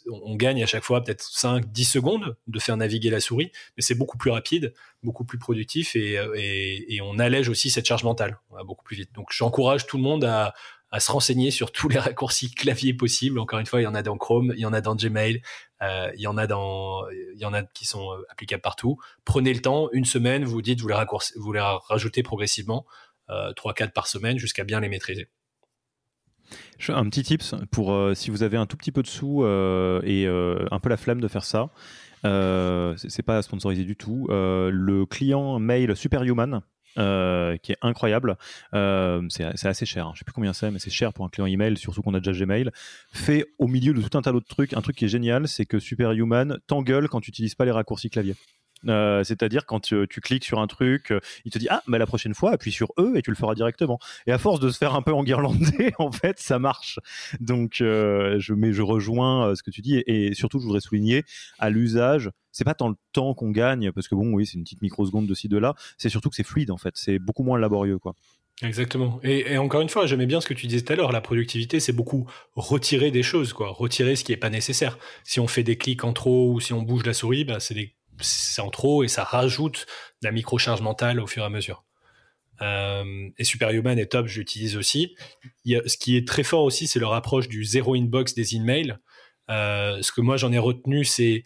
on 0.10 0.36
gagne 0.36 0.64
à 0.64 0.66
chaque 0.66 0.84
fois 0.84 1.04
peut-être 1.04 1.24
5, 1.24 1.70
10 1.70 1.84
secondes 1.84 2.38
de 2.48 2.60
faire 2.60 2.78
naviguer 2.78 3.10
la 3.10 3.20
souris, 3.20 3.52
mais 3.76 3.82
c'est 3.82 3.96
beaucoup 3.96 4.18
plus 4.18 4.32
rapide, 4.32 4.74
beaucoup 5.04 5.26
plus 5.26 5.38
productif 5.38 5.96
et, 5.96 6.14
et, 6.36 7.02
on 7.02 7.20
allège 7.20 7.50
aussi 7.50 7.70
cette 7.70 7.86
charge 7.86 8.04
mentale 8.04 8.38
beaucoup 8.66 8.84
plus 8.84 8.96
vite. 8.96 9.12
Donc 9.14 9.30
j'encourage 9.32 9.88
tout 9.88 9.98
le 9.98 10.04
monde 10.04 10.24
à, 10.24 10.54
à 10.92 11.00
se 11.00 11.12
renseigner 11.12 11.52
sur 11.52 11.72
tous 11.72 11.90
les 11.90 12.00
raccourcis 12.00 12.52
clavier 12.52 12.94
possibles. 12.94 13.40
Encore 13.40 13.60
une 13.60 13.66
fois, 13.66 13.82
il 13.82 13.84
y 13.84 13.88
en 13.88 13.96
a 13.96 14.02
dans 14.02 14.18
Chrome, 14.18 14.54
il 14.56 14.62
y 14.62 14.66
en 14.66 14.74
a 14.74 14.82
dans 14.82 14.96
Gmail, 14.96 15.42
euh, 15.82 16.12
il 16.16 16.22
y 16.22 16.28
en 16.28 16.38
a 16.38 16.48
dans, 16.48 17.08
il 17.10 17.40
y 17.40 17.46
en 17.46 17.54
a 17.54 17.64
qui 17.64 17.86
sont 17.86 18.12
euh, 18.12 18.26
applicables 18.30 18.62
partout. 18.62 18.98
Prenez 19.26 19.54
le 19.54 19.62
temps, 19.62 19.90
une 19.94 20.06
semaine, 20.06 20.44
vous 20.44 20.62
dites, 20.62 20.82
vous 20.82 20.88
les, 20.88 20.96
vous 21.36 21.54
les 21.54 21.62
rajoutez 21.62 22.24
progressivement, 22.24 22.86
euh, 23.30 23.54
3-4 23.54 23.92
par 23.92 24.08
semaine, 24.08 24.38
jusqu'à 24.38 24.64
bien 24.64 24.80
les 24.80 24.90
maîtriser. 24.90 25.30
Un 26.88 27.06
petit 27.10 27.24
tips 27.24 27.56
pour 27.72 27.94
euh, 27.94 28.14
si 28.16 28.32
vous 28.32 28.44
avez 28.44 28.58
un 28.58 28.66
tout 28.66 28.78
petit 28.78 28.92
peu 28.92 29.02
de 29.02 29.08
sous 29.08 29.44
euh, 29.44 30.02
et 30.04 30.26
euh, 30.28 30.66
un 30.72 30.80
peu 30.80 30.90
la 30.90 30.98
flemme 30.98 31.22
de 31.22 31.28
faire 31.28 31.44
ça. 31.44 31.70
c'est 32.24 33.24
pas 33.24 33.42
sponsorisé 33.42 33.84
du 33.84 33.96
tout. 33.96 34.28
le 34.30 35.06
client 35.06 35.60
mail 35.60 35.96
Superhuman, 35.96 36.62
qui 36.96 37.72
est 37.72 37.78
incroyable. 37.82 38.38
C'est 38.74 39.66
assez 39.66 39.86
cher. 39.86 40.08
Hein. 40.08 40.12
Je 40.14 40.20
sais 40.20 40.26
plus 40.26 40.34
combien 40.34 40.54
c'est, 40.54 40.72
mais 40.72 40.80
c'est 40.80 40.90
cher 40.90 41.14
pour 41.14 41.26
un 41.26 41.30
client 41.30 41.46
email, 41.46 41.78
surtout 41.78 42.02
qu'on 42.02 42.14
a 42.14 42.20
déjà 42.20 42.46
Gmail. 42.46 42.72
Fait 43.12 43.46
au 43.58 43.68
milieu 43.68 43.94
de 43.94 44.02
tout 44.02 44.18
un 44.18 44.22
tas 44.22 44.32
d'autres 44.32 44.48
trucs. 44.48 44.74
Un 44.74 44.82
truc 44.82 44.96
qui 44.96 45.06
est 45.06 45.10
génial, 45.10 45.48
c'est 45.48 45.66
que 45.66 45.80
Superhuman 45.80 46.60
t'engueule 46.68 47.10
quand 47.10 47.22
tu 47.22 47.30
n'utilises 47.30 47.56
pas 47.56 47.66
les 47.66 47.72
raccourcis 47.72 48.10
clavier. 48.10 48.36
Euh, 48.88 49.24
c'est-à-dire 49.24 49.66
quand 49.66 49.80
tu, 49.80 50.08
cliques 50.08 50.46
sur 50.46 50.60
un 50.60 50.68
truc, 50.68 51.12
euh, 51.12 51.20
il 51.46 51.52
te 51.52 51.60
dit 51.60 51.68
ah 51.70 51.82
mais 51.88 51.98
la 51.98 52.06
prochaine 52.06 52.34
fois 52.34 52.52
appuie 52.52 52.72
sur 52.72 52.92
E 52.98 53.14
et 53.16 53.22
tu 53.22 53.30
le 53.30 53.36
feras 53.36 53.56
directement. 53.56 54.00
Et 54.28 54.32
à 54.32 54.38
force 54.38 54.60
de 54.60 54.70
se 54.70 54.78
faire 54.78 54.96
un 54.96 55.02
peu 55.02 55.14
enguirlander, 55.14 55.94
en 56.00 56.12
fait 56.12 56.40
ça 56.40 56.60
marche. 56.60 57.00
Donc 57.40 57.82
euh, 57.82 58.40
je 58.40 58.54
mais 58.54 58.74
je 58.74 58.82
rejoins 58.82 59.56
ce 59.56 59.64
que 59.64 59.72
tu 59.72 59.82
dis 59.82 60.04
et, 60.08 60.34
surtout 60.34 60.60
je 60.60 60.66
voudrais 60.66 60.82
souligner 60.82 61.24
à 61.58 61.70
l'usage, 61.70 62.32
c'est 62.52 62.64
pas 62.64 62.74
tant 62.74 62.90
le 62.90 62.96
temps 63.14 63.34
qu'on 63.34 63.52
gagne 63.52 63.92
parce 63.92 64.08
que 64.08 64.16
bon 64.16 64.34
oui 64.34 64.46
c'est 64.46 64.58
une 64.58 64.64
petite 64.64 64.82
microseconde 64.82 65.28
de 65.28 65.34
ci 65.34 65.48
de 65.48 65.58
là, 65.58 65.76
c'est 65.98 66.10
surtout 66.10 66.30
que 66.30 66.36
c'est 66.36 66.44
fluide 66.44 66.72
en 66.72 66.78
fait, 66.78 66.94
c'est 66.96 67.20
beaucoup 67.20 67.44
moins 67.44 67.60
laborieux 67.60 68.00
quoi. 68.00 68.16
Exactement. 68.62 69.22
Et, 69.24 69.58
encore 69.58 69.80
une 69.80 69.88
fois, 69.88 70.06
j'aimais 70.06 70.26
bien 70.26 70.42
ce 70.42 70.48
que 70.48 70.54
tu 70.54 70.68
disais 70.68 70.82
tout 70.82 70.92
à 70.92 70.96
l'heure. 70.98 71.14
La 71.14 71.22
productivité, 71.22 71.80
c'est 71.80 71.94
beaucoup 71.94 72.28
retirer 72.56 73.10
des 73.10 73.24
choses, 73.24 73.54
quoi. 73.54 73.70
Retirer 73.70 74.18
ce 74.18 74.26
qui 74.26 74.34
est 74.34 74.38
pas 74.38 74.50
nécessaire. 74.50 74.98
Si 75.24 75.40
on 75.40 75.48
fait 75.48 75.64
des 75.64 75.78
clics 75.78 76.04
en 76.04 76.12
trop 76.12 76.52
ou 76.52 76.60
si 76.60 76.74
on 76.74 76.82
bouge 76.82 77.06
la 77.06 77.14
souris, 77.14 77.46
bah, 77.46 77.62
c'est 77.62 77.74
des 77.74 77.94
c'est 78.22 78.62
en 78.62 78.70
trop 78.70 79.04
et 79.04 79.08
ça 79.08 79.24
rajoute 79.24 79.86
de 80.22 80.28
la 80.28 80.32
microcharge 80.32 80.82
mentale 80.82 81.20
au 81.20 81.28
fur 81.28 81.44
et 81.44 81.46
à 81.46 81.50
mesure. 81.50 81.84
Euh, 82.62 83.30
et 83.38 83.44
Superhuman 83.44 83.98
est 83.98 84.12
top, 84.12 84.28
j'utilise 84.28 84.76
aussi. 84.76 85.16
ce 85.66 85.98
qui 85.98 86.18
est 86.18 86.28
très 86.28 86.44
fort 86.44 86.64
aussi, 86.64 86.88
c'est 86.88 87.00
leur 87.00 87.14
approche 87.14 87.48
du 87.48 87.64
zéro 87.64 87.96
inbox 87.96 88.34
des 88.34 88.56
emails. 88.56 88.98
Euh, 89.50 90.02
ce 90.02 90.12
que 90.12 90.22
moi 90.22 90.38
j'en 90.38 90.52
ai 90.52 90.58
retenu, 90.58 91.06
c'est 91.06 91.46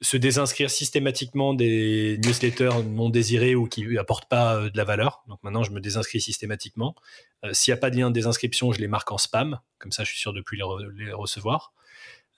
se 0.00 0.16
désinscrire 0.16 0.68
systématiquement 0.68 1.54
des 1.54 2.18
newsletters 2.24 2.82
non 2.84 3.08
désirés 3.08 3.54
ou 3.54 3.66
qui 3.66 3.96
apportent 3.96 4.28
pas 4.28 4.56
euh, 4.56 4.70
de 4.70 4.76
la 4.76 4.84
valeur. 4.84 5.22
Donc 5.28 5.38
maintenant, 5.44 5.62
je 5.62 5.70
me 5.70 5.80
désinscris 5.80 6.20
systématiquement. 6.20 6.96
S'il 7.52 7.72
n'y 7.72 7.78
a 7.78 7.80
pas 7.80 7.90
de 7.90 7.96
lien 7.96 8.08
de 8.08 8.14
désinscription, 8.14 8.72
je 8.72 8.80
les 8.80 8.88
marque 8.88 9.10
en 9.10 9.18
spam. 9.18 9.58
Comme 9.78 9.90
ça, 9.92 10.04
je 10.04 10.10
suis 10.10 10.18
sûr 10.20 10.32
de 10.32 10.40
plus 10.40 10.56
les 10.96 11.12
recevoir. 11.12 11.72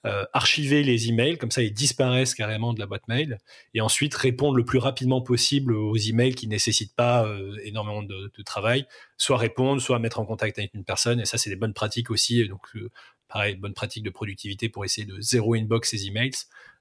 Euh, 0.06 0.26
archiver 0.34 0.82
les 0.82 1.08
emails, 1.08 1.38
comme 1.38 1.50
ça 1.50 1.62
ils 1.62 1.72
disparaissent 1.72 2.34
carrément 2.34 2.74
de 2.74 2.80
la 2.80 2.84
boîte 2.84 3.08
mail, 3.08 3.38
et 3.72 3.80
ensuite 3.80 4.14
répondre 4.14 4.54
le 4.54 4.64
plus 4.64 4.78
rapidement 4.78 5.22
possible 5.22 5.74
aux 5.74 5.96
emails 5.96 6.34
qui 6.34 6.46
nécessitent 6.46 6.94
pas 6.94 7.24
euh, 7.24 7.56
énormément 7.62 8.02
de, 8.02 8.30
travail, 8.44 8.86
soit 9.16 9.38
répondre, 9.38 9.80
soit 9.80 9.98
mettre 9.98 10.20
en 10.20 10.26
contact 10.26 10.58
avec 10.58 10.74
une 10.74 10.84
personne, 10.84 11.20
et 11.20 11.24
ça 11.24 11.38
c'est 11.38 11.48
des 11.48 11.56
bonnes 11.56 11.72
pratiques 11.72 12.10
aussi, 12.10 12.46
donc 12.46 12.60
euh, 12.76 12.90
pareil, 13.28 13.56
bonnes 13.56 13.72
pratiques 13.72 14.04
de 14.04 14.10
productivité 14.10 14.68
pour 14.68 14.84
essayer 14.84 15.06
de 15.06 15.18
zéro 15.22 15.54
inbox 15.54 15.88
ces 15.88 16.06
emails. 16.06 16.32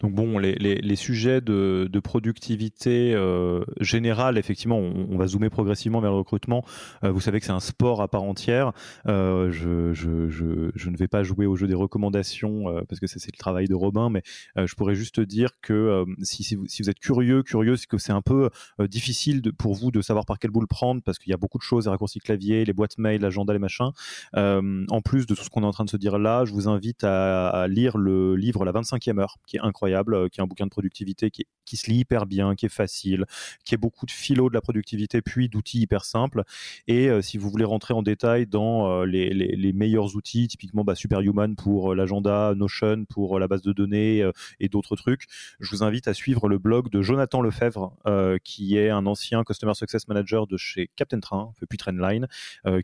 Donc 0.00 0.14
bon, 0.14 0.38
les, 0.38 0.96
sujets 0.96 1.40
de, 1.40 2.00
productivité 2.02 3.12
euh, 3.14 3.64
générale, 3.80 4.38
effectivement, 4.38 4.78
on, 4.78 5.16
va 5.18 5.26
zoomer 5.26 5.50
progressivement 5.50 6.00
vers 6.00 6.12
le 6.12 6.18
recrutement. 6.18 6.64
Euh, 7.02 7.10
vous 7.10 7.20
savez 7.20 7.40
que 7.40 7.46
c'est 7.46 7.52
un 7.52 7.60
sport 7.60 8.02
à 8.02 8.08
part 8.08 8.22
entière. 8.22 8.72
Euh, 9.08 9.50
je, 9.50 10.88
ne 10.88 10.96
vais 10.96 11.08
pas 11.08 11.24
jouer 11.24 11.46
au 11.46 11.56
jeu 11.56 11.66
des 11.66 11.74
recommandations 11.74 12.64
parce 12.88 13.00
que 13.00 13.06
c'est 13.06 13.26
le 13.26 13.38
travail 13.38 13.66
de 13.66 13.74
Robin, 13.74 14.10
mais 14.10 14.22
je 14.56 14.74
pourrais 14.74 14.94
juste 14.94 15.20
dire 15.20 15.50
que 15.60 16.04
si, 16.22 16.54
vous, 16.54 16.90
êtes 16.90 17.00
curieux, 17.00 17.42
curieux, 17.42 17.76
c'est 17.76 17.86
que 17.86 17.98
c'est 17.98 18.12
un 18.12 18.22
peu 18.22 18.50
difficile 18.80 19.42
pour 19.58 19.74
vous 19.74 19.90
de 19.90 20.00
savoir 20.02 20.24
par 20.24 20.38
quel 20.38 20.50
bout 20.50 20.60
le 20.60 20.66
prendre 20.66 21.02
parce 21.02 21.18
qu'il 21.18 21.30
y 21.30 21.34
a 21.34 21.38
beaucoup 21.38 21.58
de 21.58 21.62
choses, 21.62 21.86
les 21.86 21.90
raccourcis 21.90 22.20
clavier, 22.20 22.64
les 22.64 22.72
boîtes 22.72 22.98
mail, 22.98 23.20
l'agenda, 23.20 23.52
les 23.52 23.58
machins. 23.58 23.90
en 24.34 25.00
plus 25.04 25.26
de 25.26 25.34
tout 25.34 25.42
ce 25.42 25.50
qu'on 25.50 25.62
est 25.62 25.66
en 25.66 25.72
train 25.72 25.84
de 25.84 25.90
se 25.90 25.96
dire 25.96 26.18
là, 26.18 26.44
je 26.44 26.52
vous 26.52 26.68
invite 26.68 27.02
à, 27.02 27.48
à 27.48 27.68
lire 27.68 27.98
le 27.98 28.36
livre 28.36 28.64
La 28.64 28.72
25e 28.72 29.15
qui 29.46 29.56
est 29.56 29.60
incroyable, 29.60 30.14
euh, 30.14 30.28
qui 30.28 30.40
est 30.40 30.42
un 30.42 30.46
bouquin 30.46 30.66
de 30.66 30.70
productivité 30.70 31.30
qui, 31.30 31.46
se 31.76 31.90
lit 31.90 31.98
hyper 31.98 32.26
bien, 32.26 32.54
qui 32.54 32.66
est 32.66 32.70
facile, 32.70 33.24
qui 33.64 33.74
est 33.74 33.78
beaucoup 33.78 34.06
de 34.06 34.10
philo 34.10 34.48
de 34.48 34.54
la 34.54 34.60
productivité, 34.60 35.20
puis 35.20 35.48
d'outils 35.48 35.80
hyper 35.80 36.04
simples. 36.04 36.42
Et 36.86 37.08
euh, 37.08 37.22
si 37.22 37.38
vous 37.38 37.50
voulez 37.50 37.64
rentrer 37.64 37.92
en 37.92 38.02
détail 38.02 38.46
dans 38.46 39.02
euh, 39.02 39.04
les, 39.04 39.72
meilleurs 39.72 40.16
outils, 40.16 40.48
typiquement 40.48 40.84
bah, 40.84 40.94
Superhuman 40.94 41.56
pour 41.56 41.94
l'agenda, 41.94 42.54
Notion 42.54 43.04
pour 43.04 43.38
la 43.38 43.48
base 43.48 43.62
de 43.62 43.72
données 43.72 44.24
et 44.60 44.68
d'autres 44.68 44.96
trucs, 44.96 45.24
je 45.60 45.70
vous 45.70 45.82
invite 45.82 46.08
à 46.08 46.14
suivre 46.14 46.48
le 46.48 46.58
blog 46.58 46.88
de 46.88 47.02
Jonathan 47.02 47.42
Lefebvre, 47.42 47.96
qui 48.42 48.78
est 48.78 48.90
un 48.90 49.04
ancien 49.06 49.44
Customer 49.44 49.74
Success 49.74 50.08
Manager 50.08 50.46
de 50.46 50.56
chez 50.56 50.88
Captain 50.96 51.20
Train, 51.20 51.52
puis 51.68 51.78
Trendline, 51.78 52.26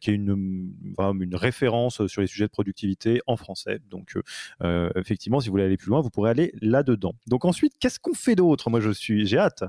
qui 0.01 0.11
est 0.11 0.15
une, 0.15 0.75
une 0.99 1.37
référence 1.37 2.07
sur 2.07 2.21
les 2.21 2.27
sujets 2.27 2.47
de 2.47 2.51
productivité 2.51 3.21
en 3.27 3.37
français. 3.37 3.81
Donc, 3.91 4.15
effectivement, 4.97 5.41
si 5.41 5.49
vous 5.49 5.53
voulez 5.53 5.65
aller 5.65 5.77
plus 5.77 5.89
loin, 5.91 6.01
vous 6.01 6.11
pourrez 6.11 6.22
aller 6.31 6.53
là-dedans. 6.61 7.15
Donc 7.27 7.45
ensuite, 7.45 7.73
qu'est-ce 7.81 7.99
qu'on 8.01 8.15
fait 8.15 8.35
d'autre? 8.35 8.71
Moi, 8.71 8.81
je 8.81 8.91
suis, 8.91 9.27
j'ai 9.27 9.39
hâte. 9.39 9.65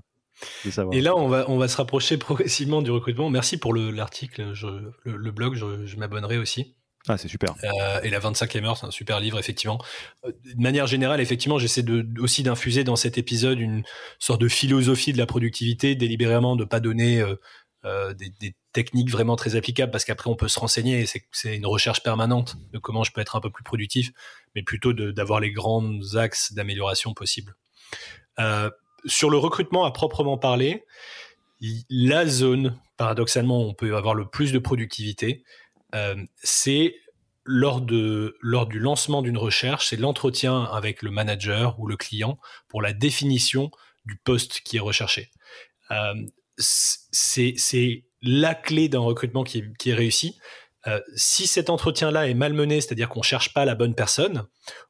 De 0.65 0.71
savoir. 0.71 0.95
Et 0.95 1.01
là, 1.01 1.15
on 1.15 1.27
va, 1.27 1.45
on 1.49 1.57
va 1.57 1.67
se 1.67 1.77
rapprocher 1.77 2.17
progressivement 2.17 2.81
du 2.81 2.91
recrutement. 2.91 3.29
Merci 3.29 3.57
pour 3.57 3.73
l'article, 3.73 4.53
le, 5.03 5.31
blog, 5.31 5.55
je, 5.55 5.95
m'abonnerai 5.95 6.37
aussi. 6.37 6.75
Ah, 7.07 7.17
c'est 7.17 7.27
super. 7.27 7.53
Euh, 7.63 8.01
et 8.01 8.09
la 8.09 8.19
25e 8.19 8.63
heure, 8.63 8.77
c'est 8.77 8.85
un 8.85 8.91
super 8.91 9.19
livre, 9.19 9.37
effectivement. 9.37 9.77
Euh, 10.25 10.31
de 10.55 10.61
manière 10.61 10.87
générale, 10.87 11.19
effectivement, 11.19 11.59
j'essaie 11.59 11.83
de, 11.83 12.07
aussi 12.21 12.43
d'infuser 12.43 12.85
dans 12.85 12.95
cet 12.95 13.17
épisode 13.17 13.59
une 13.59 13.83
sorte 14.19 14.39
de 14.39 14.47
philosophie 14.47 15.11
de 15.11 15.17
la 15.17 15.25
productivité, 15.25 15.95
délibérément 15.95 16.55
de 16.55 16.63
pas 16.63 16.79
donner 16.79 17.21
euh, 17.85 18.13
des, 18.13 18.29
des, 18.39 18.55
techniques 18.73 19.09
vraiment 19.09 19.35
très 19.35 19.55
applicables 19.55 19.91
parce 19.91 20.05
qu'après 20.05 20.29
on 20.29 20.35
peut 20.35 20.47
se 20.47 20.59
renseigner 20.59 21.05
c'est 21.31 21.55
une 21.55 21.65
recherche 21.65 22.03
permanente 22.03 22.57
de 22.71 22.79
comment 22.79 23.03
je 23.03 23.11
peux 23.11 23.21
être 23.21 23.35
un 23.35 23.39
peu 23.39 23.49
plus 23.49 23.63
productif 23.63 24.11
mais 24.55 24.63
plutôt 24.63 24.93
d'avoir 24.93 25.39
les 25.39 25.51
grands 25.51 26.15
axes 26.15 26.53
d'amélioration 26.53 27.13
possibles 27.13 27.55
euh, 28.39 28.69
sur 29.05 29.29
le 29.29 29.37
recrutement 29.37 29.85
à 29.85 29.91
proprement 29.91 30.37
parler 30.37 30.83
la 31.89 32.25
zone 32.25 32.77
paradoxalement 32.97 33.61
où 33.61 33.69
on 33.69 33.73
peut 33.73 33.95
avoir 33.95 34.15
le 34.15 34.27
plus 34.27 34.51
de 34.51 34.59
productivité 34.59 35.43
euh, 35.95 36.15
c'est 36.41 36.95
lors, 37.45 37.81
de, 37.81 38.37
lors 38.41 38.67
du 38.67 38.79
lancement 38.79 39.21
d'une 39.21 39.37
recherche, 39.37 39.89
c'est 39.89 39.97
l'entretien 39.97 40.63
avec 40.63 41.01
le 41.01 41.11
manager 41.11 41.79
ou 41.79 41.87
le 41.87 41.97
client 41.97 42.39
pour 42.67 42.81
la 42.81 42.93
définition 42.93 43.71
du 44.05 44.15
poste 44.15 44.61
qui 44.61 44.77
est 44.77 44.81
recherché. 44.81 45.29
Euh, 45.91 46.13
c'est 46.57 47.55
la 48.23 48.55
clé 48.55 48.89
d'un 48.89 48.99
recrutement 48.99 49.43
qui, 49.43 49.63
est 49.85 49.93
réussi. 49.93 50.37
Euh, 50.87 50.99
si 51.15 51.45
cet 51.45 51.69
entretien-là 51.69 52.27
est 52.27 52.33
malmené, 52.33 52.81
c'est-à-dire 52.81 53.09
qu'on 53.09 53.21
cherche 53.21 53.53
pas 53.53 53.65
la 53.65 53.75
bonne 53.75 53.95
personne, 53.95 54.45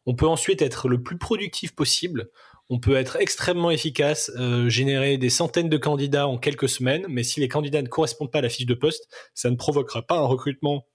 on 0.06 0.16
peut 0.16 0.28
ensuite 0.28 0.62
être 0.62 0.88
le 0.88 1.02
plus 1.02 1.18
productif 1.18 1.76
possible. 1.76 2.30
On 2.70 2.80
peut 2.80 2.96
être 2.96 3.18
extrêmement 3.18 3.72
efficace, 3.72 4.32
euh, 4.38 4.70
générer 4.70 5.18
des 5.18 5.30
centaines 5.30 5.70
de 5.70 5.78
candidats 5.78 6.28
en 6.28 6.38
quelques 6.38 6.70
semaines, 6.70 7.06
mais 7.10 7.24
si 7.24 7.40
les 7.40 7.48
candidats 7.50 7.82
ne 7.82 7.88
correspondent 7.88 8.32
pas 8.32 8.40
à 8.40 8.44
la 8.44 8.50
fiche 8.50 8.66
de 8.66 8.74
poste, 8.74 9.08
ça 9.34 9.50
ne 9.50 9.56
provoquera 9.56 10.02
pas 10.02 10.16
un 10.16 10.26
recrutement 10.26 10.88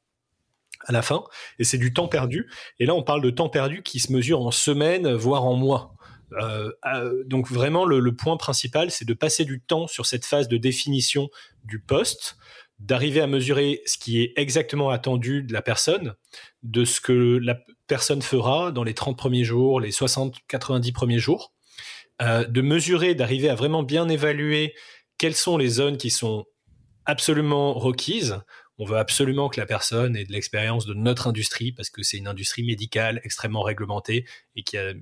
à 0.87 0.93
la 0.93 1.03
fin, 1.03 1.25
et 1.59 1.65
c'est 1.65 1.79
du 1.79 1.93
temps 1.93 2.09
perdu. 2.09 2.49
Et 2.79 2.87
là, 2.87 2.95
on 2.95 3.03
parle 3.03 3.21
de 3.21 3.31
temps 3.31 3.49
perdu 3.49 3.83
qui 3.83 3.99
se 3.99 4.13
mesure 4.13 4.41
en 4.41 4.51
semaines, 4.51 5.13
voire 5.13 5.45
en 5.45 5.55
mois. 5.55 5.95
Euh, 6.33 6.71
euh, 6.87 7.25
donc 7.25 7.49
vraiment, 7.49 7.85
le, 7.85 8.15
point 8.15 8.37
principal, 8.37 8.91
c'est 8.91 9.05
de 9.05 9.15
passer 9.15 9.45
du 9.45 9.61
temps 9.61 9.87
sur 9.87 10.07
cette 10.07 10.25
phase 10.25 10.49
de 10.49 10.57
définition 10.57 11.31
du 11.65 11.81
poste, 11.81 12.37
d'arriver 12.79 13.21
à 13.21 13.27
mesurer 13.27 13.83
ce 13.87 13.99
qui 13.99 14.23
est 14.23 14.33
exactement 14.37 14.91
attendu 14.91 15.43
de 15.43 15.53
la 15.53 15.63
personne, 15.63 16.15
de 16.63 16.85
ce 16.85 17.01
que 17.01 17.39
la 17.43 17.59
personne 17.87 18.23
fera 18.23 18.71
dans 18.71 18.85
les 18.85 18.95
30 18.95 19.17
premiers 19.17 19.45
jours, 19.45 19.81
les 19.81 19.91
60, 19.91 20.37
90 20.49 20.93
premiers 20.93 21.19
jours, 21.19 21.53
euh, 22.23 22.45
de 22.45 22.61
mesurer, 22.61 23.15
d'arriver 23.15 23.49
à 23.49 23.55
vraiment 23.55 23.83
bien 23.83 24.09
évaluer 24.09 24.75
quelles 25.19 25.35
sont 25.35 25.57
les 25.57 25.69
zones 25.69 25.97
qui 25.97 26.11
sont 26.11 26.47
absolument 27.05 27.75
requises. 27.75 28.41
On 28.79 28.85
veut 28.85 28.97
absolument 28.97 29.49
que 29.49 29.59
la 29.61 29.67
personne 29.67 30.17
ait 30.17 30.25
de 30.25 30.33
l'expérience 30.33 30.87
de 30.87 30.95
notre 30.95 31.27
industrie 31.27 31.73
parce 31.73 31.91
que 31.91 32.03
c'est 32.03 32.17
une 32.17 32.29
industrie 32.29 32.63
médicale 32.63 33.21
extrêmement 33.25 33.63
réglementée 33.63 34.25
et 34.55 34.63
qui 34.63 34.79
a 34.79 34.93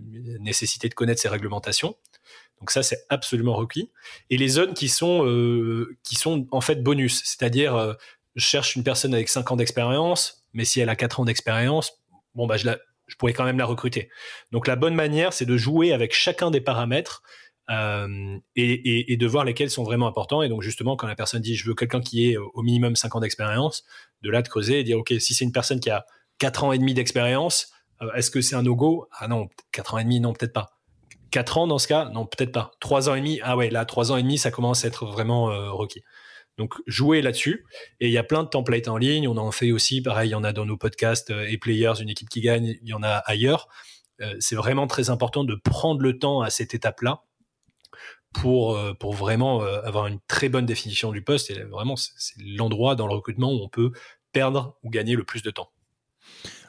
nécessité 0.40 0.88
de 0.88 0.94
connaître 0.94 1.20
ces 1.20 1.28
réglementations. 1.28 1.96
Donc 2.60 2.70
ça, 2.70 2.82
c'est 2.82 3.04
absolument 3.10 3.54
requis. 3.54 3.90
Et 4.30 4.38
les 4.38 4.48
zones 4.48 4.72
qui 4.72 4.88
sont, 4.88 5.26
euh, 5.26 5.96
en 6.50 6.60
fait 6.60 6.82
bonus, 6.82 7.22
c'est-à-dire 7.24 7.76
euh, 7.76 7.92
je 8.34 8.44
cherche 8.44 8.76
une 8.76 8.84
personne 8.84 9.12
avec 9.14 9.28
5 9.28 9.52
ans 9.52 9.56
d'expérience, 9.56 10.42
mais 10.54 10.64
si 10.64 10.80
elle 10.80 10.88
a 10.88 10.96
4 10.96 11.20
ans 11.20 11.24
d'expérience, 11.24 12.02
bah 12.34 12.56
je 12.56 13.14
pourrais 13.16 13.32
quand 13.32 13.44
même 13.44 13.58
la 13.58 13.66
recruter. 13.66 14.10
Donc 14.52 14.66
la 14.66 14.76
bonne 14.76 14.94
manière, 14.94 15.32
c'est 15.32 15.46
de 15.46 15.56
jouer 15.56 15.92
avec 15.92 16.12
chacun 16.12 16.50
des 16.50 16.60
paramètres 16.60 17.22
euh, 17.70 18.38
et, 18.54 19.12
et, 19.12 19.16
de 19.16 19.26
voir 19.26 19.44
lesquels 19.44 19.70
sont 19.70 19.82
vraiment 19.82 20.06
importants. 20.06 20.42
Et 20.42 20.48
donc 20.48 20.62
justement, 20.62 20.96
quand 20.96 21.06
la 21.06 21.16
personne 21.16 21.40
dit 21.40 21.56
je 21.56 21.66
veux 21.66 21.74
quelqu'un 21.74 22.00
qui 22.00 22.30
ait 22.30 22.36
au 22.36 22.62
minimum 22.62 22.96
5 22.96 23.16
ans 23.16 23.20
d'expérience, 23.20 23.84
de 24.22 24.30
là 24.30 24.42
de 24.42 24.48
creuser 24.48 24.80
et 24.80 24.84
dire 24.84 24.98
ok, 24.98 25.14
si 25.18 25.34
c'est 25.34 25.44
une 25.44 25.52
personne 25.52 25.80
qui 25.80 25.90
a 25.90 26.06
4 26.38 26.64
ans 26.64 26.72
et 26.72 26.78
demi 26.78 26.94
d'expérience, 26.94 27.72
est-ce 28.14 28.30
que 28.30 28.40
c'est 28.40 28.56
un 28.56 28.62
no-go? 28.62 29.08
Ah 29.18 29.28
non, 29.28 29.48
4 29.72 29.94
ans 29.94 29.98
et 29.98 30.04
demi, 30.04 30.20
non, 30.20 30.32
peut-être 30.32 30.52
pas. 30.52 30.76
4 31.30 31.58
ans 31.58 31.66
dans 31.66 31.78
ce 31.78 31.88
cas 31.88 32.08
Non, 32.10 32.26
peut-être 32.26 32.52
pas. 32.52 32.72
3 32.80 33.08
ans 33.08 33.14
et 33.14 33.20
demi 33.20 33.40
Ah 33.42 33.56
ouais, 33.56 33.70
là, 33.70 33.84
3 33.84 34.12
ans 34.12 34.16
et 34.16 34.22
demi, 34.22 34.38
ça 34.38 34.50
commence 34.50 34.84
à 34.84 34.88
être 34.88 35.06
vraiment 35.06 35.50
euh, 35.50 35.70
requis. 35.70 36.02
Donc, 36.58 36.74
jouer 36.86 37.20
là-dessus. 37.20 37.66
Et 38.00 38.06
il 38.06 38.12
y 38.12 38.18
a 38.18 38.24
plein 38.24 38.42
de 38.42 38.48
templates 38.48 38.88
en 38.88 38.96
ligne. 38.96 39.28
On 39.28 39.36
en 39.36 39.50
fait 39.50 39.72
aussi. 39.72 40.00
Pareil, 40.00 40.30
il 40.30 40.32
y 40.32 40.34
en 40.34 40.44
a 40.44 40.52
dans 40.52 40.64
nos 40.64 40.76
podcasts 40.76 41.30
euh, 41.30 41.46
et 41.46 41.58
Players, 41.58 42.00
une 42.00 42.08
équipe 42.08 42.28
qui 42.28 42.40
gagne. 42.40 42.76
Il 42.82 42.88
y 42.88 42.94
en 42.94 43.02
a 43.02 43.16
ailleurs. 43.26 43.68
Euh, 44.22 44.34
c'est 44.40 44.56
vraiment 44.56 44.86
très 44.86 45.10
important 45.10 45.44
de 45.44 45.54
prendre 45.54 46.00
le 46.00 46.18
temps 46.18 46.40
à 46.40 46.48
cette 46.48 46.74
étape-là 46.74 47.22
pour, 48.40 48.78
pour 48.98 49.14
vraiment 49.14 49.60
avoir 49.60 50.06
une 50.06 50.18
très 50.28 50.48
bonne 50.48 50.66
définition 50.66 51.12
du 51.12 51.22
poste. 51.22 51.50
Et 51.50 51.62
vraiment, 51.64 51.96
c'est 51.96 52.40
l'endroit 52.40 52.94
dans 52.94 53.06
le 53.06 53.14
recrutement 53.14 53.52
où 53.52 53.62
on 53.62 53.68
peut 53.68 53.92
perdre 54.32 54.76
ou 54.82 54.90
gagner 54.90 55.14
le 55.14 55.24
plus 55.24 55.42
de 55.42 55.50
temps. 55.50 55.70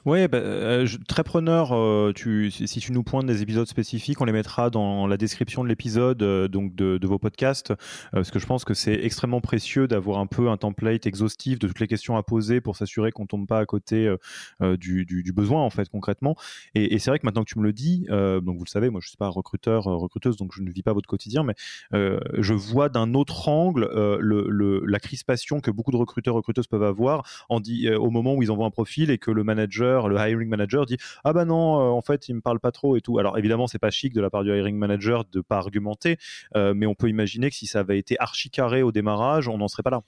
Oui, 0.08 0.26
bah, 0.30 0.38
euh, 0.38 0.88
très 1.10 1.26
preneur. 1.26 1.76
Euh, 1.76 2.14
si 2.16 2.80
tu 2.80 2.94
nous 2.94 3.04
pointes 3.04 3.26
des 3.26 3.42
épisodes 3.42 3.68
spécifiques, 3.68 4.22
on 4.22 4.24
les 4.24 4.32
mettra 4.32 4.70
dans 4.70 5.06
la 5.06 5.18
description 5.18 5.66
de 5.66 5.68
l'épisode, 5.68 6.24
euh, 6.24 6.48
donc 6.48 6.74
de, 6.76 7.06
vos 7.06 7.20
podcasts, 7.20 7.74
parce 8.14 8.32
que 8.32 8.40
je 8.40 8.46
pense 8.46 8.64
que 8.64 8.74
c'est 8.74 8.94
extrêmement 8.94 9.42
précieux 9.42 9.86
d'avoir 9.86 10.20
un 10.20 10.26
peu 10.26 10.48
un 10.48 10.56
template 10.56 11.06
exhaustif 11.06 11.60
de 11.60 11.68
toutes 11.68 11.82
les 11.82 11.88
questions 11.88 12.16
à 12.16 12.24
poser 12.24 12.62
pour 12.62 12.78
s'assurer 12.78 13.12
qu'on 13.12 13.26
tombe 13.26 13.48
pas 13.48 13.60
à 13.60 13.66
côté 13.66 14.14
du, 14.62 15.34
besoin 15.36 15.62
en 15.62 15.70
fait 15.70 15.90
concrètement. 15.90 16.36
Et, 16.74 17.00
c'est 17.00 17.12
vrai 17.12 17.20
que 17.20 17.26
maintenant 17.26 17.44
que 17.44 17.50
tu 17.50 17.60
me 17.60 17.64
le 17.64 17.72
dis, 17.72 18.06
donc 18.10 18.58
vous 18.58 18.66
le 18.66 18.70
savez, 18.70 18.90
moi 18.90 19.00
je 19.02 19.08
suis 19.08 19.18
pas 19.18 19.30
recruteur, 19.30 19.84
recruteuse, 19.84 20.36
donc 20.36 20.52
je 20.54 20.62
ne 20.62 20.70
vis 20.70 20.84
pas 20.84 20.92
votre 20.92 21.08
quotidien, 21.08 21.44
mais 21.44 21.56
je 21.92 22.54
vois 22.54 22.90
d'un 22.90 23.14
autre 23.14 23.48
angle 23.48 23.90
le, 24.20 24.84
la 24.86 25.00
crispation 25.00 25.62
que 25.62 25.72
beaucoup 25.72 25.92
de 25.92 25.98
recruteurs 25.98 26.36
recruteuses 26.36 26.68
peuvent 26.68 26.84
avoir 26.84 27.24
au 27.50 28.10
moment 28.10 28.36
où 28.36 28.44
ils 28.44 28.52
envoient 28.52 28.68
un 28.68 28.72
profil 28.72 29.12
et 29.12 29.18
que 29.18 29.32
le 29.32 29.46
manager 29.46 29.97
le 30.06 30.18
hiring 30.18 30.48
manager 30.48 30.86
dit 30.86 30.98
ah 31.24 31.34
bah 31.34 31.46
non, 31.46 31.80
euh, 31.80 31.90
en 31.90 32.02
fait 32.02 32.30
il 32.30 32.36
me 32.36 32.42
parle 32.42 32.60
pas 32.60 32.72
trop 32.72 32.96
et 32.96 33.02
tout. 33.02 33.18
Alors 33.18 33.38
évidemment 33.38 33.66
c'est 33.68 33.80
pas 33.80 33.90
chic 33.90 34.14
de 34.14 34.22
la 34.22 34.30
part 34.30 34.44
du 34.44 34.56
hiring 34.56 34.78
manager 34.78 35.26
de 35.26 35.42
pas 35.42 35.58
argumenter, 35.58 36.18
euh, 36.56 36.74
mais 36.76 36.86
on 36.86 36.94
peut 36.94 37.10
imaginer 37.10 37.50
que 37.50 37.56
si 37.56 37.66
ça 37.66 37.80
avait 37.80 37.98
été 37.98 38.16
archi 38.20 38.50
carré 38.52 38.84
au 38.84 38.92
démarrage, 38.92 39.48
on 39.48 39.58
n'en 39.58 39.68
serait 39.68 39.84
pas 39.84 39.90
là. 39.90 40.04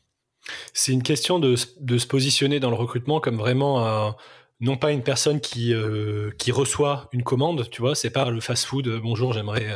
C'est 0.73 0.91
une 0.91 1.03
question 1.03 1.39
de, 1.39 1.55
se 1.55 2.07
positionner 2.07 2.59
dans 2.59 2.69
le 2.69 2.75
recrutement 2.75 3.19
comme 3.19 3.37
vraiment 3.37 4.15
non 4.59 4.77
pas 4.77 4.91
une 4.91 5.03
personne 5.03 5.39
qui, 5.39 5.73
euh, 5.73 6.31
qui 6.37 6.51
reçoit 6.51 7.09
une 7.11 7.23
commande, 7.23 7.69
tu 7.69 7.81
vois, 7.81 7.95
c'est 7.95 8.09
pas 8.09 8.29
le 8.29 8.41
fast-food, 8.41 8.99
bonjour, 9.01 9.33
j'aimerais 9.33 9.67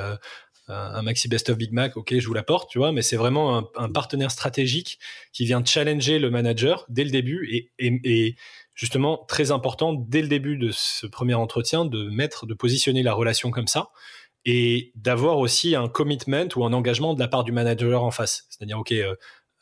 un 0.68 1.02
maxi 1.02 1.28
best 1.28 1.50
of 1.50 1.58
Big 1.58 1.74
Mac, 1.74 1.98
ok, 1.98 2.18
je 2.18 2.26
vous 2.26 2.34
l'apporte, 2.34 2.70
tu 2.70 2.78
vois, 2.78 2.92
mais 2.92 3.02
c'est 3.02 3.18
vraiment 3.18 3.70
un, 3.76 3.90
partenaire 3.92 4.32
stratégique 4.32 5.00
qui 5.32 5.46
vient 5.46 5.64
challenger 5.64 6.20
le 6.20 6.30
manager 6.30 6.86
dès 6.90 7.04
le 7.04 7.12
début 7.12 7.70
et 7.80 8.36
justement 8.76 9.26
très 9.28 9.52
important 9.52 9.94
dès 9.94 10.22
le 10.22 10.28
début 10.28 10.58
de 10.58 10.72
ce 10.72 11.06
premier 11.06 11.36
entretien 11.36 11.86
de 11.86 12.10
mettre, 12.10 12.46
de 12.46 12.54
positionner 12.54 13.04
la 13.04 13.14
relation 13.14 13.52
comme 13.52 13.68
ça 13.68 13.90
et 14.46 14.92
d'avoir 14.96 15.40
aussi 15.40 15.76
un 15.76 15.88
commitment 15.88 16.48
ou 16.56 16.66
un 16.66 16.74
engagement 16.74 17.14
de 17.14 17.20
la 17.20 17.28
part 17.28 17.44
du 17.44 17.52
manager 17.52 18.04
en 18.04 18.12
face. 18.12 18.46
C'est-à-dire, 18.50 18.80
OK, 18.80 18.92
euh, 18.92 19.16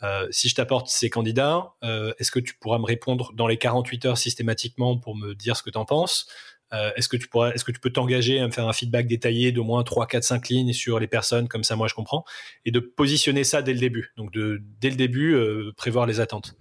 euh, 0.04 0.28
si 0.32 0.50
je 0.50 0.56
t'apporte 0.56 0.88
ces 0.88 1.10
candidats, 1.10 1.74
euh, 1.84 2.14
est-ce 2.18 2.32
que 2.32 2.40
tu 2.40 2.56
pourras 2.56 2.80
me 2.80 2.86
répondre 2.86 3.32
dans 3.34 3.48
les 3.48 3.58
48 3.58 4.06
heures 4.06 4.18
systématiquement 4.18 4.98
pour 4.98 5.16
me 5.16 5.36
dire 5.36 5.56
ce 5.56 5.62
que 5.62 5.70
tu 5.70 5.78
en 5.78 5.86
penses 5.86 6.26
Est-ce 6.72 7.10
que 7.10 7.18
tu 7.18 7.28
pourras, 7.28 7.52
est-ce 7.52 7.66
que 7.66 7.72
tu 7.72 7.80
peux 7.80 7.92
t'engager 7.92 8.40
à 8.40 8.48
me 8.48 8.52
faire 8.52 8.68
un 8.68 8.74
feedback 8.74 9.06
détaillé 9.06 9.52
d'au 9.52 9.64
moins 9.64 9.84
3, 9.84 10.08
4, 10.08 10.24
5 10.24 10.50
lignes 10.50 10.74
sur 10.74 11.00
les 11.00 11.08
personnes, 11.08 11.48
comme 11.48 11.66
ça 11.66 11.76
moi 11.76 11.88
je 11.88 11.94
comprends, 11.94 12.24
et 12.64 12.72
de 12.72 12.80
positionner 12.80 13.44
ça 13.44 13.62
dès 13.62 13.74
le 13.74 13.80
début. 13.80 14.14
Donc 14.16 14.32
de, 14.32 14.64
dès 14.80 14.90
le 14.90 14.96
début, 14.96 15.38
prévoir 15.76 16.06
les 16.06 16.22
attentes 16.22 16.56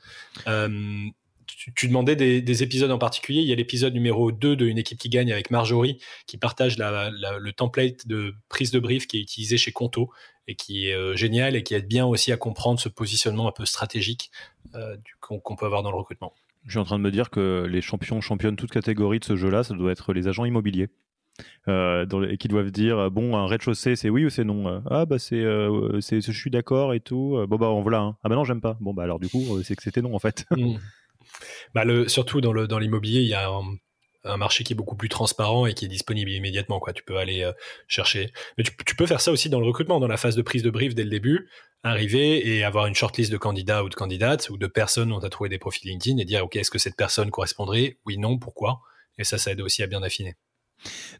tu, 1.75 1.89
demandais 1.89 2.17
des, 2.17 2.63
épisodes 2.63 2.91
en 2.91 2.99
particulier. 2.99 3.41
Il 3.43 3.47
y 3.47 3.53
a 3.53 3.55
l'épisode 3.55 3.93
numéro 3.93 4.33
2 4.33 4.57
de 4.57 4.67
Une 4.67 4.79
équipe 4.79 4.99
qui 4.99 5.11
gagne 5.11 5.31
avec 5.31 5.51
Marjorie, 5.51 5.99
qui 6.27 6.39
partage 6.39 6.79
le 6.79 7.51
template 7.51 8.07
de 8.07 8.35
prise 8.49 8.71
de 8.71 8.79
brief 8.79 9.07
qui 9.07 9.19
est 9.19 9.21
utilisé 9.21 9.59
chez 9.59 9.73
Conto 9.73 10.11
et 10.49 10.55
qui 10.55 10.89
est 10.89 10.95
euh, 10.95 11.15
génial 11.17 11.57
et 11.57 11.63
qui 11.63 11.75
aide 11.75 11.87
bien 11.87 12.07
aussi 12.07 12.33
à 12.33 12.37
comprendre 12.37 12.81
ce 12.81 12.89
positionnement 12.89 13.47
un 13.47 13.53
peu 13.53 13.67
stratégique 13.67 14.31
euh, 14.75 14.97
qu'on 15.21 15.57
peut 15.57 15.67
avoir 15.67 15.83
dans 15.83 15.91
le 15.91 15.99
recrutement. 15.99 16.33
Je 16.65 16.73
suis 16.73 16.79
en 16.79 16.85
train 16.85 16.99
de 16.99 17.05
me 17.05 17.11
dire 17.11 17.31
que 17.31 17.67
les 17.69 17.83
champions 17.83 18.21
championnes 18.21 18.57
toutes 18.57 18.71
catégories 18.71 19.21
de 19.21 19.25
ce 19.25 19.37
jeu-là, 19.37 19.63
ça 19.63 19.75
doit 19.75 19.93
être 19.93 20.13
les 20.13 20.29
agents 20.29 20.45
immobiliers. 20.45 20.89
Euh, 21.69 22.05
et 22.29 22.37
qui 22.37 22.49
doivent 22.49 22.71
dire 22.71 23.11
bon 23.11 23.35
un 23.35 23.47
rez-de-chaussée 23.47 23.97
c'est 23.97 24.11
oui 24.11 24.27
ou 24.27 24.31
c'est 24.31 24.45
non 24.45 24.83
ah 24.91 25.07
bah 25.07 25.19
c'est 25.19 25.41
je 25.41 26.33
suis 26.33 26.51
d'accord 26.51 26.93
et 26.93 27.01
tout 27.01 27.43
bon 27.49 27.57
bah 27.57 27.69
on 27.69 27.81
voilà 27.81 28.01
hein. 28.01 28.17
ah 28.23 28.29
bah 28.29 28.35
non 28.35 28.45
j'aime 28.45 28.61
pas 28.61 28.77
bon 28.81 28.93
bah 28.93 29.05
alors 29.05 29.19
du 29.19 29.31
coup 29.31 29.63
c'est 29.63 29.75
que 29.75 29.83
c'était 29.83 30.03
non 30.03 30.15
en 30.15 30.19
fait 30.19 30.45
mmh. 30.51 30.77
Bah 31.75 31.85
surtout 32.09 32.41
dans, 32.41 32.79
l'immobilier, 32.79 33.21
il 33.21 33.29
y 33.29 33.35
a 33.35 33.51
un, 34.25 34.37
marché 34.37 34.65
qui 34.65 34.75
est 34.75 34.77
beaucoup 34.77 34.97
plus 34.97 35.09
transparent 35.09 35.67
et 35.67 35.75
qui 35.75 35.87
est 35.87 35.89
disponible 35.89 36.31
immédiatement. 36.31 36.81
Tu 36.95 37.03
peux 37.03 37.17
aller 37.17 37.43
euh, 37.43 37.53
chercher. 37.89 38.33
Mais 38.59 38.65
tu, 38.65 38.97
peux 38.97 39.07
faire 39.07 39.21
ça 39.21 39.33
aussi 39.33 39.49
dans 39.49 39.61
le 39.61 39.67
recrutement, 39.67 40.01
dans 40.01 40.09
la 40.09 40.17
phase 40.17 40.37
de 40.37 40.43
prise 40.43 40.63
de 40.63 40.71
brief 40.71 40.95
dès 40.95 41.05
le 41.05 41.11
début, 41.11 41.49
arriver 41.83 42.47
et 42.47 42.65
avoir 42.65 42.87
une 42.87 42.95
shortlist 42.95 43.33
de 43.33 43.39
candidats 43.39 43.83
ou 43.83 43.89
de 43.89 43.95
candidates 43.95 44.51
ou 44.51 44.59
de 44.59 44.67
personnes 44.67 45.09
dont 45.09 45.21
tu 45.21 45.27
as 45.27 45.31
trouvé 45.31 45.49
des 45.49 45.59
profils 45.59 45.89
LinkedIn 45.89 46.19
et 46.19 46.25
dire, 46.25 46.45
OK, 46.45 46.57
est-ce 46.57 46.71
que 46.71 46.79
cette 46.79 46.97
personne 46.97 47.31
correspondrait? 47.31 47.99
Oui, 48.05 48.19
non, 48.19 48.39
pourquoi? 48.39 48.81
Et 49.19 49.25
ça, 49.25 49.39
ça 49.39 49.53
aide 49.53 49.61
aussi 49.61 49.83
à 49.83 49.87
bien 49.87 50.03
affiner. 50.03 50.37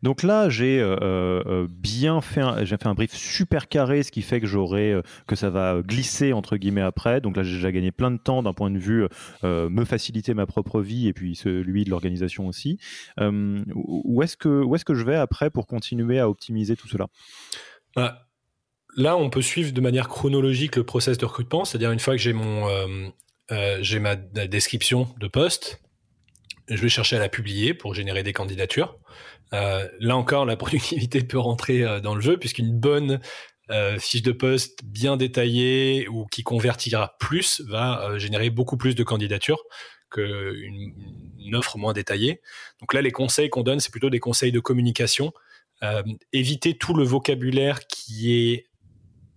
Donc 0.03 0.23
là, 0.23 0.49
j'ai 0.49 0.81
euh, 0.81 0.97
euh, 1.01 1.67
bien 1.71 2.21
fait, 2.21 2.43
j'ai 2.65 2.77
fait 2.77 2.87
un 2.87 2.95
brief 2.95 3.15
super 3.15 3.69
carré, 3.69 4.03
ce 4.03 4.11
qui 4.11 4.23
fait 4.23 4.41
que 4.41 4.47
j'aurai 4.47 4.93
euh, 4.93 5.03
que 5.27 5.37
ça 5.37 5.51
va 5.51 5.81
glisser 5.83 6.33
entre 6.33 6.57
guillemets 6.57 6.81
après. 6.81 7.21
Donc 7.21 7.37
là, 7.37 7.43
j'ai 7.43 7.57
déjà 7.57 7.73
gagné 7.73 7.93
plein 7.93 8.11
de 8.11 8.19
temps 8.19 8.43
d'un 8.43 8.53
point 8.53 8.71
de 8.71 8.79
vue 8.79 9.07
me 9.43 9.85
faciliter 9.85 10.35
ma 10.35 10.47
propre 10.47 10.81
vie 10.81 11.09
et 11.09 11.13
puis 11.13 11.35
celui 11.35 11.85
de 11.85 11.91
l'organisation 11.91 12.47
aussi. 12.47 12.79
où 13.19 14.23
est-ce 14.23 14.37
que 14.37 14.49
où 14.49 14.75
est-ce 14.75 14.85
que 14.85 14.95
je 14.95 15.05
vais 15.05 15.17
après 15.17 15.51
pour 15.51 15.67
continuer 15.67 16.19
à 16.19 16.29
optimiser 16.29 16.77
tout 16.77 16.89
cela? 16.89 17.07
Là, 18.97 19.17
on 19.17 19.31
peut 19.31 19.43
suivre 19.43 19.73
de 19.73 19.81
manière 19.81 20.09
chronologique 20.09 20.77
le 20.77 20.85
process 20.85 21.19
de 21.19 21.25
recrutement, 21.25 21.65
c'est-à-dire 21.65 21.93
une 21.93 22.01
fois 22.01 22.15
que 22.15 22.23
j'ai 22.23 22.33
mon 22.33 22.67
j'ai 23.81 23.99
ma 23.99 24.17
description 24.17 25.09
de 25.19 25.29
poste, 25.29 25.81
je 26.77 26.81
vais 26.81 26.89
chercher 26.89 27.17
à 27.17 27.19
la 27.19 27.29
publier 27.29 27.75
pour 27.75 27.95
générer 27.95 28.23
des 28.23 28.33
candidatures. 28.33 28.99
Euh, 29.53 29.89
là 29.99 30.17
encore, 30.17 30.45
la 30.45 30.57
productivité 30.57 31.23
peut 31.23 31.39
rentrer 31.39 31.83
euh, 31.83 32.01
dans 32.01 32.15
le 32.15 32.21
jeu 32.21 32.37
puisqu'une 32.37 32.79
bonne 32.79 33.21
euh, 33.71 33.99
fiche 33.99 34.23
de 34.23 34.33
poste 34.33 34.85
bien 34.85 35.17
détaillée 35.17 36.09
ou 36.09 36.27
qui 36.27 36.43
convertira 36.43 37.17
plus 37.19 37.61
va 37.69 38.19
générer 38.19 38.51
beaucoup 38.51 38.77
plus 38.77 38.95
de 38.95 39.05
candidatures 39.05 39.63
qu'une 40.11 40.93
une 41.39 41.55
offre 41.55 41.79
moins 41.79 41.93
détaillée. 41.93 42.41
Donc 42.81 42.95
là, 42.95 43.01
les 43.01 43.13
conseils 43.13 43.49
qu'on 43.49 43.63
donne, 43.63 43.79
c'est 43.79 43.93
plutôt 43.93 44.11
des 44.11 44.19
conseils 44.19 44.53
de 44.53 44.61
communication. 44.61 45.33
éviter 46.33 46.77
tout 46.77 46.95
le 46.95 47.05
vocabulaire 47.05 47.87
qui 47.87 48.33
est 48.33 48.67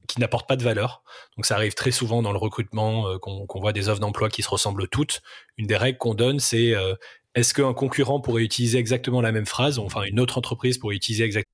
qui 0.07 0.19
n'apporte 0.19 0.47
pas 0.47 0.57
de 0.57 0.63
valeur. 0.63 1.03
Donc 1.37 1.45
ça 1.45 1.55
arrive 1.55 1.75
très 1.75 1.91
souvent 1.91 2.21
dans 2.21 2.31
le 2.31 2.37
recrutement 2.37 3.17
qu'on 3.19 3.59
voit 3.61 3.71
des 3.71 3.87
offres 3.87 4.01
d'emploi 4.01 4.29
qui 4.29 4.41
se 4.41 4.49
ressemblent 4.49 4.87
toutes. 4.87 5.21
Une 5.57 5.67
des 5.67 5.77
règles 5.77 5.97
qu'on 5.97 6.15
donne, 6.15 6.39
c'est 6.39 6.73
est-ce 7.35 7.53
qu'un 7.53 7.73
concurrent 7.73 8.19
pourrait 8.19 8.43
utiliser 8.43 8.77
exactement 8.77 9.21
la 9.21 9.31
même 9.31 9.45
phrase, 9.45 9.79
enfin 9.79 10.03
une 10.03 10.19
autre 10.19 10.37
entreprise 10.37 10.77
pourrait 10.77 10.95
utiliser 10.95 11.23
exactement 11.23 11.53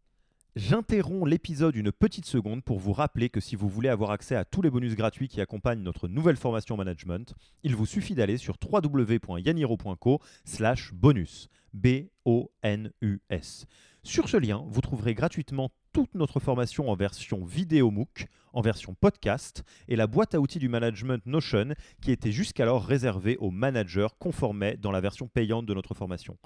J'interromps 0.55 1.29
l'épisode 1.29 1.75
une 1.75 1.91
petite 1.91 2.25
seconde 2.25 2.63
pour 2.63 2.79
vous 2.79 2.91
rappeler 2.91 3.29
que 3.29 3.39
si 3.39 3.55
vous 3.55 3.69
voulez 3.69 3.87
avoir 3.87 4.11
accès 4.11 4.35
à 4.35 4.43
tous 4.43 4.61
les 4.61 4.69
bonus 4.69 4.95
gratuits 4.95 5.27
qui 5.27 5.39
accompagnent 5.41 5.83
notre 5.83 6.07
nouvelle 6.07 6.37
formation 6.37 6.75
management, 6.75 7.33
il 7.63 7.75
vous 7.75 7.85
suffit 7.85 8.15
d'aller 8.15 8.37
sur 8.37 8.57
www.yaniro.co 8.61 10.19
slash 10.45 10.91
bonus. 10.93 11.49
B-O-N-U-S. 11.73 13.67
Sur 14.03 14.27
ce 14.27 14.37
lien, 14.37 14.65
vous 14.67 14.81
trouverez 14.81 15.13
gratuitement 15.13 15.69
toute 15.93 16.13
notre 16.15 16.39
formation 16.39 16.89
en 16.89 16.95
version 16.95 17.43
vidéo 17.43 17.91
MOOC, 17.91 18.27
en 18.53 18.61
version 18.61 18.95
podcast 18.99 19.63
et 19.87 19.95
la 19.95 20.07
boîte 20.07 20.35
à 20.35 20.39
outils 20.39 20.59
du 20.59 20.69
management 20.69 21.25
Notion 21.25 21.73
qui 22.01 22.11
était 22.11 22.31
jusqu'alors 22.31 22.85
réservée 22.85 23.37
aux 23.37 23.51
managers 23.51 24.07
conformés 24.19 24.77
dans 24.77 24.91
la 24.91 25.01
version 25.01 25.27
payante 25.27 25.65
de 25.65 25.73
notre 25.73 25.93
formation. 25.93 26.37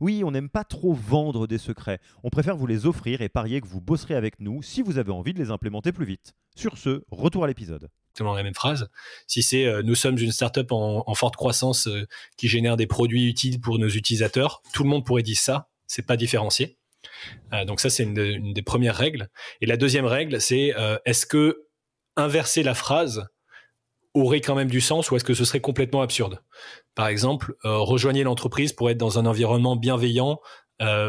Oui, 0.00 0.22
on 0.24 0.30
n'aime 0.30 0.48
pas 0.48 0.64
trop 0.64 0.94
vendre 0.94 1.46
des 1.46 1.58
secrets, 1.58 2.00
on 2.24 2.30
préfère 2.30 2.56
vous 2.56 2.66
les 2.66 2.86
offrir 2.86 3.20
et 3.20 3.28
parier 3.28 3.60
que 3.60 3.66
vous 3.66 3.82
bosserez 3.82 4.14
avec 4.14 4.40
nous 4.40 4.62
si 4.62 4.80
vous 4.80 4.96
avez 4.96 5.12
envie 5.12 5.34
de 5.34 5.38
les 5.38 5.50
implémenter 5.50 5.92
plus 5.92 6.06
vite. 6.06 6.32
Sur 6.56 6.78
ce, 6.78 7.04
retour 7.10 7.44
à 7.44 7.46
l'épisode. 7.46 7.90
exactement 8.10 8.34
la 8.34 8.42
même 8.42 8.54
phrase. 8.54 8.88
Si 9.26 9.42
c'est 9.42 9.66
euh, 9.66 9.82
nous 9.82 9.94
sommes 9.94 10.18
une 10.18 10.32
startup 10.32 10.72
en, 10.72 11.14
forte 11.14 11.36
croissance 11.36 11.86
euh, 11.86 12.06
qui 12.38 12.48
génère 12.48 12.76
des 12.76 12.86
produits 12.86 13.28
utiles 13.28 13.60
pour 13.60 13.78
nos 13.78 13.88
utilisateurs, 13.88 14.62
tout 14.72 14.82
le 14.82 14.88
monde 14.88 15.04
pourrait 15.04 15.22
dire 15.22 15.38
ça. 15.38 15.68
C'est 15.86 16.06
pas 16.06 16.16
différencié. 16.16 16.79
Euh, 17.52 17.64
donc 17.64 17.80
ça, 17.80 17.90
c'est 17.90 18.02
une, 18.04 18.18
une, 18.18 18.52
des 18.52 18.62
premières 18.62 18.96
règles. 18.96 19.28
Et 19.60 19.66
la 19.66 19.76
deuxième 19.76 20.06
règle, 20.06 20.40
c'est 20.40 20.74
est-ce 21.04 21.26
que 21.26 21.66
inverser 22.16 22.62
la 22.62 22.74
phrase 22.74 23.26
aurait 24.14 24.40
quand 24.40 24.54
même 24.54 24.70
du 24.70 24.80
sens 24.80 25.10
ou 25.10 25.16
est-ce 25.16 25.24
que 25.24 25.34
ce 25.34 25.44
serait 25.44 25.60
complètement 25.60 26.02
absurde? 26.02 26.42
Par 26.94 27.08
exemple, 27.08 27.54
rejoignez 27.64 28.24
l'entreprise 28.24 28.72
pour 28.72 28.90
être 28.90 28.98
dans 28.98 29.18
un 29.18 29.26
environnement 29.26 29.76
bienveillant 29.76 30.40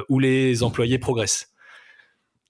où 0.10 0.20
les 0.20 0.64
employés 0.64 1.00
progressent. 1.00 1.54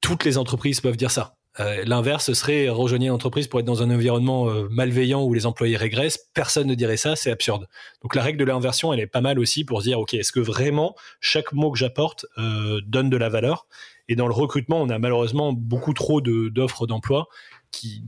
Toutes 0.01 0.23
les 0.25 0.37
entreprises 0.37 0.81
peuvent 0.81 0.97
dire 0.97 1.11
ça. 1.11 1.35
Euh, 1.59 1.83
l'inverse 1.85 2.31
serait 2.31 2.69
rejoigner 2.69 3.09
l'entreprise 3.09 3.47
pour 3.47 3.59
être 3.59 3.65
dans 3.65 3.83
un 3.83 3.91
environnement 3.91 4.49
euh, 4.49 4.67
malveillant 4.71 5.23
où 5.23 5.33
les 5.33 5.45
employés 5.45 5.75
régressent. 5.75 6.19
Personne 6.33 6.67
ne 6.67 6.75
dirait 6.75 6.97
ça, 6.97 7.15
c'est 7.15 7.31
absurde. 7.31 7.67
Donc 8.01 8.15
la 8.15 8.23
règle 8.23 8.39
de 8.39 8.45
l'inversion, 8.45 8.93
elle 8.93 9.01
est 9.01 9.07
pas 9.07 9.21
mal 9.21 9.37
aussi 9.37 9.65
pour 9.65 9.81
dire, 9.81 9.99
ok, 9.99 10.13
est-ce 10.13 10.31
que 10.31 10.39
vraiment 10.39 10.95
chaque 11.19 11.51
mot 11.51 11.71
que 11.71 11.77
j'apporte 11.77 12.25
euh, 12.37 12.79
donne 12.85 13.09
de 13.09 13.17
la 13.17 13.27
valeur? 13.27 13.67
Et 14.07 14.15
dans 14.15 14.27
le 14.27 14.33
recrutement, 14.33 14.81
on 14.81 14.89
a 14.89 14.97
malheureusement 14.97 15.51
beaucoup 15.51 15.93
trop 15.93 16.21
d'offres 16.21 16.87
d'emploi 16.87 17.27
qui 17.71 18.03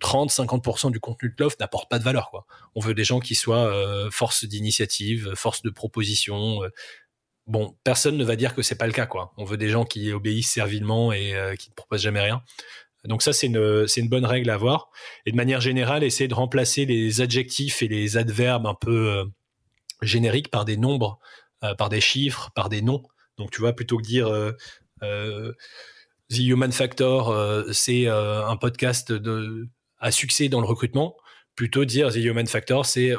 30-50% 0.00 0.90
du 0.90 1.00
contenu 1.00 1.30
de 1.30 1.34
l'offre 1.38 1.56
n'apporte 1.60 1.88
pas 1.88 1.98
de 1.98 2.04
valeur. 2.04 2.30
On 2.74 2.80
veut 2.80 2.92
des 2.92 3.04
gens 3.04 3.20
qui 3.20 3.34
soient 3.34 3.72
force 4.10 4.44
d'initiative, 4.44 5.32
force 5.34 5.62
de 5.62 5.70
proposition. 5.70 6.60
bon, 7.46 7.74
personne 7.82 8.18
ne 8.18 8.24
va 8.24 8.36
dire 8.36 8.54
que 8.54 8.60
c'est 8.60 8.74
pas 8.74 8.86
le 8.86 8.92
cas. 8.92 9.06
Quoi. 9.06 9.32
On 9.38 9.44
veut 9.44 9.56
des 9.56 9.70
gens 9.70 9.86
qui 9.86 10.12
obéissent 10.12 10.50
servilement 10.50 11.10
et 11.12 11.32
qui 11.58 11.70
ne 11.70 11.74
proposent 11.74 12.02
jamais 12.02 12.20
rien. 12.20 12.42
Donc 13.06 13.22
ça, 13.22 13.32
c'est 13.32 13.46
une, 13.46 14.08
bonne 14.08 14.24
règle 14.24 14.50
à 14.50 14.54
avoir. 14.54 14.90
Et 15.24 15.32
de 15.32 15.36
manière 15.36 15.60
générale, 15.60 16.04
essayer 16.04 16.28
de 16.28 16.34
remplacer 16.34 16.84
les 16.84 17.20
adjectifs 17.20 17.82
et 17.82 17.88
les 17.88 18.16
adverbes 18.16 18.66
un 18.66 18.74
peu 18.74 19.10
euh, 19.10 19.24
génériques 20.02 20.50
par 20.50 20.64
des 20.64 20.76
nombres, 20.76 21.18
euh, 21.64 21.74
par 21.74 21.88
des 21.88 22.00
chiffres, 22.00 22.50
par 22.54 22.68
des 22.68 22.82
noms. 22.82 23.02
Donc 23.38 23.50
tu 23.50 23.60
vois, 23.60 23.74
plutôt 23.74 23.98
que 23.98 24.02
dire 24.02 24.28
euh, 24.28 25.52
The 26.30 26.38
Human 26.38 26.72
Factor, 26.72 27.34
c'est 27.72 28.08
un 28.08 28.56
podcast 28.56 29.12
à 29.98 30.10
succès 30.10 30.48
dans 30.48 30.60
le 30.60 30.66
recrutement, 30.66 31.16
plutôt 31.54 31.84
dire 31.84 32.10
The 32.10 32.16
Human 32.16 32.46
Factor, 32.46 32.86
c'est 32.86 33.14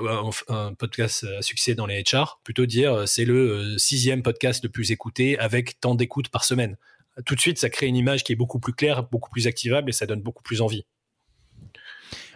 un, 0.48 0.74
podcast 0.74 1.26
à 1.38 1.42
succès 1.42 1.76
dans 1.76 1.86
les 1.86 2.04
HR, 2.04 2.42
plutôt 2.44 2.66
dire 2.66 3.08
c'est 3.08 3.26
le 3.26 3.78
sixième 3.78 4.24
podcast 4.24 4.64
le 4.64 4.70
plus 4.70 4.92
écouté 4.92 5.38
avec 5.38 5.80
tant 5.80 5.96
d'écoutes 5.96 6.30
par 6.30 6.44
semaine 6.44 6.78
tout 7.26 7.36
de 7.36 7.40
suite, 7.40 7.58
ça 7.58 7.70
crée 7.70 7.88
une 7.88 7.96
image 7.96 8.24
qui 8.24 8.34
est 8.34 8.36
beaucoup 8.36 8.60
plus 8.60 8.74
claire, 8.74 9.04
beaucoup 9.04 9.30
plus 9.30 9.48
activable 9.48 9.90
et 9.90 9.94
ça 9.94 10.06
donne 10.06 10.22
beaucoup 10.22 10.44
plus 10.44 10.62
envie. 10.62 10.86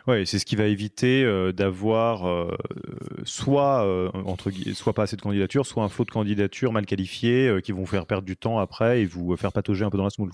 Oui, 0.08 0.26
c'est 0.26 0.39
ce 0.39 0.46
qui 0.46 0.56
va 0.56 0.65
éviter 0.65 1.24
euh, 1.24 1.52
d'avoir 1.52 2.28
euh, 2.28 2.58
soit, 3.24 3.86
euh, 3.86 4.10
entre, 4.26 4.52
soit 4.74 4.94
pas 4.94 5.04
assez 5.04 5.15
de 5.15 5.22
candidatures, 5.22 5.65
soit 5.65 5.84
un 5.84 5.89
flot 5.89 6.06
de 6.06 6.12
candidatures 6.12 6.72
mal 6.72 6.86
qualifiées 6.86 7.60
qui 7.63 7.72
vont 7.72 7.82
vous 7.82 7.86
faire 7.86 8.08
perdre 8.08 8.26
du 8.26 8.36
temps 8.36 8.58
après 8.58 9.02
et 9.02 9.06
vous 9.06 9.36
faire 9.38 9.52
patauger 9.52 9.86
un 9.86 9.89
peu 9.89 9.98
dans 9.98 10.04
la 10.04 10.10
smoule. 10.10 10.32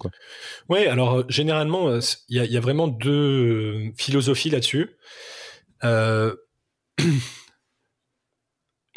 Oui, 0.69 0.85
alors 0.85 1.29
généralement, 1.29 1.99
il 2.29 2.41
y, 2.41 2.53
y, 2.53 2.57
a 2.57 2.61
vraiment 2.61 2.87
deux 2.87 3.91
philosophies 3.97 4.49
là-dessus. 4.49 4.95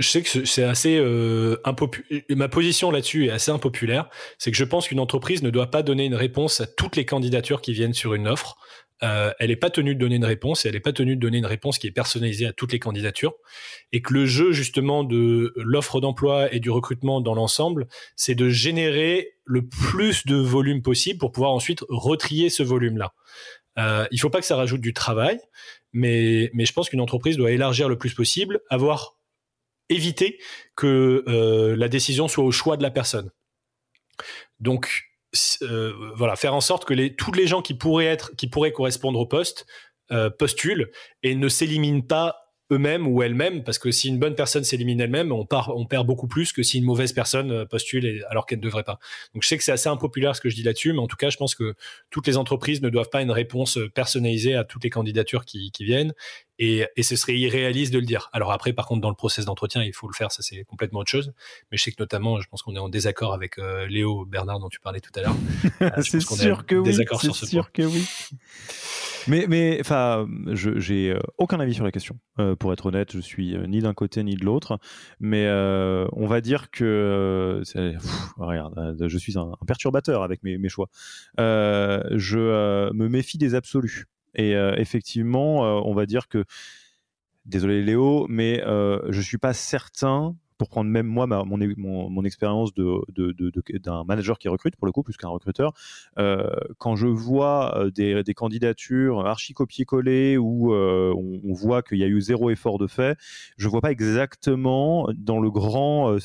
je 0.01 0.09
sais 0.09 0.23
que 0.23 0.45
c'est 0.47 0.65
assez 0.65 0.97
euh, 0.99 1.59
impopulaire. 1.65 2.23
Ma 2.31 2.49
position 2.49 2.91
là-dessus 2.91 3.27
est 3.27 3.31
assez 3.31 3.51
impopulaire. 3.51 4.09
C'est 4.39 4.51
que 4.51 4.57
je 4.57 4.65
pense 4.65 4.89
qu'une 4.89 5.01
entreprise 5.01 5.43
ne 5.43 5.51
doit 5.51 5.71
pas 5.71 5.83
donner 5.83 6.07
une 6.07 6.15
réponse 6.15 6.61
à 6.61 6.67
toutes 6.67 6.97
les 6.97 7.05
candidatures 7.05 7.61
qui 7.61 7.73
viennent 7.73 7.93
sur 7.93 8.15
une 8.15 8.27
offre. 8.27 8.57
Euh, 9.03 9.33
elle 9.39 9.49
n'est 9.49 9.57
pas 9.57 9.71
tenue 9.71 9.95
de 9.95 10.01
donner 10.01 10.17
une 10.17 10.25
réponse 10.25 10.65
et 10.65 10.69
elle 10.69 10.75
n'est 10.75 10.81
pas 10.81 10.93
tenue 10.93 11.17
de 11.17 11.21
donner 11.21 11.39
une 11.39 11.47
réponse 11.47 11.79
qui 11.79 11.87
est 11.87 11.93
personnalisée 11.93 12.47
à 12.47 12.53
toutes 12.53 12.73
les 12.73 12.79
candidatures. 12.79 13.35
Et 13.93 14.01
que 14.01 14.15
le 14.15 14.25
jeu 14.25 14.53
justement 14.53 15.05
de 15.05 15.53
l'offre 15.57 16.01
d'emploi 16.01 16.53
et 16.53 16.61
du 16.61 16.71
recrutement 16.71 17.21
dans 17.21 17.35
l'ensemble, 17.35 17.87
c'est 18.17 18.35
de 18.35 18.49
générer 18.49 19.35
le 19.45 19.67
plus 19.67 20.27
de 20.27 20.37
volume 20.37 20.81
possible 20.83 21.19
pour 21.19 21.33
pouvoir 21.33 21.53
ensuite 21.53 21.85
retrier 21.89 22.49
ce 22.49 22.63
volume-là. 22.63 23.13
Euh, 23.79 24.07
il 24.11 24.21
faut 24.21 24.31
pas 24.31 24.41
que 24.41 24.47
ça 24.47 24.57
rajoute 24.57 24.81
du 24.81 24.93
travail, 24.93 25.39
mais, 25.93 26.51
mais 26.55 26.65
je 26.65 26.73
pense 26.73 26.89
qu'une 26.89 27.01
entreprise 27.01 27.37
doit 27.37 27.51
élargir 27.51 27.89
le 27.89 27.99
plus 27.99 28.15
possible, 28.15 28.61
avoir 28.69 29.20
éviter 29.91 30.39
que 30.77 31.25
euh, 31.29 31.77
la 31.77 31.89
décision 31.89 32.29
soit 32.29 32.45
au 32.45 32.51
choix 32.51 32.77
de 32.77 32.83
la 32.83 32.91
personne. 32.91 33.31
Donc 34.59 35.11
euh, 35.63 35.93
voilà, 36.17 36.37
faire 36.37 36.55
en 36.55 36.61
sorte 36.61 36.85
que 36.85 36.95
les, 36.95 37.15
tous 37.15 37.33
les 37.33 37.47
gens 37.47 37.63
qui 37.63 37.75
pourraient 37.75 38.07
être, 38.07 38.35
qui 38.37 38.49
pourraient 38.49 38.73
correspondre 38.73 39.19
au 39.19 39.27
poste 39.27 39.67
euh, 40.11 40.31
postulent 40.31 40.91
et 41.23 41.35
ne 41.35 41.49
s'éliminent 41.49 42.03
pas 42.03 42.40
eux-mêmes 42.71 43.07
ou 43.07 43.23
elles-mêmes, 43.23 43.65
parce 43.65 43.79
que 43.79 43.91
si 43.91 44.09
une 44.09 44.19
bonne 44.19 44.35
personne 44.35 44.65
s'élimine 44.65 45.01
elle-même, 45.01 45.33
on, 45.33 45.47
on 45.69 45.87
perd 45.87 46.07
beaucoup 46.07 46.29
plus 46.29 46.53
que 46.53 46.63
si 46.63 46.79
une 46.79 46.85
mauvaise 46.85 47.13
personne 47.13 47.51
euh, 47.51 47.65
postule 47.65 48.25
alors 48.29 48.47
qu'elle 48.47 48.59
ne 48.59 48.65
devrait 48.65 48.85
pas. 48.85 48.99
Donc 49.35 49.43
je 49.43 49.49
sais 49.49 49.59
que 49.59 49.65
c'est 49.65 49.73
assez 49.73 49.89
impopulaire 49.89 50.37
ce 50.37 50.41
que 50.41 50.49
je 50.49 50.55
dis 50.55 50.63
là-dessus, 50.63 50.93
mais 50.93 51.01
en 51.01 51.07
tout 51.07 51.17
cas, 51.17 51.31
je 51.31 51.37
pense 51.37 51.55
que 51.55 51.75
toutes 52.11 52.27
les 52.27 52.37
entreprises 52.37 52.83
ne 52.83 52.89
doivent 52.89 53.11
pas 53.11 53.23
une 53.23 53.31
réponse 53.31 53.79
euh, 53.79 53.89
personnalisée 53.89 54.55
à 54.55 54.65
toutes 54.65 54.85
les 54.85 54.91
candidatures 54.91 55.45
qui, 55.45 55.71
qui 55.71 55.85
viennent, 55.85 56.13
et, 56.59 56.87
et, 56.95 57.03
ce 57.03 57.17
serait 57.17 57.37
irréaliste 57.37 57.93
de 57.93 57.99
le 57.99 58.05
dire. 58.05 58.29
Alors 58.35 58.53
après, 58.53 58.75
par 58.75 58.87
contre, 58.87 59.01
dans 59.01 59.09
le 59.09 59.15
process 59.15 59.47
d'entretien, 59.47 59.83
il 59.83 59.95
faut 59.95 60.07
le 60.07 60.13
faire, 60.13 60.31
ça 60.31 60.43
c'est 60.43 60.65
complètement 60.65 61.01
autre 61.01 61.11
chose. 61.11 61.33
Mais 61.73 61.79
je 61.79 61.83
sais 61.83 61.91
que 61.91 61.97
notamment, 61.99 62.39
je 62.39 62.49
pense 62.49 62.63
qu'on 62.63 62.77
est 62.77 62.81
en 62.81 62.91
désaccord 62.91 63.33
avec 63.33 63.59
euh, 63.59 63.87
Léo 63.87 64.27
Bernard 64.27 64.61
dont 64.61 64.69
tu 64.69 64.79
parlais 64.79 65.01
tout 65.01 65.13
à 65.17 65.23
l'heure. 65.23 65.37
c'est 66.03 66.21
sûr 66.21 66.67
que 66.67 66.75
oui. 66.75 66.95
C'est 66.95 67.47
sûr 67.47 67.73
que 67.73 67.83
oui. 67.83 68.05
Mais, 69.31 69.47
mais 69.49 69.79
enfin, 69.81 70.27
j'ai 70.49 71.13
euh, 71.13 71.21
aucun 71.39 71.61
avis 71.61 71.75
sur 71.75 71.85
la 71.85 71.93
question. 71.93 72.19
Euh, 72.41 72.57
pour 72.57 72.73
être 72.73 72.87
honnête, 72.87 73.13
je 73.13 73.21
suis 73.21 73.55
euh, 73.55 73.65
ni 73.69 73.81
d'un 73.81 73.95
côté 73.95 74.25
ni 74.25 74.35
de 74.35 74.45
l'autre. 74.45 74.81
Mais 75.21 75.49
on 75.49 76.27
va 76.27 76.41
dire 76.41 76.71
que 76.73 77.63
regarde, 78.37 78.97
je 79.07 79.19
suis 79.19 79.39
un, 79.39 79.53
perturbateur 79.69 80.25
avec 80.25 80.43
mes, 80.43 80.69
choix. 80.69 80.89
je 81.39 82.93
me 82.93 83.09
méfie 83.09 83.39
des 83.39 83.55
absolus. 83.55 84.07
Et 84.35 84.53
effectivement, 84.53 85.61
on 85.87 85.95
va 85.95 86.07
dire 86.07 86.27
que 86.29 86.45
désolé 87.47 87.83
Léo, 87.83 88.27
mais 88.29 88.63
je 88.65 89.21
suis 89.21 89.39
pas 89.39 89.53
certain 89.53 90.35
pour 90.61 90.69
prendre 90.69 90.91
même 90.91 91.07
moi 91.07 91.27
mon, 91.27 91.47
mon, 92.11 92.23
expérience 92.23 92.75
d'un 92.75 93.01
de, 93.09 93.33
de, 93.33 94.05
manager 94.07 94.39
qui 94.39 94.47
recrute, 94.51 94.77
pour 94.77 94.85
le 94.85 94.93
coup, 94.93 95.03
plus 95.03 95.17
qu'un 95.17 95.31
recruteur, 95.31 95.73
euh, 96.19 96.51
quand 96.77 96.97
je 96.97 97.07
vois 97.07 97.79
euh, 97.79 97.91
des, 97.91 98.35
candidatures 98.35 99.27
archi 99.27 99.55
copier-coller 99.55 100.37
où 100.37 100.75
euh, 100.75 101.15
on, 101.17 101.55
voit 101.55 101.81
qu'il 101.83 101.97
y 101.97 102.05
a 102.05 102.09
eu 102.09 102.21
zéro 102.21 102.51
effort 102.51 102.77
de 102.77 102.87
fait, 102.87 103.17
je 103.57 103.69
vois 103.69 103.81
pas 103.81 103.91
exactement 103.91 105.09
dans 105.17 105.41
le 105.41 105.51
grand 105.51 106.17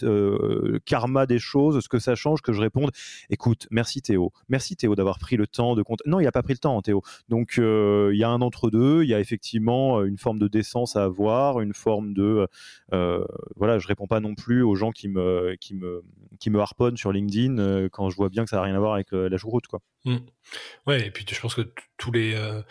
karma 0.83 1.25
des 1.25 1.39
choses 1.39 1.79
ce 1.81 1.87
que 1.87 1.99
ça 1.99 2.15
change 2.15 2.41
que 2.41 2.51
je 2.51 2.59
réponde 2.59 2.91
écoute, 3.29 3.67
merci 3.71 4.01
Théo, 4.01 4.33
merci 4.49 4.75
Théo 4.75 4.95
d'avoir 4.95 5.17
pris 5.17 5.37
le 5.37 5.47
temps 5.47 5.75
de. 5.75 5.83
Non, 6.05 6.19
il 6.19 6.27
a 6.27 6.31
pas 6.33 6.43
pris 6.43 6.53
le 6.53 6.59
temps, 6.59 6.81
Théo. 6.81 7.01
Donc 7.29 7.53
il 7.57 8.17
y 8.17 8.23
a 8.23 8.29
un 8.29 8.41
entre-deux, 8.41 9.03
il 9.03 9.09
y 9.09 9.13
a 9.13 9.21
effectivement 9.21 10.03
une 10.03 10.17
forme 10.17 10.39
de 10.39 10.49
décence 10.49 10.97
à 10.97 11.05
avoir, 11.05 11.61
une 11.61 11.73
forme 11.73 12.13
de 12.13 12.47
voilà, 13.55 13.79
je 13.79 13.87
réponds 13.87 14.07
pas 14.07 14.19
non 14.25 14.35
plus 14.35 14.63
aux 14.63 14.75
gens 14.75 14.91
qui 14.91 15.07
me, 15.07 15.55
qui 15.59 15.75
me, 15.75 16.03
qui 16.39 16.49
me 16.49 16.59
harponnent 16.59 16.97
sur 16.97 17.11
LinkedIn 17.11 17.57
euh, 17.57 17.89
quand 17.91 18.09
je 18.09 18.15
vois 18.15 18.29
bien 18.29 18.43
que 18.43 18.49
ça 18.49 18.57
n'a 18.57 18.63
rien 18.63 18.75
à 18.75 18.79
voir 18.79 18.93
avec 18.93 19.13
euh, 19.13 19.29
la 19.29 19.37
choucroute. 19.37 19.67
Quoi. 19.67 19.79
Mmh. 20.05 20.17
Ouais, 20.87 21.07
et 21.07 21.11
puis 21.11 21.25
je 21.29 21.39
pense 21.39 21.55
que 21.55 21.71
tous 21.97 22.11
les, 22.11 22.33
euh, 22.35 22.61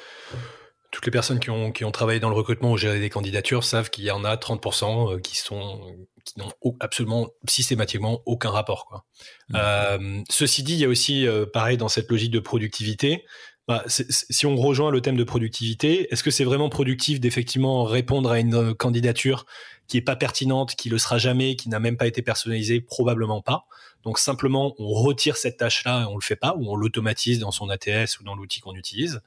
toutes 0.90 1.06
les 1.06 1.12
personnes 1.12 1.38
qui 1.38 1.50
ont, 1.50 1.72
qui 1.72 1.84
ont 1.84 1.92
travaillé 1.92 2.20
dans 2.20 2.28
le 2.28 2.34
recrutement 2.34 2.72
ou 2.72 2.76
géré 2.76 3.00
des 3.00 3.10
candidatures 3.10 3.64
savent 3.64 3.90
qu'il 3.90 4.04
y 4.04 4.10
en 4.10 4.24
a 4.24 4.36
30% 4.36 5.20
qui 5.20 5.36
sont 5.36 5.80
qui 6.24 6.38
n'ont 6.38 6.50
absolument 6.80 7.28
systématiquement 7.46 8.22
aucun 8.24 8.48
rapport. 8.48 8.86
Quoi. 8.86 9.04
Mmh. 9.50 10.24
ceci 10.30 10.62
dit, 10.62 10.72
il 10.72 10.78
y 10.78 10.84
a 10.86 10.88
aussi, 10.88 11.26
pareil, 11.52 11.76
dans 11.76 11.88
cette 11.88 12.10
logique 12.10 12.30
de 12.30 12.40
productivité, 12.40 13.26
bah, 13.66 13.82
si 13.88 14.44
on 14.44 14.56
rejoint 14.56 14.90
le 14.90 15.00
thème 15.00 15.16
de 15.16 15.24
productivité, 15.24 16.12
est-ce 16.12 16.22
que 16.22 16.30
c'est 16.30 16.44
vraiment 16.44 16.68
productif 16.68 17.18
d'effectivement 17.18 17.84
répondre 17.84 18.30
à 18.30 18.38
une 18.38 18.74
candidature 18.74 19.46
qui 19.86 19.98
est 19.98 20.02
pas 20.02 20.16
pertinente, 20.16 20.74
qui 20.76 20.88
le 20.88 20.98
sera 20.98 21.18
jamais, 21.18 21.56
qui 21.56 21.68
n'a 21.68 21.78
même 21.78 21.96
pas 21.96 22.06
été 22.06 22.22
personnalisée, 22.22 22.80
probablement 22.80 23.42
pas. 23.42 23.66
Donc 24.02 24.18
simplement, 24.18 24.74
on 24.78 24.88
retire 24.88 25.36
cette 25.36 25.56
tâche-là 25.56 26.02
et 26.02 26.04
on 26.04 26.16
le 26.16 26.22
fait 26.22 26.36
pas, 26.36 26.54
ou 26.56 26.70
on 26.70 26.76
l'automatise 26.76 27.38
dans 27.38 27.50
son 27.50 27.68
ATS 27.70 28.18
ou 28.20 28.24
dans 28.24 28.34
l'outil 28.34 28.60
qu'on 28.60 28.74
utilise. 28.74 29.22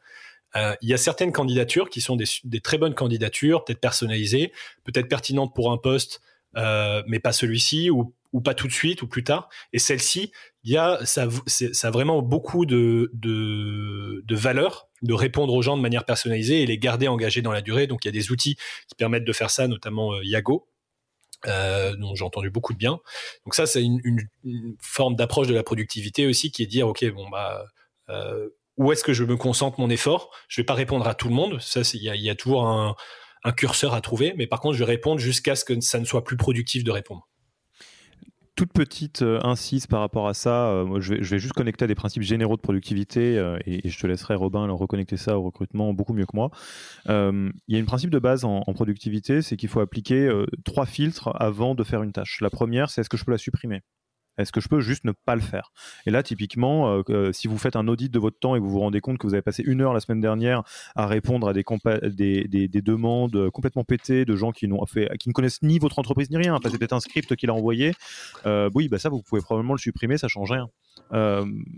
Euh, 0.56 0.76
il 0.82 0.90
y 0.90 0.94
a 0.94 0.98
certaines 0.98 1.32
candidatures 1.32 1.90
qui 1.90 2.02
sont 2.02 2.16
des, 2.16 2.26
des 2.44 2.62
très 2.62 2.78
bonnes 2.78 2.96
candidatures, 2.96 3.66
peut-être 3.66 3.82
personnalisées, 3.82 4.54
peut-être 4.84 5.10
pertinentes 5.10 5.54
pour 5.54 5.72
un 5.72 5.78
poste, 5.78 6.22
euh, 6.56 7.04
mais 7.08 7.20
pas 7.20 7.32
celui-ci, 7.32 7.90
ou, 7.90 8.14
pas 8.44 8.54
tout 8.54 8.68
de 8.68 8.74
suite, 8.74 9.02
ou 9.02 9.08
plus 9.08 9.24
tard. 9.24 9.50
Et 9.74 9.80
celle-ci, 9.80 10.32
il 10.64 10.72
y 10.72 10.78
a, 10.78 11.00
ça, 11.06 11.24
a 11.24 11.92
vraiment 11.92 12.22
beaucoup 12.22 12.66
de, 12.68 13.10
de, 13.14 14.36
valeur 14.36 14.90
de 15.02 15.14
répondre 15.14 15.54
aux 15.54 15.62
gens 15.62 15.76
de 15.76 15.82
manière 15.82 16.06
personnalisée 16.06 16.62
et 16.62 16.66
les 16.68 16.78
garder 16.78 17.08
engagés 17.08 17.42
dans 17.42 17.52
la 17.52 17.62
durée. 17.62 17.88
Donc 17.88 18.06
il 18.06 18.08
y 18.08 18.10
a 18.10 18.12
des 18.12 18.32
outils 18.32 18.56
qui 18.88 18.96
permettent 18.96 19.26
de 19.26 19.34
faire 19.34 19.50
ça, 19.50 19.68
notamment 19.68 20.14
euh, 20.14 20.24
Yago. 20.24 20.68
Euh, 21.46 21.96
dont 21.96 22.16
j'ai 22.16 22.26
entendu 22.26 22.50
beaucoup 22.50 22.74
de 22.74 22.80
bien. 22.80 23.00
Donc 23.46 23.54
ça, 23.54 23.68
c'est 23.68 23.84
une, 23.84 24.00
forme 24.82 25.16
d'approche 25.16 25.46
de 25.46 25.54
la 25.54 25.62
productivité 25.62 26.26
aussi, 26.26 26.52
qui 26.52 26.64
est 26.64 26.66
de 26.66 26.72
dire, 26.72 26.88
ok, 26.88 27.06
bon 27.12 27.30
bah, 27.30 27.64
euh, 28.10 28.50
où 28.78 28.92
est-ce 28.92 29.04
que 29.04 29.14
je 29.14 29.24
me 29.24 29.38
concentre 29.38 29.80
mon 29.80 29.90
effort? 29.90 30.32
Je 30.48 30.62
vais 30.62 30.66
pas 30.66 30.74
répondre 30.74 31.08
à 31.08 31.14
tout 31.14 31.30
le 31.30 31.36
monde. 31.36 31.60
Ça, 31.62 31.82
il 31.94 32.02
y 32.02 32.30
a, 32.30 32.36
toujours 32.36 32.68
un, 32.68 32.96
curseur 33.56 33.94
à 33.94 34.02
trouver. 34.02 34.34
Mais 34.38 34.48
par 34.48 34.60
contre, 34.60 34.76
je 34.76 34.80
vais 34.80 34.92
répondre 34.92 35.20
jusqu'à 35.20 35.56
ce 35.56 35.66
que 35.66 35.80
ça 35.82 36.00
ne 36.00 36.06
soit 36.06 36.24
plus 36.24 36.38
productif 36.38 36.84
de 36.84 36.92
répondre 36.92 37.28
toute 38.58 38.74
petite 38.74 39.22
euh, 39.22 39.40
incise 39.44 39.88
par 39.88 40.02
rapport 40.02 40.28
à 40.28 40.34
ça. 40.34 40.70
Euh, 40.70 41.00
je, 41.00 41.14
vais, 41.14 41.40
juste 41.40 41.54
connecter 41.54 41.86
à 41.86 41.88
des 41.88 41.96
principes 41.96 42.24
généraux 42.24 42.58
de 42.58 42.62
productivité 42.62 43.38
euh, 43.38 43.58
et, 43.66 43.88
je 43.88 44.00
te 44.00 44.08
laisserai, 44.08 44.36
Robin, 44.36 44.68
reconnecter 44.72 45.16
ça 45.16 45.38
au 45.38 45.44
recrutement 45.44 45.94
beaucoup 45.94 46.14
mieux 46.14 46.26
que 46.26 46.36
moi. 46.36 46.50
il 47.08 47.54
y 47.68 47.78
a 47.78 47.80
un 47.80 47.86
principe 47.86 48.10
de 48.10 48.20
base 48.20 48.44
en 48.44 48.74
productivité, 48.74 49.42
c'est 49.42 49.56
qu'il 49.56 49.70
faut 49.70 49.80
appliquer 49.80 50.30
trois 50.66 50.86
filtres 50.86 51.30
avant 51.36 51.76
de 51.76 51.84
faire 51.84 52.02
une 52.02 52.12
tâche. 52.12 52.40
La 52.42 52.50
première, 52.50 52.90
c'est 52.90 53.02
est-ce 53.02 53.10
que 53.10 53.18
je 53.18 53.24
peux 53.24 53.32
la 53.32 53.38
supprimer? 53.38 53.84
Est-ce 54.38 54.52
que 54.52 54.62
je 54.62 54.68
peux 54.68 54.82
juste 54.82 55.04
ne 55.04 55.12
pas 55.12 55.36
le 55.36 55.42
faire? 55.42 55.72
Et 56.06 56.12
là, 56.12 56.24
typiquement, 56.24 56.94
euh, 56.94 57.02
euh, 57.10 57.32
si 57.34 57.48
vous 57.48 57.58
faites 57.58 57.76
un 57.76 57.88
audit 57.88 58.12
de 58.12 58.20
votre 58.20 58.40
temps 58.40 58.56
et 58.56 58.60
que 58.60 58.64
vous 58.64 58.70
vous 58.70 58.80
rendez 58.80 59.02
compte 59.02 59.18
que 59.18 59.28
vous 59.28 59.34
avez 59.34 59.42
passé 59.42 59.64
une 59.66 59.82
heure 59.82 59.94
la 59.94 60.00
semaine 60.00 60.22
dernière 60.22 60.64
à 60.96 61.08
répondre 61.08 61.50
à 61.50 61.54
des, 61.54 61.64
des, 62.48 62.68
des, 62.68 62.82
demandes 62.82 63.50
complètement 63.52 63.84
pétées 63.84 64.26
de 64.26 64.36
gens 64.36 64.52
qui, 64.52 64.68
n'ont 64.68 64.86
fait, 64.86 65.10
qui 65.20 65.30
ne 65.30 65.34
connaissent 65.34 65.62
ni 65.62 65.80
votre 65.80 66.00
entreprise 66.00 66.30
ni 66.30 66.38
rien, 66.38 66.56
enfin, 66.56 66.70
c'est 66.72 66.78
peut-être 66.78 66.94
un 66.94 67.00
script 67.00 67.36
qu'il 67.36 67.50
a 67.50 67.54
envoyé, 67.54 67.94
euh, 68.46 68.70
oui, 68.76 68.88
bah 68.88 69.00
ça, 69.00 69.10
vous 69.10 69.22
pouvez 69.22 69.42
probablement 69.42 69.74
le 69.74 69.80
supprimer, 69.80 70.18
ça 70.18 70.28
change 70.28 70.52
rien. 70.52 70.70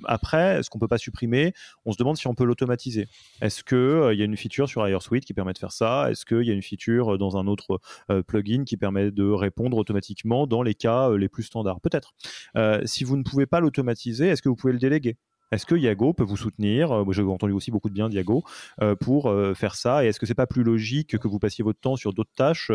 Après, 0.06 0.64
ce 0.64 0.70
qu'on 0.70 0.80
peut 0.80 0.88
pas 0.88 0.98
supprimer, 0.98 1.54
on 1.86 1.92
se 1.92 1.98
demande 1.98 2.18
si 2.18 2.28
on 2.28 2.36
peut 2.36 2.46
l'automatiser. 2.46 3.08
Est-ce 3.42 3.64
qu'il 3.64 4.14
il 4.14 4.20
y 4.20 4.22
a 4.22 4.26
une 4.26 4.38
feature 4.38 4.68
sur 4.68 5.02
Suite 5.02 5.26
qui 5.26 5.34
permet 5.34 5.54
de 5.54 5.58
faire 5.58 5.72
ça? 5.72 6.10
Est-ce 6.12 6.26
qu'il 6.26 6.44
y 6.44 6.52
a 6.52 6.54
une 6.54 6.62
feature 6.62 7.18
dans 7.18 7.38
un 7.38 7.48
autre 7.48 7.80
plugin 8.28 8.64
qui 8.66 8.78
permet 8.78 9.12
de 9.12 9.30
répondre 9.30 9.78
automatiquement 9.78 10.48
dans 10.48 10.62
les 10.62 10.74
cas 10.74 11.10
les 11.16 11.30
plus 11.30 11.44
standards? 11.44 11.80
Peut-être. 11.82 12.14
Euh, 12.56 12.82
si 12.86 13.04
vous 13.04 13.18
ne 13.18 13.24
pouvez 13.24 13.46
pas 13.46 13.60
l'automatiser, 13.60 14.28
est-ce 14.28 14.42
que 14.42 14.50
vous 14.50 14.56
pouvez 14.56 14.74
le 14.74 14.80
déléguer? 14.80 15.18
Est-ce 15.52 15.66
que 15.66 15.76
Yago 15.76 16.14
peut 16.14 16.24
vous 16.24 16.38
soutenir 16.38 16.92
euh, 16.92 17.12
J'ai 17.12 17.24
entendu 17.24 17.54
aussi 17.54 17.72
beaucoup 17.72 17.90
de 17.90 17.94
bien 17.94 18.10
d'Yago 18.10 18.44
euh, 18.82 18.96
pour 18.96 19.34
faire 19.56 19.76
ça. 19.76 20.04
Et 20.04 20.08
est-ce 20.08 20.20
que 20.20 20.26
c'est 20.26 20.34
pas 20.34 20.48
plus 20.48 20.64
logique 20.64 21.18
que 21.18 21.28
vous 21.28 21.40
passiez 21.40 21.64
votre 21.64 21.80
temps 21.80 21.96
sur 21.96 22.14
d'autres 22.14 22.34
tâches 22.36 22.72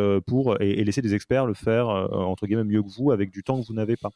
et, 0.60 0.84
laisser 0.84 1.02
des 1.02 1.14
experts 1.14 1.46
le 1.46 1.54
faire 1.54 1.88
entre 1.88 2.46
guillemets 2.46 2.64
mieux 2.64 2.82
que 2.82 2.88
vous 2.88 3.10
avec 3.10 3.30
du 3.30 3.42
temps 3.42 3.60
que 3.60 3.66
vous 3.66 3.74
n'avez 3.74 3.96
pas? 3.96 4.10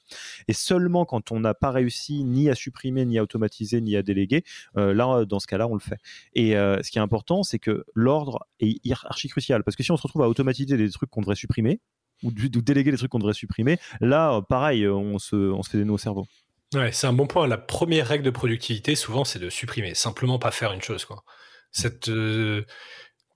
Et 0.49 0.53
seulement 0.53 1.05
quand 1.05 1.33
on 1.33 1.41
n'a 1.41 1.55
pas 1.55 1.71
réussi 1.71 2.25
ni 2.25 2.49
à 2.49 2.55
supprimer, 2.55 3.05
ni 3.05 3.19
à 3.19 3.23
automatiser, 3.23 3.81
ni 3.81 3.97
à 3.97 4.03
déléguer, 4.03 4.45
là 4.75 5.25
dans 5.25 5.41
ce 5.41 5.47
cas-là 5.47 5.67
on 5.69 5.75
le 5.75 5.81
fait. 5.81 5.99
Et 6.35 6.53
ce 6.53 6.91
qui 6.91 6.99
est 6.99 7.03
important, 7.03 7.43
c'est 7.43 7.59
que 7.59 7.85
l'ordre 7.95 8.47
est 8.61 8.81
archi 9.05 9.29
crucial 9.29 9.65
parce 9.65 9.77
que 9.77 9.83
si 9.83 9.93
on 9.93 9.97
se 9.97 10.03
retrouve 10.03 10.23
à 10.23 10.29
automatiser 10.29 10.77
des 10.77 10.91
trucs 10.91 11.11
qu'on 11.11 11.21
devrait 11.21 11.37
supprimer, 11.37 11.81
ou, 12.23 12.31
déléguer 12.33 12.91
les 12.91 12.97
trucs 12.97 13.11
qu'on 13.11 13.19
devrait 13.19 13.35
supprimer. 13.35 13.79
Là, 14.01 14.35
euh, 14.35 14.41
pareil, 14.41 14.85
euh, 14.85 14.95
on 14.95 15.19
se, 15.19 15.37
on 15.37 15.63
se 15.63 15.71
fait 15.71 15.79
des 15.79 15.85
nœuds 15.85 15.93
au 15.93 15.99
cerveau. 15.99 16.27
Ouais, 16.75 16.93
c'est 16.93 17.07
un 17.07 17.13
bon 17.13 17.27
point. 17.27 17.47
La 17.47 17.59
première 17.59 18.07
règle 18.07 18.25
de 18.25 18.31
productivité, 18.31 18.95
souvent, 18.95 19.25
c'est 19.25 19.39
de 19.39 19.51
supprimer. 19.51 19.95
Simplement 19.95 20.39
pas 20.39 20.51
faire 20.51 20.73
une 20.73 20.83
chose, 20.83 21.05
quoi. 21.05 21.25
Cette, 21.73 22.09
euh, 22.09 22.65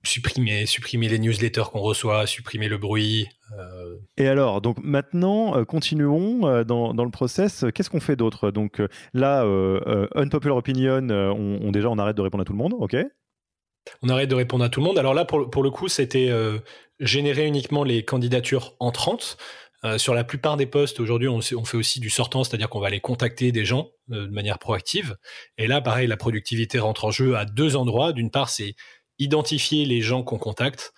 supprimer, 0.03 0.65
supprimer 0.65 1.07
les 1.07 1.19
newsletters 1.19 1.63
qu'on 1.71 1.79
reçoit, 1.79 2.27
supprimer 2.27 2.67
le 2.67 2.77
bruit. 2.77 3.27
Et 4.17 4.27
alors, 4.27 4.61
donc 4.61 4.77
maintenant, 4.83 5.63
continuons 5.65 6.63
dans, 6.63 6.93
dans, 6.93 7.05
le 7.05 7.11
process. 7.11 7.65
Qu'est-ce 7.73 7.89
qu'on 7.89 7.99
fait 7.99 8.15
d'autre? 8.15 8.51
Donc 8.51 8.81
là, 9.13 9.43
unpopular 10.15 10.57
opinion, 10.57 11.07
on, 11.09 11.59
on, 11.61 11.71
déjà 11.71 11.89
on 11.89 11.97
arrête 11.99 12.17
de 12.17 12.21
répondre 12.21 12.41
à 12.41 12.45
tout 12.45 12.53
le 12.53 12.57
monde, 12.57 12.73
ok? 12.77 12.95
On 14.01 14.09
arrête 14.09 14.29
de 14.29 14.35
répondre 14.35 14.63
à 14.63 14.69
tout 14.69 14.79
le 14.79 14.85
monde. 14.85 14.97
Alors 14.97 15.13
là, 15.13 15.25
pour, 15.25 15.49
pour 15.49 15.63
le 15.63 15.69
coup, 15.69 15.87
c'était 15.87 16.29
euh, 16.29 16.59
générer 16.99 17.45
uniquement 17.45 17.83
les 17.83 18.03
candidatures 18.03 18.75
entrantes. 18.79 19.37
Euh, 19.85 19.97
sur 19.97 20.13
la 20.13 20.23
plupart 20.23 20.55
des 20.55 20.65
postes, 20.65 20.99
aujourd'hui, 20.99 21.27
on, 21.27 21.41
fait 21.41 21.77
aussi 21.77 21.99
du 21.99 22.09
sortant, 22.09 22.43
c'est-à-dire 22.43 22.69
qu'on 22.69 22.79
va 22.79 22.87
aller 22.87 23.01
contacter 23.01 23.51
des 23.51 23.65
gens 23.65 23.91
euh, 24.11 24.27
de 24.27 24.31
manière 24.31 24.57
proactive. 24.57 25.17
Et 25.57 25.67
là, 25.67 25.81
pareil, 25.81 26.07
la 26.07 26.15
productivité 26.15 26.79
rentre 26.79 27.05
en 27.05 27.11
jeu 27.11 27.35
à 27.35 27.45
deux 27.45 27.75
endroits. 27.75 28.13
D'une 28.13 28.31
part, 28.31 28.49
c'est 28.49 28.75
identifier 29.19 29.85
les 29.85 30.01
gens 30.01 30.23
qu'on 30.23 30.37
contacte. 30.37 30.93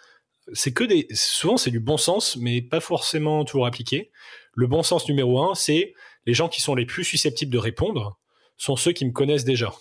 C'est 0.54 0.74
que 0.74 0.84
des, 0.84 1.08
souvent, 1.14 1.58
c'est 1.58 1.72
du 1.72 1.80
bon 1.80 1.98
sens, 1.98 2.36
mais 2.36 2.62
pas 2.62 2.80
forcément 2.80 3.44
toujours 3.44 3.66
appliqué. 3.66 4.12
Le 4.54 4.68
bon 4.68 4.84
sens 4.84 5.08
numéro 5.08 5.42
un, 5.42 5.56
c'est 5.56 5.94
les 6.26 6.36
gens 6.36 6.48
qui 6.48 6.62
sont 6.62 6.76
les 6.76 6.86
plus 6.86 7.04
susceptibles 7.04 7.52
de 7.52 7.58
répondre 7.58 8.20
sont 8.58 8.76
ceux 8.76 8.92
qui 8.92 9.06
me 9.06 9.12
connaissent 9.12 9.44
déjà. 9.44 9.74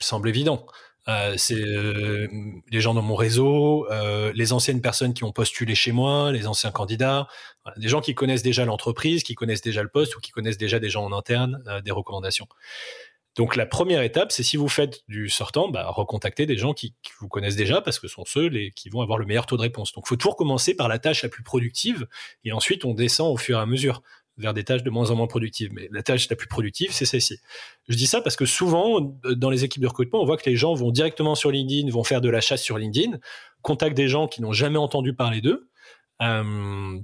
Semble 0.00 0.28
évident. 0.28 0.66
Euh, 1.08 1.34
c'est 1.36 1.54
euh, 1.54 2.28
les 2.70 2.80
gens 2.80 2.92
dans 2.92 3.02
mon 3.02 3.14
réseau, 3.14 3.86
euh, 3.90 4.30
les 4.34 4.52
anciennes 4.52 4.82
personnes 4.82 5.14
qui 5.14 5.24
ont 5.24 5.32
postulé 5.32 5.74
chez 5.74 5.92
moi, 5.92 6.32
les 6.32 6.46
anciens 6.46 6.70
candidats, 6.70 7.28
des 7.78 7.88
gens 7.88 8.00
qui 8.00 8.14
connaissent 8.14 8.42
déjà 8.42 8.64
l'entreprise, 8.64 9.22
qui 9.22 9.34
connaissent 9.34 9.62
déjà 9.62 9.82
le 9.82 9.88
poste 9.88 10.16
ou 10.16 10.20
qui 10.20 10.30
connaissent 10.32 10.58
déjà 10.58 10.78
des 10.78 10.90
gens 10.90 11.04
en 11.04 11.12
interne, 11.16 11.62
des 11.84 11.90
recommandations. 11.90 12.46
Donc 13.36 13.54
la 13.54 13.66
première 13.66 14.02
étape, 14.02 14.32
c'est 14.32 14.42
si 14.42 14.56
vous 14.56 14.68
faites 14.68 15.02
du 15.06 15.28
sortant, 15.28 15.68
bah, 15.68 15.88
recontacter 15.88 16.44
des 16.44 16.56
gens 16.56 16.74
qui, 16.74 16.96
vous 17.20 17.28
connaissent 17.28 17.56
déjà 17.56 17.80
parce 17.80 18.00
que 18.00 18.08
ce 18.08 18.14
sont 18.14 18.24
ceux 18.24 18.50
qui 18.74 18.88
vont 18.88 19.00
avoir 19.00 19.16
le 19.18 19.26
meilleur 19.26 19.46
taux 19.46 19.56
de 19.56 19.62
réponse. 19.62 19.92
Donc 19.92 20.04
il 20.06 20.08
faut 20.08 20.16
toujours 20.16 20.36
commencer 20.36 20.74
par 20.74 20.88
la 20.88 20.98
tâche 20.98 21.22
la 21.22 21.28
plus 21.28 21.44
productive 21.44 22.06
et 22.42 22.52
ensuite 22.52 22.84
on 22.84 22.94
descend 22.94 23.32
au 23.32 23.36
fur 23.36 23.58
et 23.58 23.60
à 23.60 23.66
mesure 23.66 24.02
vers 24.38 24.54
des 24.54 24.64
tâches 24.64 24.82
de 24.82 24.90
moins 24.90 25.10
en 25.10 25.16
moins 25.16 25.26
productives. 25.26 25.70
Mais 25.72 25.88
la 25.92 26.02
tâche 26.02 26.28
la 26.30 26.36
plus 26.36 26.48
productive, 26.48 26.90
c'est 26.92 27.04
celle-ci. 27.04 27.38
Je 27.88 27.96
dis 27.96 28.06
ça 28.06 28.20
parce 28.20 28.36
que 28.36 28.46
souvent, 28.46 29.00
dans 29.24 29.50
les 29.50 29.64
équipes 29.64 29.82
de 29.82 29.88
recrutement, 29.88 30.22
on 30.22 30.24
voit 30.24 30.36
que 30.36 30.48
les 30.48 30.56
gens 30.56 30.74
vont 30.74 30.90
directement 30.90 31.34
sur 31.34 31.50
LinkedIn, 31.50 31.90
vont 31.90 32.04
faire 32.04 32.20
de 32.20 32.30
la 32.30 32.40
chasse 32.40 32.62
sur 32.62 32.78
LinkedIn, 32.78 33.18
contactent 33.62 33.96
des 33.96 34.08
gens 34.08 34.28
qui 34.28 34.40
n'ont 34.40 34.52
jamais 34.52 34.78
entendu 34.78 35.14
parler 35.14 35.40
d'eux. 35.40 35.68
Euh, 36.22 36.98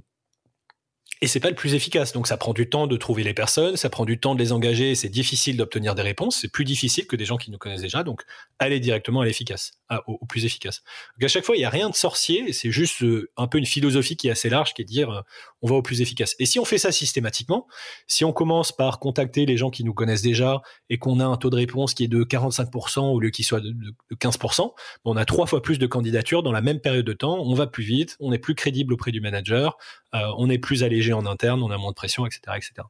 et 1.25 1.27
c'est 1.27 1.39
pas 1.39 1.49
le 1.49 1.55
plus 1.55 1.73
efficace. 1.73 2.13
Donc 2.13 2.27
ça 2.27 2.37
prend 2.37 2.53
du 2.53 2.69
temps 2.69 2.85
de 2.85 2.95
trouver 2.97 3.23
les 3.23 3.33
personnes, 3.33 3.77
ça 3.77 3.89
prend 3.89 4.05
du 4.05 4.19
temps 4.19 4.35
de 4.35 4.39
les 4.39 4.51
engager, 4.51 4.93
c'est 4.93 5.09
difficile 5.09 5.57
d'obtenir 5.57 5.95
des 5.95 6.03
réponses, 6.03 6.37
c'est 6.39 6.51
plus 6.51 6.65
difficile 6.65 7.07
que 7.07 7.15
des 7.15 7.25
gens 7.25 7.37
qui 7.37 7.49
nous 7.49 7.57
connaissent 7.57 7.81
déjà. 7.81 8.03
Donc 8.03 8.21
allez 8.59 8.79
directement 8.79 9.21
à 9.21 9.25
l'efficace, 9.25 9.71
au, 10.05 10.23
plus 10.27 10.45
efficace. 10.45 10.83
Donc 11.17 11.25
à 11.25 11.27
chaque 11.27 11.43
fois, 11.43 11.55
il 11.55 11.61
y 11.61 11.65
a 11.65 11.69
rien 11.71 11.89
de 11.89 11.95
sorcier, 11.95 12.53
c'est 12.53 12.69
juste 12.69 13.01
euh, 13.01 13.31
un 13.37 13.47
peu 13.47 13.57
une 13.57 13.65
philosophie 13.65 14.15
qui 14.17 14.27
est 14.27 14.31
assez 14.31 14.49
large, 14.49 14.75
qui 14.75 14.83
est 14.83 14.85
de 14.85 14.89
dire 14.89 15.09
euh, 15.09 15.21
on 15.63 15.67
va 15.67 15.73
au 15.77 15.81
plus 15.81 16.01
efficace. 16.01 16.35
Et 16.37 16.45
si 16.45 16.59
on 16.59 16.65
fait 16.65 16.77
ça 16.77 16.91
systématiquement, 16.91 17.65
si 18.05 18.23
on 18.23 18.31
commence 18.31 18.71
par 18.71 18.99
contacter 18.99 19.47
les 19.47 19.57
gens 19.57 19.71
qui 19.71 19.83
nous 19.83 19.95
connaissent 19.95 20.21
déjà 20.21 20.61
et 20.91 20.99
qu'on 20.99 21.19
a 21.19 21.25
un 21.25 21.37
taux 21.37 21.49
de 21.49 21.55
réponse 21.55 21.95
qui 21.95 22.03
est 22.03 22.07
de 22.07 22.23
45% 22.23 22.99
au 22.99 23.19
lieu 23.19 23.31
qu'il 23.31 23.45
soit 23.45 23.61
de, 23.61 23.73
15%, 24.13 24.71
on 25.05 25.17
a 25.17 25.25
trois 25.25 25.47
fois 25.47 25.63
plus 25.63 25.79
de 25.79 25.87
candidatures 25.87 26.43
dans 26.43 26.51
la 26.51 26.61
même 26.61 26.81
période 26.81 27.05
de 27.05 27.13
temps, 27.13 27.39
on 27.39 27.55
va 27.55 27.65
plus 27.65 27.83
vite, 27.83 28.15
on 28.19 28.31
est 28.31 28.37
plus 28.37 28.53
crédible 28.53 28.93
auprès 28.93 29.11
du 29.11 29.21
manager, 29.21 29.75
euh, 30.13 30.31
on 30.37 30.51
est 30.51 30.59
plus 30.59 30.83
allégé 30.83 31.13
en 31.15 31.25
interne, 31.25 31.63
on 31.63 31.71
a 31.71 31.77
moins 31.77 31.91
de 31.91 31.95
pression, 31.95 32.25
etc., 32.25 32.41
etc. 32.55 32.87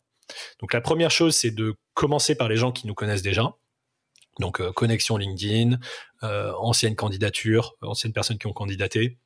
Donc 0.60 0.74
la 0.74 0.82
première 0.82 1.12
chose, 1.12 1.36
c'est 1.36 1.52
de 1.52 1.76
commencer 1.94 2.36
par 2.36 2.50
les 2.50 2.58
gens 2.58 2.72
qui 2.72 2.88
nous 2.88 2.96
connaissent 2.96 3.22
déjà. 3.22 3.54
Donc 4.40 4.60
euh, 4.60 4.72
connexion 4.72 5.18
LinkedIn, 5.18 5.78
euh, 6.24 6.52
anciennes 6.60 6.96
candidatures, 6.96 7.76
anciennes 7.82 8.14
personnes 8.14 8.38
qui 8.38 8.48
ont 8.48 8.54
candidaté, 8.54 9.18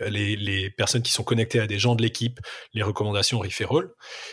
les, 0.00 0.70
personnes 0.70 1.02
qui 1.02 1.12
sont 1.12 1.22
connectées 1.22 1.60
à 1.60 1.68
des 1.68 1.78
gens 1.78 1.94
de 1.94 2.02
l'équipe, 2.02 2.40
les 2.72 2.82
recommandations 2.82 3.38
referral. 3.38 3.90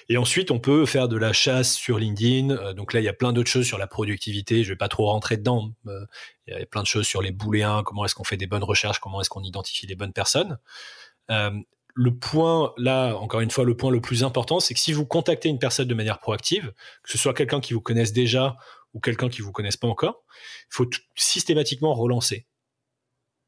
Et 0.09 0.17
ensuite, 0.17 0.49
on 0.49 0.59
peut 0.59 0.87
faire 0.87 1.07
de 1.07 1.17
la 1.17 1.33
chasse 1.33 1.75
sur 1.75 1.99
LinkedIn. 1.99 2.73
donc 2.73 2.93
là, 2.93 2.99
il 2.99 3.03
y 3.03 3.07
a 3.07 3.13
plein 3.13 3.31
d'autres 3.31 3.49
choses 3.49 3.67
sur 3.67 3.77
la 3.77 3.85
productivité. 3.85 4.63
Je 4.63 4.69
vais 4.69 4.75
pas 4.75 4.87
trop 4.87 5.05
rentrer 5.05 5.37
dedans. 5.37 5.71
il 5.85 6.53
y 6.53 6.59
a 6.59 6.65
plein 6.65 6.81
de 6.81 6.87
choses 6.87 7.05
sur 7.05 7.21
les 7.21 7.31
booléens, 7.31 7.83
comment 7.83 8.05
est-ce 8.05 8.15
qu'on 8.15 8.23
fait 8.23 8.37
des 8.37 8.47
bonnes 8.47 8.63
recherches, 8.63 8.97
comment 8.97 9.21
est-ce 9.21 9.29
qu'on 9.29 9.43
identifie 9.43 9.85
les 9.85 9.95
bonnes 9.95 10.13
personnes 10.13 10.57
le 11.93 12.15
point, 12.15 12.73
là, 12.77 13.15
encore 13.15 13.41
une 13.41 13.51
fois, 13.51 13.65
le 13.65 13.75
point 13.75 13.91
le 13.91 14.01
plus 14.01 14.23
important, 14.23 14.59
c'est 14.59 14.73
que 14.73 14.79
si 14.79 14.93
vous 14.93 15.05
contactez 15.05 15.49
une 15.49 15.59
personne 15.59 15.87
de 15.87 15.93
manière 15.93 16.19
proactive, 16.19 16.73
que 17.03 17.11
ce 17.11 17.17
soit 17.17 17.33
quelqu'un 17.33 17.59
qui 17.59 17.73
vous 17.73 17.81
connaisse 17.81 18.13
déjà 18.13 18.57
ou 18.93 18.99
quelqu'un 18.99 19.29
qui 19.29 19.41
vous 19.41 19.51
connaisse 19.51 19.77
pas 19.77 19.87
encore, 19.87 20.23
il 20.69 20.75
faut 20.75 20.89
systématiquement 21.15 21.93
relancer. 21.93 22.47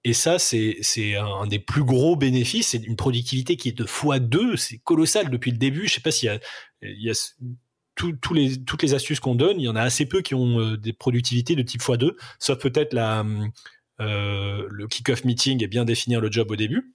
Et 0.06 0.14
ça, 0.14 0.38
c'est 0.38 1.16
un, 1.16 1.48
des 1.48 1.60
plus 1.60 1.84
gros 1.84 2.16
bénéfices. 2.16 2.70
C'est 2.70 2.84
une 2.84 2.98
productivité 2.98 3.56
qui 3.56 3.70
est 3.70 3.78
de 3.78 3.86
x2. 3.86 4.58
C'est 4.58 4.78
colossal 4.80 5.30
depuis 5.30 5.52
le 5.52 5.58
début. 5.58 5.88
Je 5.88 5.94
sais 5.94 6.02
pas 6.02 6.12
s'il 6.12 6.28
y 6.28 6.30
a, 6.30 6.40
il 6.82 7.02
y 7.02 7.10
a 7.10 7.14
les, 8.34 8.64
toutes 8.64 8.84
les 8.84 8.94
astuces 8.94 9.22
qu'on 9.22 9.36
donne. 9.36 9.62
Il 9.62 9.64
y 9.64 9.70
en 9.70 9.78
a 9.78 9.82
assez 9.82 10.06
peu 10.06 10.22
qui 10.22 10.36
ont 10.36 10.60
euh, 10.60 10.78
des 10.78 10.92
productivités 10.92 11.56
de 11.56 11.62
type 11.62 11.82
x2, 11.82 12.16
sauf 12.40 12.60
peut-être 12.60 12.94
la, 12.94 13.26
euh, 14.02 14.68
le 14.70 14.88
kick-off 14.88 15.24
meeting 15.24 15.64
et 15.64 15.68
bien 15.68 15.86
définir 15.86 16.20
le 16.20 16.32
job 16.32 16.52
au 16.52 16.56
début. 16.56 16.94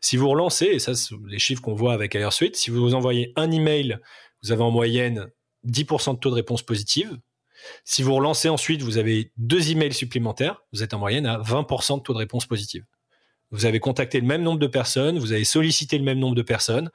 Si 0.00 0.16
vous 0.16 0.28
relancez, 0.28 0.66
et 0.66 0.78
ça, 0.78 0.94
c'est 0.94 1.14
les 1.26 1.38
chiffres 1.38 1.62
qu'on 1.62 1.74
voit 1.74 1.94
avec 1.94 2.14
Airsuite, 2.14 2.56
si 2.56 2.70
vous 2.70 2.94
envoyez 2.94 3.32
un 3.36 3.50
email, 3.50 3.98
vous 4.42 4.52
avez 4.52 4.62
en 4.62 4.70
moyenne 4.70 5.30
10% 5.66 6.14
de 6.14 6.18
taux 6.18 6.30
de 6.30 6.34
réponse 6.34 6.62
positive. 6.62 7.18
Si 7.84 8.02
vous 8.02 8.14
relancez 8.14 8.48
ensuite, 8.48 8.82
vous 8.82 8.98
avez 8.98 9.32
deux 9.36 9.70
emails 9.70 9.92
supplémentaires, 9.92 10.62
vous 10.72 10.82
êtes 10.82 10.94
en 10.94 10.98
moyenne 10.98 11.26
à 11.26 11.38
20% 11.38 11.98
de 11.98 12.02
taux 12.02 12.12
de 12.12 12.18
réponse 12.18 12.46
positive. 12.46 12.84
Vous 13.50 13.66
avez 13.66 13.80
contacté 13.80 14.20
le 14.20 14.26
même 14.26 14.42
nombre 14.42 14.58
de 14.58 14.66
personnes, 14.66 15.18
vous 15.18 15.32
avez 15.32 15.44
sollicité 15.44 15.98
le 15.98 16.04
même 16.04 16.18
nombre 16.18 16.34
de 16.34 16.42
personnes, 16.42 16.90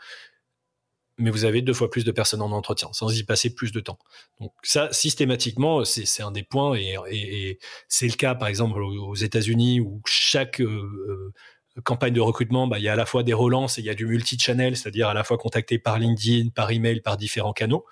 mais 1.19 1.29
vous 1.29 1.45
avez 1.45 1.61
deux 1.61 1.73
fois 1.73 1.89
plus 1.89 2.03
de 2.03 2.11
personnes 2.11 2.41
en 2.41 2.51
entretien, 2.51 2.89
sans 2.93 3.15
y 3.17 3.23
passer 3.23 3.53
plus 3.53 3.71
de 3.71 3.79
temps. 3.79 3.97
Donc 4.39 4.51
ça, 4.63 4.91
systématiquement, 4.91 5.83
c'est 5.85 6.21
un 6.21 6.31
des 6.31 6.43
points, 6.43 6.75
et, 6.75 7.59
c'est 7.87 8.07
le 8.07 8.13
cas, 8.13 8.35
par 8.35 8.47
exemple, 8.47 8.81
aux 8.81 9.15
États-Unis, 9.15 9.79
où 9.79 10.01
chaque 10.05 10.61
euh, 10.61 10.65
euh, 10.65 11.33
campagne 11.81 12.13
de 12.13 12.21
recrutement, 12.21 12.67
bah, 12.67 12.79
il 12.79 12.83
y 12.83 12.89
a 12.89 12.93
à 12.93 12.95
la 12.95 13.05
fois 13.05 13.23
des 13.23 13.33
relances 13.33 13.77
et 13.77 13.81
il 13.81 13.85
y 13.85 13.89
a 13.89 13.93
du 13.93 14.05
multi-channel, 14.05 14.75
c'est-à-dire 14.75 15.07
à 15.07 15.13
la 15.13 15.23
fois 15.23 15.37
contacté 15.37 15.79
par 15.79 15.99
LinkedIn, 15.99 16.49
par 16.49 16.71
email, 16.71 17.01
par 17.01 17.17
différents 17.17 17.53
canaux. 17.53 17.85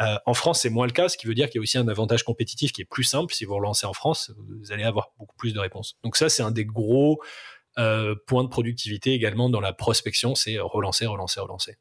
Euh, 0.00 0.16
en 0.26 0.34
France, 0.34 0.60
c'est 0.62 0.70
moins 0.70 0.86
le 0.86 0.92
cas, 0.92 1.08
ce 1.08 1.16
qui 1.16 1.26
veut 1.26 1.34
dire 1.34 1.46
qu'il 1.46 1.56
y 1.56 1.58
a 1.60 1.62
aussi 1.62 1.78
un 1.78 1.88
avantage 1.88 2.22
compétitif 2.22 2.72
qui 2.72 2.82
est 2.82 2.86
plus 2.86 3.04
simple. 3.04 3.32
Si 3.34 3.44
vous 3.44 3.54
relancez 3.54 3.86
en 3.86 3.92
France, 3.92 4.32
vous 4.36 4.72
allez 4.72 4.84
avoir 4.84 5.12
beaucoup 5.18 5.36
plus 5.36 5.52
de 5.52 5.58
réponses. 5.58 5.96
Donc 6.04 6.16
ça, 6.16 6.28
c'est 6.28 6.42
un 6.42 6.50
des 6.50 6.64
gros 6.64 7.20
euh, 7.78 8.14
points 8.26 8.44
de 8.44 8.48
productivité 8.48 9.12
également 9.12 9.50
dans 9.50 9.60
la 9.60 9.72
prospection, 9.72 10.34
c'est 10.34 10.58
relancer, 10.58 11.06
relancer, 11.06 11.40
relancer. 11.40 11.76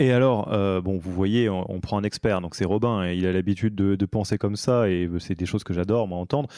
Et 0.00 0.10
alors, 0.10 0.52
euh, 0.52 0.80
bon, 0.80 0.98
vous 0.98 1.12
voyez, 1.12 1.48
on, 1.48 1.80
prend 1.80 1.98
un 1.98 2.02
expert, 2.02 2.40
donc 2.40 2.56
c'est 2.56 2.64
Robin, 2.64 3.06
et 3.06 3.14
il 3.14 3.26
a 3.26 3.32
l'habitude 3.32 3.76
de, 3.76 4.06
penser 4.06 4.38
comme 4.38 4.56
ça, 4.56 4.88
et 4.88 5.08
c'est 5.20 5.36
des 5.36 5.46
choses 5.46 5.62
que 5.62 5.72
j'adore, 5.72 6.08
moi, 6.08 6.18
entendre 6.18 6.48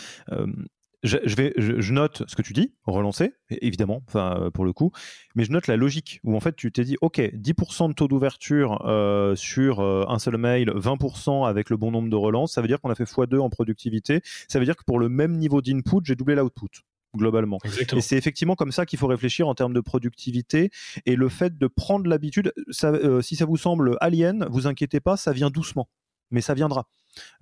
je, 1.03 1.37
vais, 1.37 1.53
je, 1.57 1.93
note 1.93 2.25
ce 2.27 2.37
que 2.37 2.43
tu 2.43 2.53
dis, 2.53 2.75
relancer, 2.85 3.35
évidemment, 3.51 4.03
enfin 4.09 4.39
euh, 4.41 4.51
pour 4.51 4.65
le 4.65 4.73
coup, 4.73 4.93
mais 5.35 5.45
je 5.45 5.53
note 5.53 5.67
la 5.67 5.77
logique 5.77 6.21
où 6.25 6.37
en 6.37 6.41
fait 6.41 6.57
tu 6.57 6.73
t'es 6.73 6.85
dit, 6.85 6.97
ok, 7.01 7.19
10% 7.19 7.89
de 7.89 7.95
taux 7.95 8.09
d'ouverture 8.09 8.85
euh, 8.87 9.35
sur 9.37 9.81
euh, 9.81 10.05
un 10.09 10.19
seul 10.19 10.37
mail, 10.37 10.71
20% 10.71 11.49
avec 11.49 11.71
le 11.71 11.77
bon 11.77 11.91
nombre 11.91 12.09
de 12.09 12.17
relances, 12.17 12.53
ça 12.53 12.63
veut 12.63 12.69
dire 12.69 12.81
qu'on 12.81 12.91
a 12.91 12.95
fait 12.95 13.05
x2 13.05 13.39
en 13.39 13.51
productivité, 13.51 14.21
ça 14.49 14.59
veut 14.59 14.65
dire 14.65 14.77
que 14.77 14.85
pour 14.85 14.99
le 14.99 15.09
même 15.09 15.37
niveau 15.37 15.63
d'input, 15.63 16.01
j'ai 16.05 16.15
doublé 16.15 16.35
l'output 16.35 16.83
globalement. 17.15 17.59
Et 17.65 18.01
c'est 18.03 18.17
effectivement 18.17 18.57
comme 18.57 18.73
ça 18.73 18.85
qu'il 18.85 18.99
faut 18.99 19.07
réfléchir 19.07 19.49
en 19.49 19.55
termes 19.55 19.73
de 19.73 19.81
productivité 19.81 20.71
et 21.07 21.17
le 21.17 21.31
fait 21.31 21.57
de 21.57 21.67
prendre 21.67 22.07
l'habitude, 22.11 22.53
si 22.69 23.37
ça 23.37 23.45
vous 23.47 23.57
semble 23.57 23.97
alien, 24.01 24.47
vous 24.51 24.67
inquiétez 24.67 25.01
pas, 25.01 25.17
ça 25.17 25.33
vient 25.33 25.49
doucement, 25.49 25.89
mais 26.31 26.43
ça 26.43 26.53
viendra. 26.53 26.89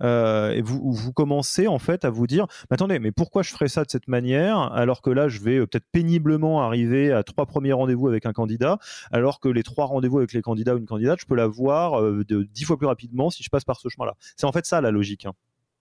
Euh, 0.01 0.51
et 0.51 0.61
vous, 0.61 1.13
commencez 1.13 1.67
en 1.67 1.79
fait 1.79 2.05
à 2.05 2.09
vous 2.09 2.27
dire 2.27 2.47
mais 2.69 2.75
attendez, 2.75 2.99
mais 2.99 3.11
pourquoi 3.11 3.43
je 3.43 3.51
ferais 3.51 3.67
ça 3.67 3.83
de 3.83 3.89
cette 3.89 4.07
manière 4.07 4.57
alors 4.73 5.01
que 5.01 5.09
là 5.09 5.27
je 5.27 5.39
vais 5.39 5.57
euh, 5.57 5.67
peut-être 5.67 5.85
péniblement 5.91 6.61
arriver 6.61 7.11
à 7.11 7.23
trois 7.23 7.45
premiers 7.45 7.73
rendez-vous 7.73 8.07
avec 8.07 8.25
un 8.25 8.33
candidat, 8.33 8.79
alors 9.11 9.39
que 9.39 9.47
les 9.47 9.63
trois 9.63 9.85
rendez-vous 9.85 10.17
avec 10.17 10.33
les 10.33 10.41
candidats 10.41 10.75
ou 10.75 10.77
une 10.77 10.85
candidate, 10.85 11.19
je 11.19 11.25
peux 11.25 11.35
l'avoir 11.35 12.01
euh, 12.01 12.23
de 12.27 12.43
dix 12.43 12.63
fois 12.63 12.77
plus 12.77 12.87
rapidement 12.87 13.29
si 13.29 13.43
je 13.43 13.49
passe 13.49 13.63
par 13.63 13.79
ce 13.79 13.89
chemin-là. 13.89 14.15
C'est 14.35 14.45
en 14.45 14.51
fait 14.51 14.65
ça 14.65 14.81
la 14.81 14.91
logique. 14.91 15.25
Hein. 15.25 15.33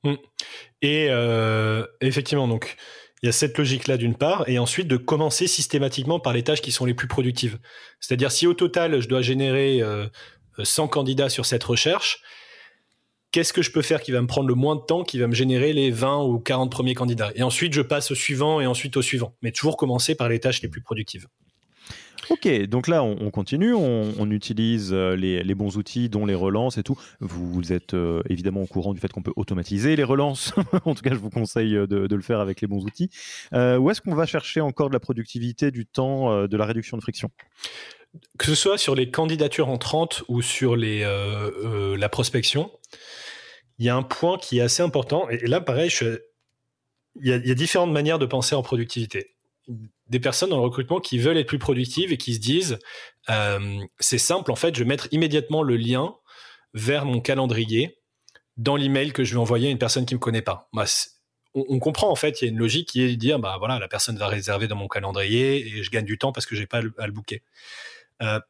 Mmh. 0.04 0.14
Et 0.82 1.08
effectivement, 2.02 2.46
donc 2.46 2.76
il 3.22 3.26
y 3.26 3.28
a 3.30 3.32
cette 3.32 3.56
logique-là 3.56 3.96
d'une 3.96 4.14
part, 4.14 4.46
et 4.48 4.58
ensuite 4.58 4.86
de 4.86 4.98
commencer 4.98 5.46
systématiquement 5.46 6.20
par 6.20 6.34
les 6.34 6.42
tâches 6.42 6.60
qui 6.60 6.72
sont 6.72 6.84
les 6.84 6.92
plus 6.92 7.08
productives. 7.08 7.58
C'est-à-dire 8.00 8.30
si 8.30 8.46
au 8.46 8.52
total 8.52 9.00
je 9.00 9.08
dois 9.08 9.22
générer 9.22 9.80
100 10.62 10.88
candidats 10.88 11.30
sur 11.30 11.46
cette 11.46 11.64
recherche, 11.64 12.22
qu'est-ce 13.34 13.52
que 13.52 13.62
je 13.62 13.72
peux 13.72 13.82
faire 13.82 14.00
qui 14.00 14.12
va 14.12 14.22
me 14.22 14.28
prendre 14.28 14.46
le 14.46 14.54
moins 14.54 14.76
de 14.76 14.80
temps, 14.82 15.02
qui 15.02 15.18
va 15.18 15.26
me 15.26 15.34
générer 15.34 15.72
les 15.72 15.90
20 15.90 16.22
ou 16.22 16.38
40 16.38 16.70
premiers 16.70 16.94
candidats. 16.94 17.32
Et 17.34 17.42
ensuite, 17.42 17.72
je 17.72 17.82
passe 17.82 18.12
au 18.12 18.14
suivant 18.14 18.60
et 18.60 18.66
ensuite 18.66 18.96
au 18.96 19.02
suivant. 19.02 19.34
Mais 19.42 19.50
toujours 19.50 19.76
commencer 19.76 20.14
par 20.14 20.28
les 20.28 20.38
tâches 20.38 20.62
les 20.62 20.68
plus 20.68 20.80
productives. 20.80 21.26
Ok, 22.30 22.48
donc 22.68 22.88
là 22.88 23.02
on, 23.02 23.30
continue, 23.30 23.74
on, 23.74 24.30
utilise 24.30 24.92
euh, 24.94 25.14
les, 25.14 25.54
bons 25.54 25.76
outils, 25.76 26.08
dont 26.08 26.24
les 26.24 26.34
relances 26.34 26.78
et 26.78 26.82
tout. 26.82 26.96
Vous, 27.20 27.72
êtes 27.72 27.92
euh, 27.92 28.22
évidemment 28.30 28.62
au 28.62 28.66
courant 28.66 28.94
du 28.94 29.00
fait 29.00 29.12
qu'on 29.12 29.20
peut 29.20 29.34
automatiser 29.36 29.94
les 29.94 30.04
relances. 30.04 30.54
en 30.86 30.94
tout 30.94 31.02
cas, 31.02 31.10
je 31.10 31.18
vous 31.18 31.28
conseille 31.28 31.76
euh, 31.76 31.86
de, 31.86 32.14
le 32.14 32.22
faire 32.22 32.38
avec 32.38 32.60
les 32.60 32.68
bons 32.68 32.84
outils. 32.84 33.10
où 33.52 33.90
est-ce 33.90 34.00
qu'on 34.00 34.14
va 34.14 34.26
chercher 34.26 34.60
encore 34.60 34.88
de 34.88 34.94
la 34.94 35.00
productivité, 35.00 35.72
du 35.72 35.86
temps, 35.86 36.46
de 36.46 36.56
la 36.56 36.64
réduction 36.64 36.96
de 36.96 37.02
friction? 37.02 37.30
Que 38.38 38.46
ce 38.46 38.54
soit 38.54 38.78
sur 38.78 38.94
les 38.94 39.10
candidatures 39.10 39.68
entrantes 39.68 40.22
ou 40.28 40.40
sur 40.40 40.76
les, 40.76 41.04
la 41.98 42.08
prospection, 42.08 42.70
il 43.78 43.86
y 43.86 43.88
a 43.88 43.96
un 43.96 44.02
point 44.02 44.38
qui 44.38 44.58
est 44.58 44.62
assez 44.62 44.82
important. 44.82 45.28
Et, 45.28 45.38
là, 45.46 45.60
pareil, 45.60 45.90
il, 47.20 47.28
y 47.28 47.32
a, 47.32 47.54
différentes 47.54 47.92
manières 47.92 48.18
de 48.18 48.26
penser 48.26 48.54
en 48.54 48.62
productivité. 48.62 49.34
Des 50.08 50.20
personnes 50.20 50.50
dans 50.50 50.58
le 50.58 50.62
recrutement 50.62 51.00
qui 51.00 51.18
veulent 51.18 51.38
être 51.38 51.48
plus 51.48 51.58
productives 51.58 52.12
et 52.12 52.18
qui 52.18 52.34
se 52.34 52.40
disent 52.40 52.78
euh, 53.30 53.80
c'est 53.98 54.18
simple, 54.18 54.52
en 54.52 54.56
fait, 54.56 54.74
je 54.74 54.80
vais 54.80 54.88
mettre 54.88 55.08
immédiatement 55.10 55.62
le 55.62 55.76
lien 55.76 56.14
vers 56.74 57.06
mon 57.06 57.20
calendrier 57.20 57.98
dans 58.56 58.76
l'email 58.76 59.12
que 59.12 59.24
je 59.24 59.34
vais 59.34 59.40
envoyer 59.40 59.68
à 59.68 59.70
une 59.70 59.78
personne 59.78 60.06
qui 60.06 60.14
ne 60.14 60.18
me 60.18 60.22
connaît 60.22 60.42
pas. 60.42 60.68
Bah, 60.72 60.84
on, 61.54 61.78
comprend 61.78 62.10
en 62.10 62.16
fait, 62.16 62.40
il 62.40 62.44
y 62.44 62.48
a 62.48 62.50
une 62.50 62.58
logique 62.58 62.88
qui 62.88 63.02
est 63.02 63.10
de 63.10 63.14
dire 63.14 63.38
bah 63.38 63.56
voilà, 63.58 63.78
la 63.78 63.88
personne 63.88 64.18
va 64.18 64.26
réserver 64.26 64.66
dans 64.66 64.76
mon 64.76 64.88
calendrier 64.88 65.66
et 65.66 65.82
je 65.82 65.90
gagne 65.90 66.04
du 66.04 66.18
temps 66.18 66.32
parce 66.32 66.46
que 66.46 66.56
j'ai 66.56 66.66
pas 66.66 66.78
à 66.98 67.06
le 67.06 67.12
booker. 67.12 67.42
Euh, 68.22 68.40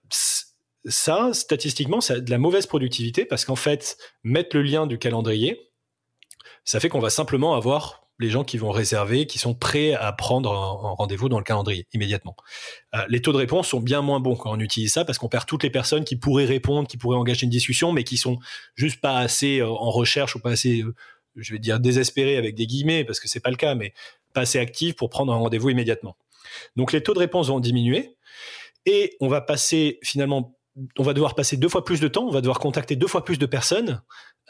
ça, 0.87 1.31
statistiquement, 1.33 2.01
c'est 2.01 2.23
de 2.23 2.31
la 2.31 2.39
mauvaise 2.39 2.67
productivité 2.67 3.25
parce 3.25 3.45
qu'en 3.45 3.57
fait, 3.57 3.97
mettre 4.23 4.57
le 4.57 4.63
lien 4.63 4.87
du 4.87 4.99
calendrier, 4.99 5.71
ça 6.65 6.81
fait 6.81 6.89
qu'on 6.89 7.01
va 7.01 7.11
simplement 7.11 7.55
avoir 7.55 8.05
les 8.21 8.31
gens 8.31 8.45
qui 8.45 8.59
vont 8.59 8.71
réserver, 8.71 9.27
qui 9.27 9.39
sont 9.39 9.55
prêts 9.55 9.93
à 9.93 10.13
prendre 10.13 10.53
un, 10.53 10.95
rendez-vous 10.95 11.29
dans 11.29 11.39
le 11.39 11.45
calendrier 11.45 11.87
immédiatement. 11.93 12.37
Euh, 12.95 13.05
les 13.09 13.21
taux 13.21 13.33
de 13.33 13.39
réponse 13.39 13.69
sont 13.69 13.81
bien 13.81 14.03
moins 14.03 14.21
bons 14.21 14.37
quand 14.37 14.53
on 14.53 14.61
utilise 14.61 14.93
ça 14.93 15.05
parce 15.05 15.19
qu'on 15.19 15.29
perd 15.29 15.47
toutes 15.47 15.65
les 15.65 15.71
personnes 15.71 16.05
qui 16.05 16.17
pourraient 16.17 16.45
répondre, 16.45 16.87
qui 16.87 16.97
pourraient 16.97 17.17
engager 17.17 17.45
une 17.45 17.51
discussion, 17.51 17.93
mais 17.93 18.05
qui 18.05 18.17
sont 18.17 18.39
juste 18.77 19.01
pas 19.01 19.19
assez 19.19 19.59
euh, 19.59 19.69
en 19.69 19.91
recherche 19.91 20.37
ou 20.37 20.41
pas 20.41 20.51
assez, 20.51 20.83
euh, 20.83 20.95
je 21.37 21.53
vais 21.53 21.59
dire 21.59 21.81
désespérées 21.81 22.37
avec 22.37 22.55
des 22.55 22.67
guillemets 22.67 23.05
parce 23.05 23.19
que 23.19 23.29
c'est 23.29 23.41
pas 23.41 23.51
le 23.51 23.57
cas, 23.57 23.75
mais 23.75 23.93
pas 24.33 24.43
assez 24.43 24.61
actives 24.61 24.95
pour 24.95 25.11
prendre 25.11 25.33
un 25.33 25.37
rendez-vous 25.37 25.71
immédiatement. 25.71 26.17
Donc 26.77 26.93
les 26.93 27.03
taux 27.03 27.15
de 27.15 27.19
réponse 27.19 27.49
vont 27.49 27.59
diminuer 27.59 28.17
et 28.87 29.17
on 29.21 29.27
va 29.29 29.41
passer 29.41 29.99
finalement 30.03 30.57
on 30.99 31.03
va 31.03 31.13
devoir 31.13 31.35
passer 31.35 31.57
deux 31.57 31.69
fois 31.69 31.85
plus 31.85 32.01
de 32.01 32.09
temps, 32.09 32.25
on 32.27 32.31
va 32.31 32.41
devoir 32.41 32.59
contacter 32.59 32.97
deux 32.97 33.07
fois 33.07 33.25
plus 33.25 33.39
de 33.39 33.47
personnes 33.47 34.03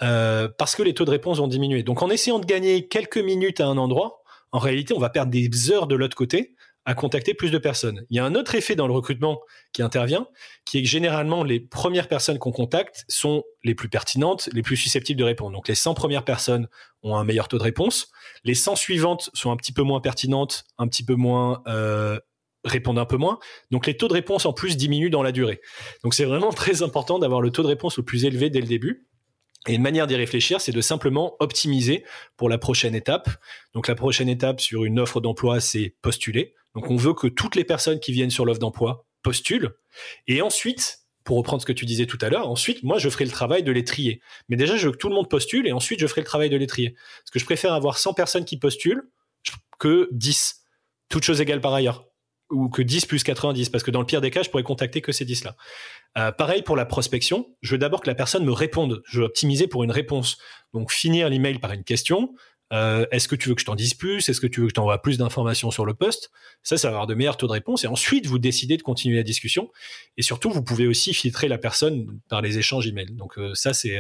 euh, 0.02 0.48
parce 0.58 0.74
que 0.74 0.82
les 0.82 0.94
taux 0.94 1.04
de 1.04 1.10
réponse 1.10 1.38
vont 1.38 1.48
diminuer. 1.48 1.82
Donc 1.82 2.02
en 2.02 2.10
essayant 2.10 2.38
de 2.38 2.46
gagner 2.46 2.88
quelques 2.88 3.18
minutes 3.18 3.60
à 3.60 3.66
un 3.66 3.76
endroit, 3.76 4.22
en 4.52 4.58
réalité, 4.58 4.94
on 4.94 5.00
va 5.00 5.10
perdre 5.10 5.32
des 5.32 5.70
heures 5.70 5.86
de 5.86 5.96
l'autre 5.96 6.16
côté 6.16 6.54
à 6.86 6.94
contacter 6.94 7.34
plus 7.34 7.50
de 7.50 7.58
personnes. 7.58 8.04
Il 8.10 8.16
y 8.16 8.20
a 8.20 8.24
un 8.24 8.34
autre 8.34 8.54
effet 8.54 8.76
dans 8.76 8.86
le 8.86 8.92
recrutement 8.92 9.40
qui 9.72 9.82
intervient, 9.82 10.26
qui 10.64 10.78
est 10.78 10.82
que 10.82 10.88
généralement, 10.88 11.42
les 11.42 11.58
premières 11.58 12.08
personnes 12.08 12.38
qu'on 12.38 12.52
contacte 12.52 13.04
sont 13.08 13.42
les 13.62 13.74
plus 13.74 13.88
pertinentes, 13.88 14.50
les 14.52 14.62
plus 14.62 14.76
susceptibles 14.76 15.18
de 15.18 15.24
répondre. 15.24 15.52
Donc 15.52 15.66
les 15.66 15.74
100 15.74 15.94
premières 15.94 16.24
personnes 16.24 16.68
ont 17.02 17.16
un 17.16 17.24
meilleur 17.24 17.48
taux 17.48 17.58
de 17.58 17.62
réponse. 17.62 18.10
Les 18.44 18.54
100 18.54 18.76
suivantes 18.76 19.30
sont 19.32 19.50
un 19.50 19.56
petit 19.56 19.72
peu 19.72 19.82
moins 19.82 20.00
pertinentes, 20.00 20.64
un 20.76 20.86
petit 20.86 21.04
peu 21.04 21.14
moins 21.14 21.62
euh, 21.66 22.18
répondent 22.64 22.98
un 22.98 23.04
peu 23.04 23.16
moins. 23.16 23.38
Donc 23.70 23.86
les 23.86 23.96
taux 23.96 24.08
de 24.08 24.14
réponse 24.14 24.46
en 24.46 24.52
plus 24.52 24.76
diminuent 24.76 25.10
dans 25.10 25.22
la 25.22 25.32
durée. 25.32 25.60
Donc 26.02 26.14
c'est 26.14 26.24
vraiment 26.24 26.50
très 26.52 26.82
important 26.82 27.18
d'avoir 27.18 27.40
le 27.40 27.50
taux 27.50 27.62
de 27.62 27.68
réponse 27.68 27.96
le 27.96 28.02
plus 28.02 28.24
élevé 28.24 28.50
dès 28.50 28.60
le 28.60 28.66
début. 28.66 29.06
Et 29.66 29.74
une 29.74 29.82
manière 29.82 30.06
d'y 30.06 30.16
réfléchir, 30.16 30.60
c'est 30.60 30.72
de 30.72 30.80
simplement 30.82 31.36
optimiser 31.40 32.04
pour 32.36 32.50
la 32.50 32.58
prochaine 32.58 32.94
étape. 32.94 33.30
Donc 33.72 33.88
la 33.88 33.94
prochaine 33.94 34.28
étape 34.28 34.60
sur 34.60 34.84
une 34.84 35.00
offre 35.00 35.20
d'emploi, 35.20 35.60
c'est 35.60 35.94
postuler. 36.02 36.54
Donc 36.74 36.90
on 36.90 36.96
veut 36.96 37.14
que 37.14 37.28
toutes 37.28 37.56
les 37.56 37.64
personnes 37.64 37.98
qui 37.98 38.12
viennent 38.12 38.30
sur 38.30 38.44
l'offre 38.44 38.60
d'emploi 38.60 39.06
postulent. 39.22 39.70
Et 40.26 40.42
ensuite, 40.42 40.98
pour 41.24 41.38
reprendre 41.38 41.62
ce 41.62 41.66
que 41.66 41.72
tu 41.72 41.86
disais 41.86 42.04
tout 42.04 42.18
à 42.20 42.28
l'heure, 42.28 42.50
ensuite, 42.50 42.82
moi, 42.82 42.98
je 42.98 43.08
ferai 43.08 43.24
le 43.24 43.30
travail 43.30 43.62
de 43.62 43.72
les 43.72 43.84
trier. 43.84 44.20
Mais 44.50 44.56
déjà, 44.56 44.76
je 44.76 44.86
veux 44.86 44.92
que 44.92 44.98
tout 44.98 45.08
le 45.08 45.14
monde 45.14 45.30
postule 45.30 45.66
et 45.66 45.72
ensuite, 45.72 45.98
je 45.98 46.06
ferai 46.06 46.20
le 46.20 46.26
travail 46.26 46.50
de 46.50 46.56
les 46.58 46.66
trier. 46.66 46.90
Parce 46.90 47.30
que 47.32 47.38
je 47.38 47.46
préfère 47.46 47.72
avoir 47.72 47.96
100 47.96 48.12
personnes 48.12 48.44
qui 48.44 48.58
postulent 48.58 49.08
que 49.78 50.08
10. 50.12 50.60
Toutes 51.08 51.24
choses 51.24 51.40
égales 51.40 51.62
par 51.62 51.72
ailleurs 51.72 52.06
ou 52.50 52.68
que 52.68 52.82
10 52.82 53.06
plus 53.06 53.22
90, 53.22 53.70
parce 53.70 53.82
que 53.82 53.90
dans 53.90 54.00
le 54.00 54.06
pire 54.06 54.20
des 54.20 54.30
cas, 54.30 54.42
je 54.42 54.50
pourrais 54.50 54.62
contacter 54.62 55.00
que 55.00 55.12
ces 55.12 55.24
10-là. 55.24 55.56
Euh, 56.16 56.32
pareil 56.32 56.62
pour 56.62 56.76
la 56.76 56.86
prospection, 56.86 57.48
je 57.62 57.72
veux 57.72 57.78
d'abord 57.78 58.00
que 58.00 58.06
la 58.08 58.14
personne 58.14 58.44
me 58.44 58.52
réponde. 58.52 59.02
Je 59.06 59.20
veux 59.20 59.26
optimiser 59.26 59.66
pour 59.66 59.82
une 59.84 59.90
réponse. 59.90 60.38
Donc 60.72 60.92
finir 60.92 61.28
l'email 61.28 61.58
par 61.58 61.72
une 61.72 61.84
question. 61.84 62.34
Euh, 62.72 63.06
est-ce 63.10 63.28
que 63.28 63.36
tu 63.36 63.48
veux 63.48 63.54
que 63.54 63.60
je 63.60 63.66
t'en 63.66 63.74
dise 63.74 63.94
plus? 63.94 64.28
Est-ce 64.28 64.40
que 64.40 64.46
tu 64.46 64.60
veux 64.60 64.66
que 64.66 64.70
je 64.70 64.74
t'envoie 64.74 65.00
plus 65.02 65.18
d'informations 65.18 65.70
sur 65.70 65.84
le 65.84 65.94
poste? 65.94 66.30
Ça, 66.62 66.76
ça 66.76 66.88
va 66.88 66.94
avoir 66.94 67.06
de 67.06 67.14
meilleurs 67.14 67.36
taux 67.36 67.46
de 67.46 67.52
réponse. 67.52 67.84
Et 67.84 67.86
ensuite, 67.86 68.26
vous 68.26 68.38
décidez 68.38 68.76
de 68.76 68.82
continuer 68.82 69.16
la 69.16 69.22
discussion. 69.22 69.70
Et 70.16 70.22
surtout, 70.22 70.50
vous 70.50 70.62
pouvez 70.62 70.86
aussi 70.86 71.14
filtrer 71.14 71.48
la 71.48 71.58
personne 71.58 72.20
par 72.28 72.42
les 72.42 72.58
échanges 72.58 72.86
email. 72.86 73.12
Donc 73.12 73.38
euh, 73.38 73.54
ça, 73.54 73.74
c'est 73.74 73.98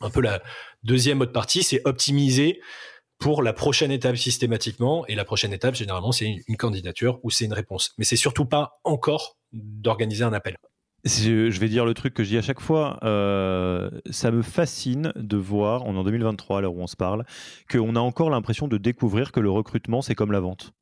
un 0.00 0.10
peu 0.10 0.20
la 0.20 0.42
deuxième 0.84 1.20
autre 1.20 1.32
partie, 1.32 1.62
c'est 1.62 1.80
optimiser 1.84 2.60
pour 3.18 3.42
la 3.42 3.52
prochaine 3.52 3.90
étape 3.90 4.16
systématiquement. 4.16 5.06
Et 5.06 5.14
la 5.14 5.24
prochaine 5.24 5.52
étape, 5.52 5.74
généralement, 5.74 6.12
c'est 6.12 6.42
une 6.46 6.56
candidature 6.56 7.20
ou 7.22 7.30
c'est 7.30 7.44
une 7.44 7.52
réponse. 7.52 7.92
Mais 7.98 8.04
c'est 8.04 8.16
surtout 8.16 8.46
pas 8.46 8.80
encore 8.84 9.36
d'organiser 9.52 10.24
un 10.24 10.32
appel. 10.32 10.56
Je 11.04 11.60
vais 11.60 11.68
dire 11.68 11.84
le 11.84 11.94
truc 11.94 12.14
que 12.14 12.24
je 12.24 12.30
dis 12.30 12.38
à 12.38 12.42
chaque 12.42 12.60
fois. 12.60 12.98
Euh, 13.04 13.90
ça 14.10 14.30
me 14.32 14.42
fascine 14.42 15.12
de 15.14 15.36
voir, 15.36 15.84
on 15.86 15.94
est 15.94 15.98
en 15.98 16.04
2023, 16.04 16.58
à 16.58 16.60
l'heure 16.62 16.74
où 16.74 16.82
on 16.82 16.88
se 16.88 16.96
parle, 16.96 17.24
qu'on 17.70 17.94
a 17.94 18.00
encore 18.00 18.28
l'impression 18.28 18.66
de 18.66 18.76
découvrir 18.76 19.30
que 19.30 19.38
le 19.38 19.50
recrutement, 19.50 20.02
c'est 20.02 20.16
comme 20.16 20.32
la 20.32 20.40
vente 20.40 20.72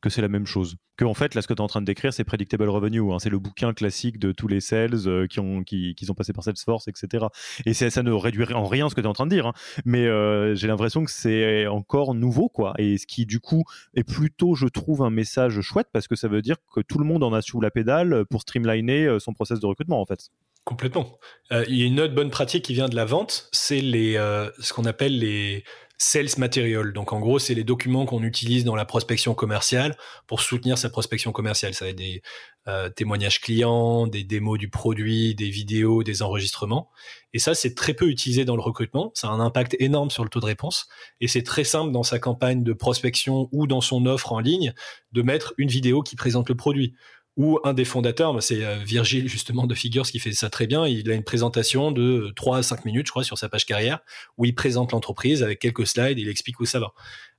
que 0.00 0.10
c'est 0.10 0.22
la 0.22 0.28
même 0.28 0.46
chose. 0.46 0.76
Que 0.96 1.04
en 1.04 1.14
fait, 1.14 1.34
là, 1.34 1.42
ce 1.42 1.46
que 1.46 1.54
tu 1.54 1.58
es 1.58 1.62
en 1.62 1.66
train 1.66 1.80
de 1.80 1.86
décrire, 1.86 2.12
c'est 2.12 2.24
Predictable 2.24 2.68
Revenue. 2.68 3.12
Hein. 3.12 3.18
C'est 3.18 3.30
le 3.30 3.38
bouquin 3.38 3.72
classique 3.72 4.18
de 4.18 4.32
tous 4.32 4.48
les 4.48 4.60
sales 4.60 5.06
euh, 5.06 5.26
qui, 5.26 5.40
ont, 5.40 5.62
qui, 5.62 5.94
qui, 5.94 6.06
sont 6.06 6.14
passés 6.14 6.32
par 6.32 6.44
Salesforce, 6.44 6.88
etc. 6.88 7.26
Et 7.64 7.74
ça 7.74 8.02
ne 8.02 8.12
réduirait 8.12 8.54
en 8.54 8.66
rien 8.66 8.88
ce 8.88 8.94
que 8.94 9.00
tu 9.00 9.06
es 9.06 9.08
en 9.08 9.14
train 9.14 9.26
de 9.26 9.30
dire. 9.30 9.46
Hein. 9.46 9.52
Mais 9.84 10.06
euh, 10.06 10.54
j'ai 10.54 10.68
l'impression 10.68 11.04
que 11.04 11.10
c'est 11.10 11.66
encore 11.66 12.14
nouveau, 12.14 12.48
quoi. 12.48 12.74
Et 12.78 12.98
ce 12.98 13.06
qui, 13.06 13.26
du 13.26 13.40
coup, 13.40 13.64
est 13.94 14.04
plutôt, 14.04 14.54
je 14.54 14.66
trouve, 14.66 15.02
un 15.02 15.10
message 15.10 15.60
chouette 15.60 15.88
parce 15.92 16.08
que 16.08 16.16
ça 16.16 16.28
veut 16.28 16.42
dire 16.42 16.56
que 16.74 16.80
tout 16.80 16.98
le 16.98 17.04
monde 17.04 17.22
en 17.22 17.32
a 17.32 17.42
sous 17.42 17.60
la 17.60 17.70
pédale 17.70 18.24
pour 18.30 18.42
streamliner 18.42 19.06
euh, 19.06 19.18
son 19.18 19.32
process 19.32 19.60
de 19.60 19.66
recrutement, 19.66 20.00
en 20.00 20.06
fait. 20.06 20.30
Complètement. 20.64 21.18
il 21.52 21.76
y 21.76 21.84
a 21.84 21.86
une 21.86 22.00
autre 22.00 22.14
bonne 22.14 22.30
pratique 22.30 22.64
qui 22.64 22.74
vient 22.74 22.88
de 22.88 22.96
la 22.96 23.04
vente, 23.04 23.48
c'est 23.52 23.80
les, 23.80 24.14
ce 24.58 24.72
qu'on 24.72 24.84
appelle 24.84 25.16
les 25.16 25.62
sales 25.98 26.38
material. 26.38 26.92
Donc 26.92 27.12
en 27.12 27.20
gros, 27.20 27.38
c'est 27.38 27.54
les 27.54 27.64
documents 27.64 28.06
qu'on 28.06 28.22
utilise 28.22 28.64
dans 28.64 28.76
la 28.76 28.84
prospection 28.84 29.34
commerciale 29.34 29.96
pour 30.26 30.40
soutenir 30.40 30.78
sa 30.78 30.90
prospection 30.90 31.32
commerciale. 31.32 31.74
Ça 31.74 31.86
va 31.86 31.90
être 31.90 31.96
des 31.96 32.22
euh, 32.68 32.88
témoignages 32.90 33.40
clients, 33.40 34.06
des 34.06 34.24
démos 34.24 34.58
du 34.58 34.68
produit, 34.68 35.34
des 35.34 35.48
vidéos, 35.48 36.02
des 36.02 36.22
enregistrements. 36.22 36.90
Et 37.32 37.38
ça, 37.38 37.54
c'est 37.54 37.74
très 37.74 37.94
peu 37.94 38.08
utilisé 38.08 38.44
dans 38.44 38.56
le 38.56 38.62
recrutement. 38.62 39.12
Ça 39.14 39.28
a 39.28 39.30
un 39.30 39.40
impact 39.40 39.76
énorme 39.78 40.10
sur 40.10 40.24
le 40.24 40.28
taux 40.28 40.40
de 40.40 40.46
réponse. 40.46 40.88
Et 41.20 41.28
c'est 41.28 41.42
très 41.42 41.64
simple 41.64 41.92
dans 41.92 42.02
sa 42.02 42.18
campagne 42.18 42.62
de 42.62 42.72
prospection 42.72 43.48
ou 43.52 43.66
dans 43.66 43.80
son 43.80 44.06
offre 44.06 44.32
en 44.32 44.40
ligne 44.40 44.74
de 45.12 45.22
mettre 45.22 45.54
une 45.56 45.68
vidéo 45.68 46.02
qui 46.02 46.16
présente 46.16 46.48
le 46.48 46.56
produit 46.56 46.94
ou 47.36 47.58
un 47.64 47.74
des 47.74 47.84
fondateurs, 47.84 48.42
c'est 48.42 48.64
euh, 48.64 48.76
Virgile 48.76 49.28
justement 49.28 49.66
de 49.66 49.74
Figures 49.74 50.06
qui 50.06 50.18
fait 50.18 50.32
ça 50.32 50.48
très 50.48 50.66
bien. 50.66 50.86
Il 50.86 51.10
a 51.10 51.14
une 51.14 51.24
présentation 51.24 51.92
de 51.92 52.32
3 52.34 52.58
à 52.58 52.62
5 52.62 52.84
minutes, 52.86 53.06
je 53.06 53.10
crois, 53.10 53.24
sur 53.24 53.36
sa 53.36 53.48
page 53.48 53.66
carrière, 53.66 54.00
où 54.38 54.46
il 54.46 54.54
présente 54.54 54.92
l'entreprise 54.92 55.42
avec 55.42 55.58
quelques 55.58 55.86
slides, 55.86 56.18
il 56.18 56.28
explique 56.28 56.58
où 56.60 56.64
ça 56.64 56.80
va. 56.80 56.92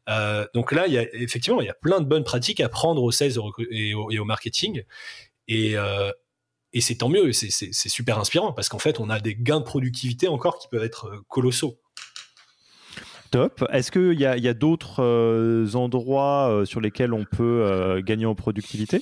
Euh, 0.09 0.45
donc 0.53 0.71
là, 0.71 0.85
il 0.87 0.93
y 0.93 0.99
a 0.99 1.15
effectivement, 1.15 1.61
il 1.61 1.65
y 1.65 1.69
a 1.69 1.73
plein 1.73 1.99
de 1.99 2.05
bonnes 2.05 2.23
pratiques 2.23 2.61
à 2.61 2.69
prendre 2.69 3.01
au 3.01 3.11
sales 3.11 3.33
et 3.71 3.93
au, 3.95 4.25
marketing, 4.25 4.83
et, 5.47 5.75
euh, 5.75 6.11
c'est 6.79 6.99
tant 6.99 7.09
mieux, 7.09 7.33
c'est 7.33 7.73
super 7.73 8.19
inspirant 8.19 8.53
parce 8.53 8.69
qu'en 8.69 8.77
fait, 8.77 8.99
on 8.99 9.09
a 9.09 9.19
des 9.19 9.33
gains 9.33 9.61
de 9.61 9.65
productivité 9.65 10.27
encore 10.27 10.59
qui 10.59 10.67
peuvent 10.67 10.83
être 10.83 11.23
colossaux. 11.27 11.79
Top. 13.31 13.65
Est-ce 13.73 13.91
qu'il 13.91 14.19
y 14.19 14.25
a 14.25 14.53
d'autres 14.53 15.75
endroits 15.75 16.61
sur 16.65 16.79
lesquels 16.79 17.13
on 17.13 17.25
peut 17.25 17.99
gagner 18.05 18.27
en 18.27 18.35
productivité? 18.35 19.01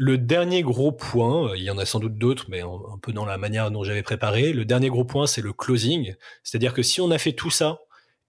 Le 0.00 0.16
dernier 0.16 0.62
gros 0.62 0.92
point, 0.92 1.50
euh, 1.50 1.58
il 1.58 1.62
y 1.62 1.70
en 1.70 1.76
a 1.76 1.84
sans 1.84 2.00
doute 2.00 2.16
d'autres, 2.16 2.46
mais 2.48 2.62
un, 2.62 2.98
peu 3.02 3.12
dans 3.12 3.26
la 3.26 3.36
manière 3.36 3.70
dont 3.70 3.84
j'avais 3.84 4.02
préparé, 4.02 4.54
le 4.54 4.64
dernier 4.64 4.88
gros 4.88 5.04
point, 5.04 5.26
c'est 5.26 5.42
le 5.42 5.52
closing. 5.52 6.14
C'est-à-dire 6.42 6.72
que 6.72 6.82
si 6.82 7.02
on 7.02 7.10
a 7.10 7.18
fait 7.18 7.34
tout 7.34 7.50
ça 7.50 7.80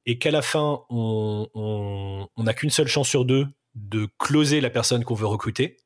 et 0.05 0.19
qu'à 0.19 0.31
la 0.31 0.41
fin, 0.41 0.81
on 0.89 2.27
n'a 2.37 2.53
qu'une 2.53 2.71
seule 2.71 2.89
chance 2.89 3.07
sur 3.07 3.23
deux 3.23 3.47
de 3.75 4.09
closer 4.19 4.59
la 4.59 4.69
personne 4.69 5.05
qu'on 5.05 5.15
veut 5.15 5.25
recruter, 5.25 5.77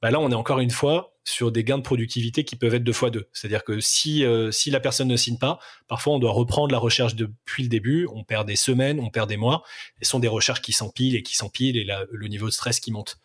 bah 0.00 0.10
là, 0.10 0.20
on 0.20 0.30
est 0.30 0.34
encore 0.34 0.60
une 0.60 0.70
fois 0.70 1.18
sur 1.24 1.52
des 1.52 1.64
gains 1.64 1.76
de 1.76 1.82
productivité 1.82 2.44
qui 2.44 2.56
peuvent 2.56 2.74
être 2.74 2.82
deux 2.82 2.94
fois 2.94 3.10
deux. 3.10 3.28
C'est-à-dire 3.34 3.62
que 3.62 3.78
si, 3.78 4.24
euh, 4.24 4.50
si 4.50 4.70
la 4.70 4.80
personne 4.80 5.08
ne 5.08 5.16
signe 5.16 5.36
pas, 5.36 5.58
parfois 5.86 6.14
on 6.14 6.18
doit 6.18 6.32
reprendre 6.32 6.72
la 6.72 6.78
recherche 6.78 7.14
depuis 7.14 7.62
le 7.62 7.68
début, 7.68 8.08
on 8.14 8.24
perd 8.24 8.48
des 8.48 8.56
semaines, 8.56 8.98
on 9.00 9.10
perd 9.10 9.28
des 9.28 9.36
mois, 9.36 9.62
ce 10.00 10.08
sont 10.08 10.18
des 10.18 10.28
recherches 10.28 10.62
qui 10.62 10.72
s'empilent 10.72 11.14
et 11.14 11.22
qui 11.22 11.36
s'empilent 11.36 11.76
et 11.76 11.86
le 12.10 12.28
niveau 12.28 12.46
de 12.46 12.52
stress 12.52 12.80
qui 12.80 12.90
monte. 12.90 13.18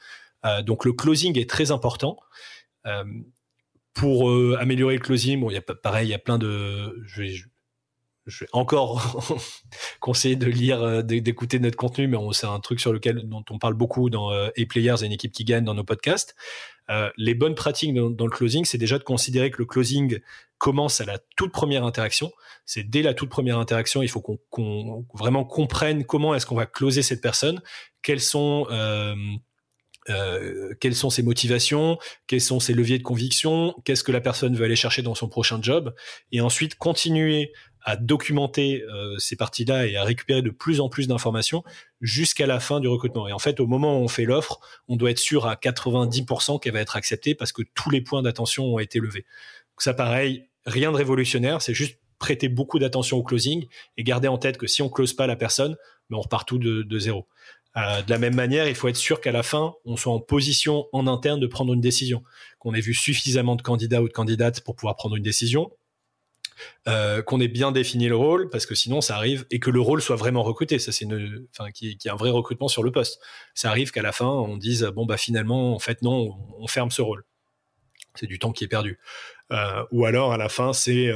Euh, 0.46 0.62
donc 0.62 0.86
le 0.86 0.94
closing 0.94 1.38
est 1.38 1.50
très 1.50 1.72
important. 1.72 2.18
Euh, 2.86 3.04
pour 3.94 4.30
euh, 4.30 4.58
améliorer 4.60 4.96
le 4.96 5.00
closing, 5.00 5.40
bon, 5.40 5.50
y 5.50 5.56
a 5.56 5.62
pareil, 5.62 6.08
il 6.08 6.12
y 6.12 6.14
a 6.14 6.20
plein 6.20 6.38
de, 6.38 7.02
je 7.06 7.22
vais, 7.22 7.34
encore 8.52 9.24
conseiller 10.02 10.36
de 10.36 10.48
lire, 10.48 11.04
d'écouter 11.04 11.60
notre 11.60 11.78
contenu, 11.78 12.08
mais 12.08 12.18
c'est 12.34 12.48
un 12.48 12.60
truc 12.60 12.80
sur 12.82 12.92
lequel 12.92 13.28
dont 13.30 13.46
on 13.50 13.58
parle 13.58 13.76
beaucoup 13.76 14.10
dans 14.10 14.32
A 14.32 14.66
Players, 14.68 15.04
une 15.04 15.14
équipe 15.14 15.32
qui 15.32 15.46
gagne 15.46 15.64
dans 15.64 15.76
nos 15.76 15.84
podcasts. 15.86 16.36
les 17.18 17.36
bonnes 17.36 17.56
pratiques 17.56 17.94
dans, 17.94 18.26
le 18.26 18.32
closing, 18.32 18.66
c'est 18.66 18.78
déjà 18.78 18.98
de 18.98 19.04
considérer 19.04 19.50
que 19.50 19.60
le 19.60 19.66
closing 19.66 20.20
commence 20.58 21.00
à 21.00 21.06
la 21.06 21.20
toute 21.38 21.54
première 21.54 21.86
interaction. 21.86 22.32
C'est 22.66 22.84
dès 22.84 23.02
la 23.04 23.14
toute 23.14 23.30
première 23.30 23.60
interaction, 23.60 24.02
il 24.02 24.10
faut 24.10 24.22
qu'on 24.22 25.06
vraiment 25.14 25.46
comprenne 25.46 26.04
comment 26.04 26.36
est-ce 26.36 26.46
qu'on 26.46 26.56
va 26.56 26.66
closer 26.66 27.04
cette 27.04 27.22
personne, 27.22 27.62
quels 28.02 28.22
sont 28.22 28.68
quelles 30.80 30.96
sont 30.96 31.10
ses 31.10 31.24
motivations, 31.24 31.98
quels 32.28 32.42
sont 32.42 32.60
ses 32.60 32.74
leviers 32.74 33.00
de 33.00 33.04
conviction, 33.04 33.74
qu'est-ce 33.86 34.04
que 34.04 34.12
la 34.12 34.22
personne 34.22 34.56
veut 34.56 34.66
aller 34.66 34.76
chercher 34.76 35.02
dans 35.02 35.16
son 35.16 35.28
prochain 35.28 35.60
job, 35.62 35.94
et 36.32 36.42
ensuite 36.42 36.76
continuer 36.76 37.52
à 37.86 37.96
documenter 37.96 38.84
euh, 38.84 39.16
ces 39.20 39.36
parties-là 39.36 39.86
et 39.86 39.96
à 39.96 40.04
récupérer 40.04 40.42
de 40.42 40.50
plus 40.50 40.82
en 40.82 40.90
plus 40.90 41.08
d'informations 41.08 41.64
jusqu'à 42.02 42.48
la 42.48 42.60
fin 42.60 42.80
du 42.80 42.88
recrutement. 42.88 43.28
Et 43.28 43.32
en 43.32 43.40
fait, 43.40 43.60
au 43.60 43.68
moment 43.68 44.00
où 44.00 44.04
on 44.04 44.08
fait 44.08 44.26
l'offre, 44.26 44.60
on 44.88 44.96
doit 44.96 45.12
être 45.12 45.20
sûr 45.20 45.46
à 45.46 45.54
90% 45.54 46.60
qu'elle 46.60 46.74
va 46.74 46.82
être 46.82 46.96
acceptée 46.96 47.36
parce 47.36 47.52
que 47.52 47.62
tous 47.76 47.92
les 47.92 48.02
points 48.02 48.24
d'attention 48.24 48.66
ont 48.66 48.80
été 48.80 49.00
levés. 49.00 49.22
Donc 49.22 49.82
ça, 49.82 49.94
pareil, 49.94 50.50
rien 50.66 50.92
de 50.92 50.98
révolutionnaire, 50.98 51.62
c'est 51.62 51.76
juste 51.76 52.00
prêter 52.18 52.50
beaucoup 52.50 52.80
d'attention 52.80 53.18
au 53.18 53.24
closing 53.24 53.68
et 53.98 54.04
garder 54.04 54.28
en 54.28 54.40
tête 54.40 54.58
que 54.58 54.66
si 54.66 54.82
on 54.82 54.90
close 54.90 55.14
pas 55.14 55.28
la 55.28 55.36
personne, 55.36 55.78
ben 56.10 56.18
on 56.18 56.22
repart 56.22 56.48
tout 56.48 56.58
de, 56.58 56.82
de 56.82 57.00
zéro. 57.00 57.28
Euh, 57.78 58.02
de 58.02 58.10
la 58.10 58.18
même 58.18 58.36
manière, 58.36 58.68
il 58.68 58.76
faut 58.76 58.88
être 58.88 58.96
sûr 58.96 59.20
qu'à 59.20 59.32
la 59.32 59.44
fin, 59.44 59.76
on 59.84 59.98
soit 59.98 60.14
en 60.14 60.20
position 60.20 60.88
en 60.94 61.08
interne 61.08 61.40
de 61.40 61.48
prendre 61.48 61.74
une 61.74 61.82
décision, 61.82 62.24
qu'on 62.60 62.74
ait 62.74 62.82
vu 62.82 62.94
suffisamment 62.94 63.56
de 63.56 63.62
candidats 63.62 64.02
ou 64.02 64.08
de 64.08 64.14
candidates 64.14 64.62
pour 64.62 64.76
pouvoir 64.76 64.96
prendre 64.96 65.16
une 65.16 65.24
décision, 65.24 65.72
euh, 66.88 67.22
qu'on 67.22 67.42
ait 67.42 67.50
bien 67.50 67.74
défini 67.74 68.08
le 68.08 68.16
rôle, 68.16 68.50
parce 68.50 68.66
que 68.66 68.76
sinon 68.76 69.02
ça 69.02 69.18
arrive, 69.18 69.46
et 69.52 69.60
que 69.60 69.70
le 69.70 69.82
rôle 69.82 70.02
soit 70.02 70.16
vraiment 70.16 70.44
recruté. 70.44 70.80
Ça, 70.80 70.94
c'est 70.94 71.06
un 71.06 72.16
vrai 72.16 72.30
recrutement 72.30 72.70
sur 72.70 72.84
le 72.84 72.92
poste. 72.92 73.20
Ça 73.54 73.70
arrive 73.70 73.92
qu'à 73.92 74.02
la 74.02 74.14
fin, 74.14 74.28
on 74.28 74.56
dise 74.56 74.84
bon 74.96 75.06
bah 75.06 75.18
finalement, 75.18 75.76
en 75.76 75.80
fait 75.80 76.02
non, 76.02 76.38
on, 76.58 76.68
ferme 76.68 76.92
ce 76.92 77.02
rôle. 77.02 77.26
C'est 78.16 78.28
du 78.28 78.40
temps 78.40 78.54
qui 78.54 78.64
est 78.64 78.70
perdu. 78.70 79.00
Euh, 79.52 79.84
ou 79.92 80.06
alors 80.06 80.32
à 80.32 80.38
la 80.38 80.48
fin, 80.48 80.72
c'est 80.72 81.12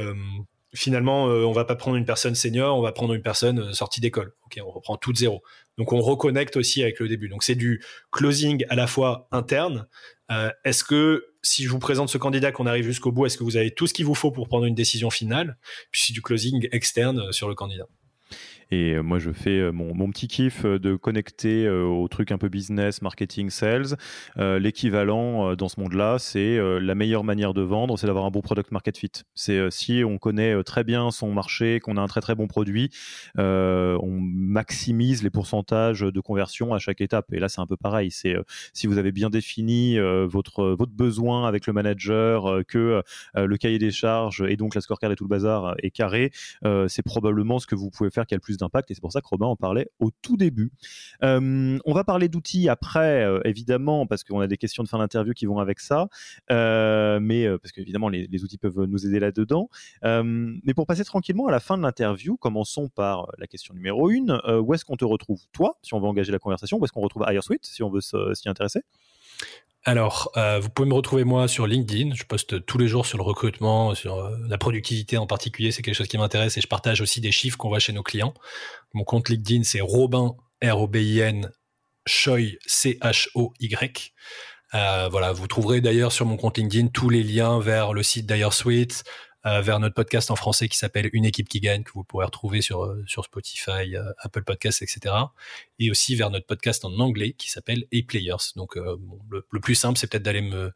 finalement, 0.74 1.24
on 1.24 1.52
va 1.52 1.64
pas 1.64 1.76
prendre 1.76 1.96
une 1.96 2.04
personne 2.04 2.34
senior, 2.34 2.76
on 2.76 2.82
va 2.82 2.92
prendre 2.92 3.14
une 3.14 3.22
personne 3.22 3.72
sortie 3.72 4.00
d'école. 4.00 4.32
Ok, 4.46 4.60
on 4.64 4.70
reprend 4.70 4.96
tout 4.96 5.12
de 5.12 5.18
zéro. 5.18 5.42
Donc 5.78 5.92
on 5.92 6.00
reconnecte 6.00 6.56
aussi 6.56 6.82
avec 6.82 7.00
le 7.00 7.08
début. 7.08 7.28
Donc 7.28 7.42
c'est 7.42 7.54
du 7.54 7.82
closing 8.12 8.64
à 8.68 8.74
la 8.74 8.86
fois 8.86 9.28
interne. 9.32 9.86
Euh, 10.30 10.50
est-ce 10.64 10.84
que 10.84 11.26
si 11.42 11.64
je 11.64 11.70
vous 11.70 11.78
présente 11.78 12.08
ce 12.08 12.18
candidat 12.18 12.52
qu'on 12.52 12.66
arrive 12.66 12.84
jusqu'au 12.84 13.12
bout, 13.12 13.26
est-ce 13.26 13.38
que 13.38 13.44
vous 13.44 13.56
avez 13.56 13.70
tout 13.70 13.86
ce 13.86 13.94
qu'il 13.94 14.04
vous 14.04 14.14
faut 14.14 14.30
pour 14.30 14.46
prendre 14.46 14.66
une 14.66 14.74
décision 14.74 15.10
finale? 15.10 15.56
Puis 15.90 16.02
c'est 16.06 16.12
du 16.12 16.22
closing 16.22 16.68
externe 16.70 17.32
sur 17.32 17.48
le 17.48 17.54
candidat. 17.54 17.86
Et 18.70 18.94
euh, 18.94 19.02
moi, 19.02 19.18
je 19.18 19.32
fais 19.32 19.58
euh, 19.58 19.72
mon, 19.72 20.10
petit 20.10 20.28
kiff 20.28 20.64
euh, 20.64 20.78
de 20.78 20.96
connecter 20.96 21.68
au 21.68 22.08
truc 22.08 22.32
un 22.32 22.38
peu 22.38 22.48
business, 22.48 23.02
marketing, 23.02 23.50
sales. 23.50 23.96
L'équivalent 24.36 25.54
dans 25.54 25.68
ce 25.68 25.80
monde-là, 25.80 26.18
c'est 26.18 26.58
la 26.80 26.94
meilleure 26.94 27.24
manière 27.24 27.54
de 27.54 27.62
vendre, 27.62 27.98
c'est 27.98 28.06
d'avoir 28.06 28.24
un 28.24 28.30
bon 28.30 28.40
product 28.40 28.72
market 28.72 28.96
fit. 28.96 29.10
C'est 29.34 29.70
si 29.70 30.02
on 30.04 30.18
connaît 30.18 30.62
très 30.64 30.84
bien 30.84 31.10
son 31.10 31.32
marché, 31.32 31.80
qu'on 31.80 31.96
a 31.96 32.00
un 32.00 32.06
très 32.06 32.20
très 32.20 32.34
bon 32.34 32.46
produit, 32.46 32.90
on 33.36 34.18
maximise 34.20 35.22
les 35.22 35.30
pourcentages 35.30 36.00
de 36.00 36.20
conversion 36.20 36.74
à 36.74 36.78
chaque 36.78 37.00
étape. 37.00 37.32
Et 37.32 37.38
là, 37.38 37.48
c'est 37.48 37.60
un 37.60 37.66
peu 37.66 37.76
pareil. 37.76 38.10
C'est 38.10 38.36
si 38.72 38.86
vous 38.86 38.98
avez 38.98 39.12
bien 39.12 39.30
défini 39.30 39.98
votre 39.98 40.64
votre 40.64 40.92
besoin 40.92 41.46
avec 41.46 41.66
le 41.66 41.72
manager, 41.72 42.62
que 42.66 43.02
le 43.34 43.56
cahier 43.56 43.78
des 43.78 43.90
charges 43.90 44.44
et 44.48 44.56
donc 44.56 44.74
la 44.74 44.80
scorecard 44.80 45.12
et 45.12 45.16
tout 45.16 45.24
le 45.24 45.30
bazar 45.30 45.74
est 45.82 45.90
carré, 45.90 46.30
c'est 46.88 47.04
probablement 47.04 47.58
ce 47.58 47.66
que 47.66 47.74
vous 47.74 47.90
pouvez 47.90 48.10
faire 48.10 48.26
qui 48.26 48.34
a 48.34 48.36
le 48.36 48.40
plus 48.40 48.59
d'impact 48.60 48.90
et 48.90 48.94
c'est 48.94 49.00
pour 49.00 49.12
ça 49.12 49.20
que 49.20 49.26
Robin 49.26 49.46
en 49.46 49.56
parlait 49.56 49.90
au 49.98 50.10
tout 50.22 50.36
début. 50.36 50.72
Euh, 51.22 51.78
on 51.84 51.92
va 51.92 52.04
parler 52.04 52.28
d'outils 52.28 52.68
après, 52.68 53.24
euh, 53.24 53.40
évidemment, 53.44 54.06
parce 54.06 54.24
qu'on 54.24 54.40
a 54.40 54.46
des 54.46 54.56
questions 54.56 54.82
de 54.82 54.88
fin 54.88 54.98
d'interview 54.98 55.32
qui 55.34 55.46
vont 55.46 55.58
avec 55.58 55.80
ça, 55.80 56.08
euh, 56.50 57.18
mais 57.20 57.46
parce 57.58 57.72
qu'évidemment 57.72 58.08
les, 58.08 58.26
les, 58.26 58.44
outils 58.44 58.58
peuvent 58.58 58.84
nous 58.84 59.06
aider 59.06 59.20
là-dedans. 59.20 59.68
mais 60.02 60.74
pour 60.74 60.86
passer 60.86 61.04
tranquillement 61.04 61.46
à 61.46 61.50
la 61.50 61.60
fin 61.60 61.76
de 61.76 61.82
l'interview, 61.82 62.36
commençons 62.36 62.88
par 62.88 63.30
la 63.38 63.46
question 63.46 63.74
numéro 63.74 64.10
une. 64.10 64.40
où 64.46 64.74
est-ce 64.74 64.84
qu'on 64.84 64.96
te 64.96 65.04
retrouve, 65.04 65.40
toi, 65.52 65.78
si 65.82 65.94
on 65.94 66.00
veut 66.00 66.06
engager 66.06 66.32
la 66.32 66.38
conversation? 66.38 66.78
Où 66.78 66.84
est-ce 66.84 66.92
qu'on 66.92 67.00
retrouve 67.00 67.24
Airsuite, 67.28 67.66
si 67.66 67.82
on 67.82 67.90
veut 67.90 68.00
s'y 68.00 68.48
intéresser? 68.48 68.82
Alors, 69.84 70.30
euh, 70.36 70.60
vous 70.60 70.68
pouvez 70.68 70.88
me 70.88 70.94
retrouver 70.94 71.24
moi 71.24 71.48
sur 71.48 71.66
LinkedIn. 71.66 72.14
Je 72.14 72.24
poste 72.24 72.66
tous 72.66 72.76
les 72.76 72.86
jours 72.86 73.06
sur 73.06 73.16
le 73.16 73.24
recrutement, 73.24 73.94
sur 73.94 74.18
euh, 74.18 74.36
la 74.46 74.58
productivité 74.58 75.16
en 75.16 75.26
particulier. 75.26 75.72
C'est 75.72 75.80
quelque 75.80 75.94
chose 75.94 76.08
qui 76.08 76.18
m'intéresse 76.18 76.58
et 76.58 76.60
je 76.60 76.66
partage 76.66 77.00
aussi 77.00 77.22
des 77.22 77.32
chiffres 77.32 77.56
qu'on 77.56 77.68
voit 77.68 77.78
chez 77.78 77.94
nos 77.94 78.02
clients. 78.02 78.34
Mon 78.92 79.04
compte 79.04 79.30
LinkedIn, 79.30 79.62
c'est 79.62 79.80
Robin, 79.80 80.36
R-O-B-I-N, 80.62 81.50
C-H-O-Y. 82.06 84.12
Euh, 84.74 85.08
voilà, 85.10 85.32
vous 85.32 85.46
trouverez 85.46 85.80
d'ailleurs 85.80 86.12
sur 86.12 86.26
mon 86.26 86.36
compte 86.36 86.58
LinkedIn 86.58 86.88
tous 86.88 87.08
les 87.08 87.22
liens 87.22 87.58
vers 87.58 87.92
le 87.92 88.02
site 88.02 88.26
d'AilleurSuite, 88.26 89.02
euh, 89.02 89.10
vers 89.44 89.80
notre 89.80 89.94
podcast 89.94 90.30
en 90.30 90.36
français 90.36 90.68
qui 90.68 90.76
s'appelle 90.76 91.08
Une 91.12 91.24
équipe 91.24 91.48
qui 91.48 91.60
gagne, 91.60 91.82
que 91.82 91.92
vous 91.92 92.04
pourrez 92.04 92.26
retrouver 92.26 92.60
sur, 92.60 92.84
euh, 92.84 93.02
sur 93.06 93.24
Spotify, 93.24 93.96
euh, 93.96 94.12
Apple 94.18 94.44
Podcasts, 94.44 94.82
etc. 94.82 95.14
Et 95.78 95.90
aussi 95.90 96.14
vers 96.14 96.30
notre 96.30 96.46
podcast 96.46 96.84
en 96.84 96.98
anglais 96.98 97.32
qui 97.32 97.50
s'appelle 97.50 97.86
A 97.92 97.98
Players. 98.06 98.52
Donc 98.56 98.76
le, 98.76 99.60
plus 99.60 99.74
simple, 99.74 99.98
c'est 99.98 100.06
peut-être 100.10 100.22
d'aller 100.22 100.42
me 100.42 100.72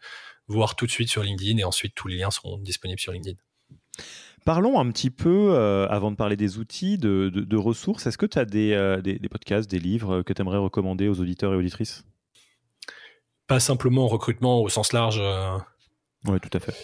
voir 0.48 0.76
tout 0.76 0.86
de 0.86 0.90
suite 0.90 1.08
sur 1.08 1.22
LinkedIn 1.22 1.58
et 1.58 1.64
ensuite 1.64 1.94
tous 1.94 2.08
les 2.08 2.16
liens 2.16 2.30
seront 2.30 2.58
disponibles 2.58 3.00
sur 3.00 3.12
LinkedIn. 3.12 3.36
Parlons 4.44 4.78
un 4.78 4.90
petit 4.90 5.10
peu, 5.10 5.56
avant 5.88 6.10
de 6.10 6.16
parler 6.16 6.36
des 6.36 6.58
outils, 6.58 6.98
de, 6.98 7.30
de, 7.30 7.56
ressources. 7.56 8.06
Est-ce 8.06 8.18
que 8.18 8.26
tu 8.26 8.38
as 8.38 8.44
des, 8.44 9.00
des, 9.02 9.18
des, 9.18 9.28
podcasts, 9.28 9.70
des 9.70 9.78
livres 9.78 10.22
que 10.22 10.34
tu 10.34 10.42
aimerais 10.42 10.58
recommander 10.58 11.08
aux 11.08 11.18
auditeurs 11.20 11.54
et 11.54 11.56
auditrices? 11.56 12.04
Pas 13.46 13.60
simplement 13.60 14.06
recrutement 14.06 14.60
au 14.60 14.68
sens 14.68 14.92
large. 14.92 15.20
Oui, 16.26 16.40
tout 16.40 16.50
à 16.52 16.60
fait. 16.60 16.74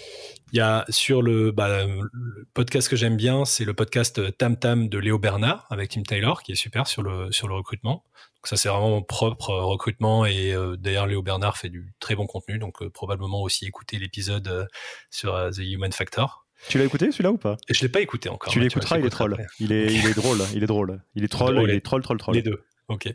Il 0.53 0.57
y 0.57 0.61
a 0.61 0.85
sur 0.89 1.23
le, 1.23 1.53
bah, 1.53 1.85
le 1.87 2.49
podcast 2.55 2.89
que 2.89 2.97
j'aime 2.97 3.17
bien, 3.17 3.45
c'est 3.45 3.65
le 3.65 3.75
podcast 3.75 4.37
Tam 4.37 4.57
Tam 4.57 4.89
de 4.89 4.99
Léo 4.99 5.19
Bernard 5.19 5.67
avec 5.71 5.91
Tim 5.91 6.03
Taylor, 6.03 6.43
qui 6.43 6.53
est 6.53 6.57
super 6.57 6.87
sur 6.87 7.03
le 7.03 7.31
sur 7.31 7.47
le 7.47 7.55
recrutement. 7.55 8.05
Donc 8.37 8.47
ça 8.47 8.57
c'est 8.57 8.69
vraiment 8.69 8.89
mon 8.89 9.03
propre 9.03 9.51
euh, 9.51 9.65
recrutement 9.65 10.25
et 10.25 10.53
euh, 10.53 10.77
d'ailleurs 10.77 11.07
Léo 11.07 11.23
Bernard 11.23 11.59
fait 11.59 11.69
du 11.69 11.93
très 12.01 12.15
bon 12.15 12.27
contenu, 12.27 12.59
donc 12.59 12.83
euh, 12.83 12.89
probablement 12.91 13.43
aussi 13.43 13.67
écouter 13.67 13.99
l'épisode 13.99 14.67
sur 15.11 15.51
The 15.51 15.59
Human 15.59 15.93
Factor. 15.93 16.47
Tu 16.69 16.79
l'as 16.79 16.85
écouté 16.85 17.13
celui-là 17.13 17.33
ou 17.33 17.39
pas? 17.39 17.57
Je 17.69 17.83
l'ai 17.83 17.89
pas 17.89 18.01
écouté 18.01 18.29
encore. 18.29 18.53
Tu 18.53 18.61
l'écouteras, 18.61 18.99
il 18.99 19.07
est 19.07 19.11
troll. 19.11 19.37
Il 19.61 19.73
est, 19.73 19.95
il 19.95 20.07
est 20.07 20.15
drôle, 20.15 20.41
il 20.55 20.63
est 20.63 20.67
drôle. 20.67 21.03
Il 21.15 21.25
est 21.25 21.29
troll, 21.29 21.61
il 21.63 21.71
est 21.71 21.81
troll, 21.81 22.03
troll, 22.03 22.19
troll. 22.19 22.35
Les 22.35 22.43
deux. 22.43 22.65
Ok. 22.89 23.15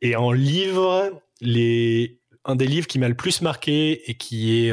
Et 0.00 0.16
en 0.16 0.32
livre, 0.32 1.20
les... 1.40 2.20
un 2.44 2.56
des 2.56 2.66
livres 2.66 2.86
qui 2.86 2.98
m'a 2.98 3.08
le 3.08 3.16
plus 3.16 3.42
marqué 3.42 4.10
et 4.10 4.14
qui 4.16 4.68
est 4.68 4.72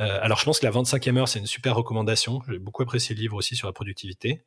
euh, 0.00 0.04
euh, 0.04 0.18
alors, 0.22 0.38
je 0.38 0.44
pense 0.44 0.60
que 0.60 0.66
la 0.66 0.72
25e 0.72 1.16
heure, 1.18 1.28
c'est 1.28 1.38
une 1.38 1.46
super 1.46 1.76
recommandation. 1.76 2.40
J'ai 2.48 2.58
beaucoup 2.58 2.82
apprécié 2.82 3.14
le 3.14 3.20
livre 3.20 3.36
aussi 3.36 3.54
sur 3.54 3.66
la 3.66 3.72
productivité. 3.72 4.42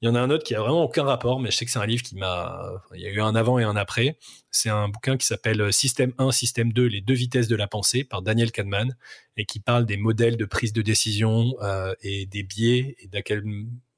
Il 0.00 0.06
y 0.06 0.08
en 0.08 0.14
a 0.14 0.20
un 0.20 0.30
autre 0.30 0.44
qui 0.44 0.54
a 0.54 0.60
vraiment 0.60 0.84
aucun 0.84 1.04
rapport, 1.04 1.40
mais 1.40 1.50
je 1.50 1.56
sais 1.56 1.64
que 1.64 1.70
c'est 1.70 1.78
un 1.78 1.86
livre 1.86 2.02
qui 2.02 2.16
m'a. 2.16 2.60
Il 2.94 3.00
y 3.00 3.06
a 3.06 3.10
eu 3.10 3.20
un 3.20 3.34
avant 3.34 3.58
et 3.58 3.64
un 3.64 3.76
après. 3.76 4.18
C'est 4.50 4.70
un 4.70 4.88
bouquin 4.88 5.16
qui 5.16 5.26
s'appelle 5.26 5.72
Système 5.72 6.12
1, 6.18 6.30
Système 6.32 6.72
2, 6.72 6.86
les 6.86 7.00
deux 7.00 7.14
vitesses 7.14 7.48
de 7.48 7.56
la 7.56 7.66
pensée 7.66 8.04
par 8.04 8.22
Daniel 8.22 8.52
Kahneman 8.52 8.96
et 9.36 9.44
qui 9.44 9.60
parle 9.60 9.86
des 9.86 9.96
modèles 9.96 10.36
de 10.36 10.44
prise 10.44 10.72
de 10.72 10.82
décision 10.82 11.54
euh, 11.62 11.94
et 12.02 12.26
des 12.26 12.42
biais 12.42 12.96
et 13.00 13.08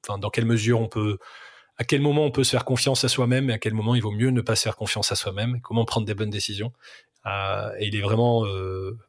dans 0.07 0.29
quelle 0.29 0.45
mesure 0.45 0.79
on 0.79 0.87
peut 0.87 1.17
à 1.77 1.83
quel 1.83 2.01
moment 2.01 2.25
on 2.25 2.31
peut 2.31 2.43
se 2.43 2.51
faire 2.51 2.65
confiance 2.65 3.03
à 3.03 3.07
soi-même 3.07 3.49
et 3.49 3.53
à 3.53 3.57
quel 3.57 3.73
moment 3.73 3.95
il 3.95 4.01
vaut 4.01 4.11
mieux 4.11 4.29
ne 4.29 4.41
pas 4.41 4.55
se 4.55 4.63
faire 4.63 4.75
confiance 4.75 5.11
à 5.11 5.15
soi-même, 5.15 5.61
comment 5.61 5.83
prendre 5.83 6.05
des 6.05 6.13
bonnes 6.13 6.29
décisions. 6.29 6.73
Euh, 7.25 7.71
et 7.79 7.87
il 7.87 7.95
est 7.95 8.01
vraiment 8.01 8.45
euh, 8.45 8.99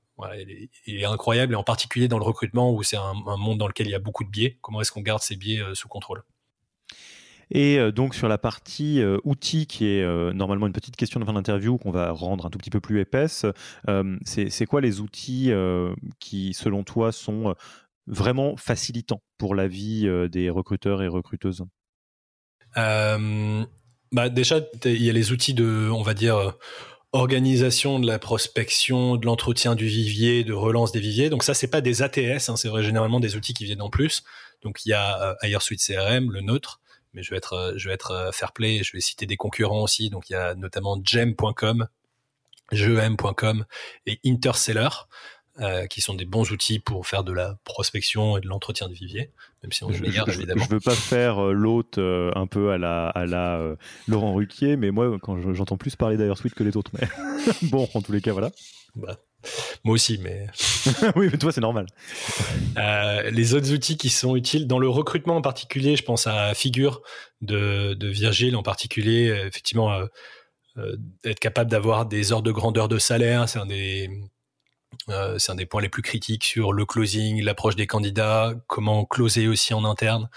il, 0.86 1.00
est, 1.00 1.04
incroyable, 1.04 1.54
et 1.54 1.56
en 1.56 1.62
particulier 1.62 2.08
dans 2.08 2.18
le 2.18 2.24
recrutement 2.24 2.72
où 2.72 2.82
c'est 2.82 2.96
un, 2.96 3.14
monde 3.36 3.58
dans 3.58 3.68
lequel 3.68 3.86
il 3.86 3.90
y 3.90 3.94
a 3.94 3.98
beaucoup 3.98 4.24
de 4.24 4.30
biais. 4.30 4.58
Comment 4.60 4.80
est-ce 4.80 4.92
qu'on 4.92 5.00
garde 5.00 5.22
ces 5.22 5.36
biais 5.36 5.60
euh, 5.60 5.74
sous 5.74 5.88
contrôle? 5.88 6.22
Et 7.50 7.78
euh, 7.78 7.92
donc 7.92 8.14
sur 8.14 8.28
la 8.28 8.38
partie 8.38 9.00
euh, 9.00 9.18
outils, 9.24 9.66
qui 9.66 9.86
est 9.86 10.04
normalement 10.34 10.66
une 10.66 10.72
petite 10.72 10.96
question 10.96 11.20
de 11.20 11.24
fin 11.24 11.32
d'interview 11.32 11.78
qu'on 11.78 11.90
va 11.90 12.10
rendre 12.10 12.46
un 12.46 12.50
tout 12.50 12.58
petit 12.58 12.70
peu 12.70 12.80
plus 12.80 13.00
épaisse, 13.00 13.46
c'est 14.24 14.66
quoi 14.66 14.80
les 14.80 15.00
outils 15.00 15.50
qui, 16.18 16.54
selon 16.54 16.84
toi, 16.84 17.12
sont 17.12 17.54
vraiment 18.06 18.56
facilitants 18.56 19.22
pour 19.38 19.54
la 19.54 19.68
vie 19.68 20.08
des 20.30 20.50
recruteurs 20.50 21.02
et 21.02 21.08
recruteuses? 21.08 21.64
Bah 22.74 24.28
Déjà, 24.28 24.60
il 24.84 25.02
y 25.02 25.08
a 25.08 25.12
les 25.12 25.32
outils 25.32 25.54
de, 25.54 25.88
on 25.90 26.02
va 26.02 26.14
dire, 26.14 26.54
organisation 27.12 27.98
de 27.98 28.06
la 28.06 28.18
prospection, 28.18 29.16
de 29.16 29.26
l'entretien 29.26 29.74
du 29.74 29.86
vivier, 29.86 30.44
de 30.44 30.54
relance 30.54 30.92
des 30.92 31.00
viviers. 31.00 31.28
Donc 31.30 31.42
ça, 31.44 31.54
c'est 31.54 31.68
pas 31.68 31.80
des 31.80 32.02
ATS, 32.02 32.48
hein, 32.48 32.56
c'est 32.56 32.82
généralement 32.82 33.20
des 33.20 33.36
outils 33.36 33.54
qui 33.54 33.64
viennent 33.64 33.82
en 33.82 33.90
plus. 33.90 34.22
Donc 34.62 34.84
il 34.86 34.90
y 34.90 34.92
a 34.94 35.36
euh, 35.42 35.58
Suite 35.60 35.82
CRM, 35.84 36.30
le 36.30 36.40
nôtre, 36.40 36.80
mais 37.12 37.22
je 37.22 37.30
vais 37.30 37.36
être, 37.36 37.52
euh, 37.52 37.72
je 37.76 37.88
vais 37.88 37.94
être 37.94 38.12
euh, 38.12 38.32
fair 38.32 38.52
play, 38.52 38.82
je 38.82 38.92
vais 38.92 39.00
citer 39.00 39.26
des 39.26 39.36
concurrents 39.36 39.82
aussi. 39.82 40.08
Donc 40.08 40.30
il 40.30 40.32
y 40.32 40.36
a 40.36 40.54
notamment 40.54 40.98
gem.com, 41.02 41.86
gem.com 42.70 43.64
et 44.06 44.20
Interseller. 44.24 44.88
Euh, 45.60 45.86
qui 45.86 46.00
sont 46.00 46.14
des 46.14 46.24
bons 46.24 46.50
outils 46.50 46.78
pour 46.78 47.06
faire 47.06 47.24
de 47.24 47.32
la 47.32 47.58
prospection 47.64 48.38
et 48.38 48.40
de 48.40 48.48
l'entretien 48.48 48.88
de 48.88 48.94
vivier, 48.94 49.32
même 49.62 49.70
si 49.70 49.84
on 49.84 49.92
je, 49.92 50.02
évidemment. 50.02 50.64
Je 50.64 50.70
veux 50.70 50.80
pas 50.80 50.94
faire 50.94 51.44
euh, 51.44 51.52
l'hôte 51.52 51.98
euh, 51.98 52.32
un 52.34 52.46
peu 52.46 52.70
à 52.70 52.78
la, 52.78 53.08
à 53.08 53.26
la 53.26 53.76
Laurent 54.08 54.32
Ruquier, 54.32 54.76
mais 54.76 54.90
moi, 54.90 55.18
quand 55.20 55.52
j'entends 55.52 55.76
plus 55.76 55.94
parler 55.94 56.16
d'Airsuite 56.16 56.54
que 56.54 56.64
les 56.64 56.74
autres, 56.74 56.90
mais 56.98 57.06
bon, 57.70 57.86
en 57.92 58.00
tous 58.00 58.12
les 58.12 58.22
cas, 58.22 58.32
voilà. 58.32 58.50
Bah, 58.94 59.18
moi 59.84 59.92
aussi, 59.92 60.18
mais. 60.22 60.46
oui, 61.16 61.28
mais 61.30 61.36
toi, 61.36 61.52
c'est 61.52 61.60
normal. 61.60 61.84
les 63.30 63.52
autres 63.52 63.74
outils 63.74 63.98
qui 63.98 64.08
sont 64.08 64.34
utiles, 64.36 64.66
dans 64.66 64.78
le 64.78 64.88
recrutement 64.88 65.36
en 65.36 65.42
particulier, 65.42 65.96
je 65.96 66.02
pense 66.02 66.26
à 66.26 66.54
Figure 66.54 67.02
de, 67.42 67.92
de 67.92 68.08
Virgile 68.08 68.56
en 68.56 68.62
particulier, 68.62 69.26
effectivement, 69.46 70.00
être 71.26 71.40
capable 71.40 71.70
d'avoir 71.70 72.06
des 72.06 72.32
ordres 72.32 72.46
de 72.46 72.52
grandeur 72.52 72.88
de 72.88 72.98
salaire, 72.98 73.50
c'est 73.50 73.58
un 73.58 73.66
des 73.66 74.08
euh, 75.08 75.38
c'est 75.38 75.52
un 75.52 75.54
des 75.54 75.66
points 75.66 75.82
les 75.82 75.88
plus 75.88 76.02
critiques 76.02 76.44
sur 76.44 76.72
le 76.72 76.86
closing, 76.86 77.42
l'approche 77.42 77.76
des 77.76 77.86
candidats, 77.86 78.54
comment 78.66 79.04
closer 79.04 79.48
aussi 79.48 79.74
en 79.74 79.84
interne. 79.84 80.28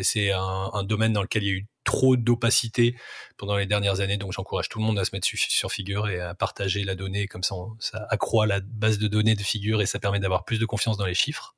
C'est 0.00 0.30
un, 0.32 0.84
domaine 0.84 1.12
dans 1.12 1.22
lequel 1.22 1.42
il 1.42 1.46
y 1.46 1.50
a 1.50 1.54
eu 1.54 1.66
trop 1.84 2.16
d'opacité 2.16 2.96
pendant 3.36 3.56
les 3.56 3.66
dernières 3.66 4.00
années. 4.00 4.16
Donc 4.16 4.32
j'encourage 4.32 4.70
tout 4.70 4.78
le 4.78 4.84
monde 4.84 4.98
à 4.98 5.04
se 5.04 5.10
mettre 5.14 5.26
sur, 5.26 5.70
Figure 5.70 6.08
et 6.08 6.18
à 6.18 6.34
partager 6.34 6.84
la 6.84 6.94
donnée. 6.94 7.26
Comme 7.26 7.42
ça, 7.42 7.56
ça 7.78 8.06
accroît 8.08 8.46
la 8.46 8.60
base 8.60 8.98
de 8.98 9.06
données 9.06 9.34
de 9.34 9.42
Figure 9.42 9.82
et 9.82 9.86
ça 9.86 9.98
permet 9.98 10.18
d'avoir 10.18 10.44
plus 10.44 10.58
de 10.58 10.64
confiance 10.64 10.96
dans 10.96 11.04
les 11.04 11.14
chiffres. 11.14 11.56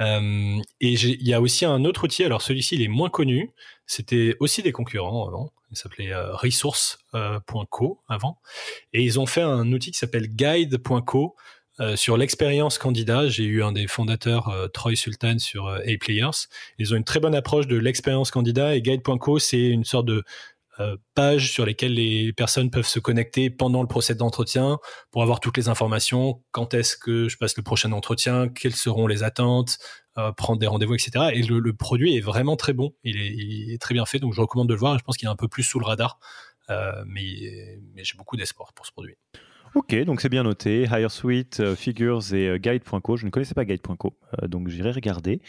Euh, 0.00 0.60
et 0.80 0.92
il 0.92 1.26
y 1.26 1.32
a 1.32 1.40
aussi 1.40 1.64
un 1.64 1.84
autre 1.86 2.04
outil. 2.04 2.24
Alors 2.24 2.42
celui-ci, 2.42 2.74
il 2.74 2.82
est 2.82 2.88
moins 2.88 3.08
connu. 3.08 3.52
C'était 3.86 4.36
aussi 4.40 4.62
des 4.62 4.72
concurrents 4.72 5.26
avant. 5.26 5.52
Il 5.70 5.76
s'appelait 5.76 6.12
euh, 6.12 6.34
resource.co 6.34 8.00
avant. 8.08 8.38
Et 8.92 9.02
ils 9.02 9.18
ont 9.18 9.26
fait 9.26 9.42
un 9.42 9.72
outil 9.72 9.92
qui 9.92 9.98
s'appelle 9.98 10.28
guide.co 10.28 11.36
euh, 11.80 11.96
sur 11.96 12.16
l'expérience 12.16 12.78
candidat, 12.78 13.28
j'ai 13.28 13.44
eu 13.44 13.62
un 13.62 13.72
des 13.72 13.86
fondateurs, 13.86 14.48
euh, 14.48 14.68
Troy 14.68 14.96
Sultan, 14.96 15.38
sur 15.38 15.66
euh, 15.66 15.78
A-Players. 15.80 16.48
Ils 16.78 16.94
ont 16.94 16.96
une 16.96 17.04
très 17.04 17.20
bonne 17.20 17.34
approche 17.34 17.66
de 17.66 17.76
l'expérience 17.76 18.30
candidat 18.30 18.76
et 18.76 18.82
Guide.co, 18.82 19.38
c'est 19.38 19.66
une 19.66 19.84
sorte 19.84 20.06
de 20.06 20.24
page 21.14 21.52
sur 21.52 21.64
lesquelles 21.64 21.94
les 21.94 22.34
personnes 22.34 22.70
peuvent 22.70 22.86
se 22.86 22.98
connecter 22.98 23.48
pendant 23.48 23.80
le 23.80 23.88
procès 23.88 24.14
d'entretien 24.14 24.78
pour 25.10 25.22
avoir 25.22 25.40
toutes 25.40 25.56
les 25.56 25.70
informations. 25.70 26.42
Quand 26.50 26.74
est-ce 26.74 26.98
que 26.98 27.30
je 27.30 27.38
passe 27.38 27.56
le 27.56 27.62
prochain 27.62 27.92
entretien? 27.92 28.48
Quelles 28.48 28.74
seront 28.74 29.06
les 29.06 29.22
attentes? 29.22 29.78
Prendre 30.36 30.58
des 30.58 30.66
rendez-vous, 30.66 30.92
etc. 30.92 31.30
Et 31.32 31.40
le, 31.40 31.72
produit 31.72 32.14
est 32.18 32.20
vraiment 32.20 32.56
très 32.56 32.74
bon. 32.74 32.92
Il 33.04 33.72
est, 33.72 33.80
très 33.80 33.94
bien 33.94 34.04
fait, 34.04 34.18
donc 34.18 34.34
je 34.34 34.40
recommande 34.42 34.68
de 34.68 34.74
le 34.74 34.78
voir. 34.78 34.98
Je 34.98 35.02
pense 35.02 35.16
qu'il 35.16 35.26
est 35.26 35.30
un 35.30 35.36
peu 35.36 35.48
plus 35.48 35.62
sous 35.62 35.80
le 35.80 35.86
radar, 35.86 36.18
mais 37.06 37.24
j'ai 37.24 38.18
beaucoup 38.18 38.36
d'espoir 38.36 38.74
pour 38.74 38.84
ce 38.84 38.92
produit. 38.92 39.16
Ok, 39.76 39.94
donc 40.06 40.22
c'est 40.22 40.30
bien 40.30 40.42
noté. 40.42 40.84
Higher 40.84 41.10
Suite, 41.10 41.60
euh, 41.60 41.76
Figures 41.76 42.32
et 42.32 42.48
euh, 42.48 42.56
Guide.co. 42.56 43.18
Je 43.18 43.26
ne 43.26 43.30
connaissais 43.30 43.52
pas 43.52 43.66
Guide.co, 43.66 44.16
euh, 44.42 44.48
donc 44.48 44.68
j'irai 44.68 44.90
regarder. 44.90 45.42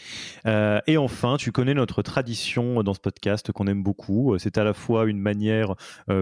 et 0.44 0.98
enfin, 0.98 1.38
tu 1.38 1.50
connais 1.50 1.72
notre 1.72 2.02
tradition 2.02 2.82
dans 2.82 2.92
ce 2.92 3.00
podcast 3.00 3.52
qu'on 3.52 3.66
aime 3.66 3.82
beaucoup. 3.82 4.36
C'est 4.38 4.58
à 4.58 4.64
la 4.64 4.74
fois 4.74 5.06
une 5.06 5.18
manière 5.18 5.76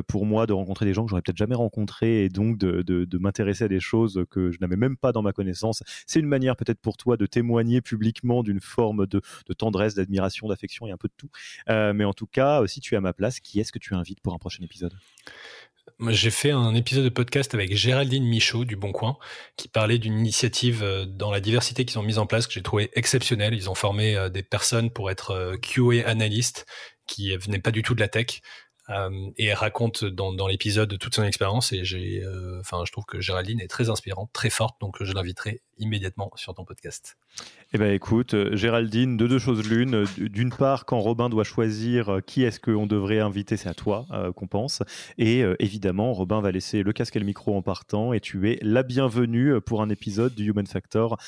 pour 0.07 0.25
moi 0.25 0.47
de 0.47 0.53
rencontrer 0.53 0.87
des 0.87 0.95
gens 0.95 1.05
que 1.05 1.11
j'aurais 1.11 1.23
peut-être 1.23 1.37
jamais 1.37 1.57
rencontrés 1.57 2.25
et 2.25 2.29
donc 2.29 2.59
de, 2.59 3.19
m'intéresser 3.19 3.65
à 3.65 3.69
des 3.69 3.81
choses 3.81 4.25
que 4.31 4.53
je 4.53 4.59
n'avais 4.61 4.77
même 4.77 4.97
pas 4.97 5.11
dans 5.11 5.23
ma 5.23 5.33
connaissance. 5.33 5.83
C'est 6.07 6.21
une 6.21 6.29
manière 6.29 6.55
peut-être 6.55 6.81
pour 6.81 6.97
toi 6.97 7.17
de 7.17 7.27
témoigner 7.27 7.81
publiquement 7.81 8.45
d'une 8.45 8.61
forme 8.61 9.09
de, 9.09 9.21
de 9.49 9.53
tendresse, 9.53 9.97
d'admiration, 9.97 10.47
d'affection 10.47 10.87
et 10.87 10.93
un 10.93 10.97
peu 10.97 11.09
de 11.09 11.15
tout. 11.17 11.31
mais 11.69 12.05
en 12.05 12.13
tout 12.13 12.27
cas, 12.27 12.65
si 12.69 12.81
tu 12.81 12.95
es 12.95 12.97
à 12.97 13.01
ma 13.01 13.13
place, 13.13 13.41
qui 13.41 13.59
est-ce 13.59 13.73
que 13.73 13.81
tu 13.81 13.95
invites 13.95 14.21
pour 14.21 14.33
un 14.33 14.39
prochain 14.39 14.63
épisode? 14.63 14.95
J'ai 16.09 16.31
fait 16.31 16.51
un 16.51 16.75
épisode 16.75 17.05
de 17.05 17.09
podcast 17.09 17.55
avec 17.55 17.75
Géraldine 17.75 18.27
Michaud 18.27 18.65
du 18.65 18.77
Bon 18.77 18.93
Coin 18.93 19.17
qui 19.57 19.69
parlait 19.69 19.99
d'une 19.99 20.19
initiative 20.19 20.83
euh, 20.83 21.07
dans 21.07 21.31
la 21.31 21.41
diversité 21.41 21.85
qu'ils 21.85 21.99
ont 21.99 22.03
mise 22.03 22.19
en 22.19 22.27
place 22.27 22.47
que 22.47 22.53
j'ai 22.53 22.63
trouvé 22.63 22.91
exceptionnelle. 22.95 23.55
Ils 23.55 23.71
ont 23.71 23.75
formé 23.75 24.17
euh, 24.17 24.29
des 24.29 24.43
personnes 24.43 24.91
pour 24.91 25.11
être 25.11 25.31
euh, 25.31 25.57
QA 25.57 26.07
analystes 26.07 26.67
qui 27.07 27.37
venaient 27.37 27.61
pas 27.61 27.71
du 27.71 27.83
tout 27.83 27.95
de 27.95 28.01
la 28.01 28.09
tech 28.09 28.41
euh, 28.89 29.31
et 29.37 29.53
raconte 29.53 30.05
dans, 30.05 30.33
dans 30.33 30.47
l'épisode 30.47 30.97
toute 30.99 31.15
son 31.15 31.25
expérience 31.25 31.73
et 31.73 31.85
j'ai, 31.85 32.23
euh, 32.23 32.61
enfin, 32.61 32.85
je 32.87 32.93
trouve 32.93 33.05
que 33.05 33.21
Géraldine 33.21 33.61
est 33.61 33.69
très 33.69 33.91
inspirante, 33.91 34.31
très 34.33 34.51
forte, 34.51 34.81
donc 34.81 35.03
je 35.03 35.13
l'inviterai 35.13 35.61
immédiatement 35.79 36.31
sur 36.37 36.55
ton 36.55 36.65
podcast. 36.65 37.17
Eh 37.75 37.79
ben 37.79 37.93
écoute, 37.93 38.35
euh, 38.35 38.57
Géraldine, 38.57 39.17
de 39.17 39.27
deux 39.27 39.41
choses 39.41 39.69
l'une. 39.69 40.05
D'une 40.19 40.51
part, 40.51 40.87
quand 40.87 41.01
Robin 41.01 41.29
doit 41.29 41.45
choisir 41.45 42.21
qui 42.27 42.45
est-ce 42.45 42.61
qu'on 42.61 42.87
devrait 42.87 43.19
inviter, 43.19 43.57
c'est 43.57 43.69
à 43.69 43.75
toi 43.75 44.07
qu'on 44.37 44.47
pense. 44.47 44.83
Et 45.19 45.43
évidemment, 45.59 46.13
Robin 46.13 46.41
va 46.41 46.53
laisser 46.53 46.83
le 46.83 46.93
casque 46.93 47.17
et 47.17 47.19
le 47.19 47.27
micro 47.27 47.57
en 47.57 47.63
partant 47.63 48.13
et 48.13 48.21
tu 48.21 48.51
es 48.51 48.59
la 48.63 48.83
bienvenue 48.83 49.61
pour 49.61 49.83
un 49.83 49.91
épisode 49.91 50.35
du 50.35 50.51
Human 50.51 50.67
Factor 50.67 51.19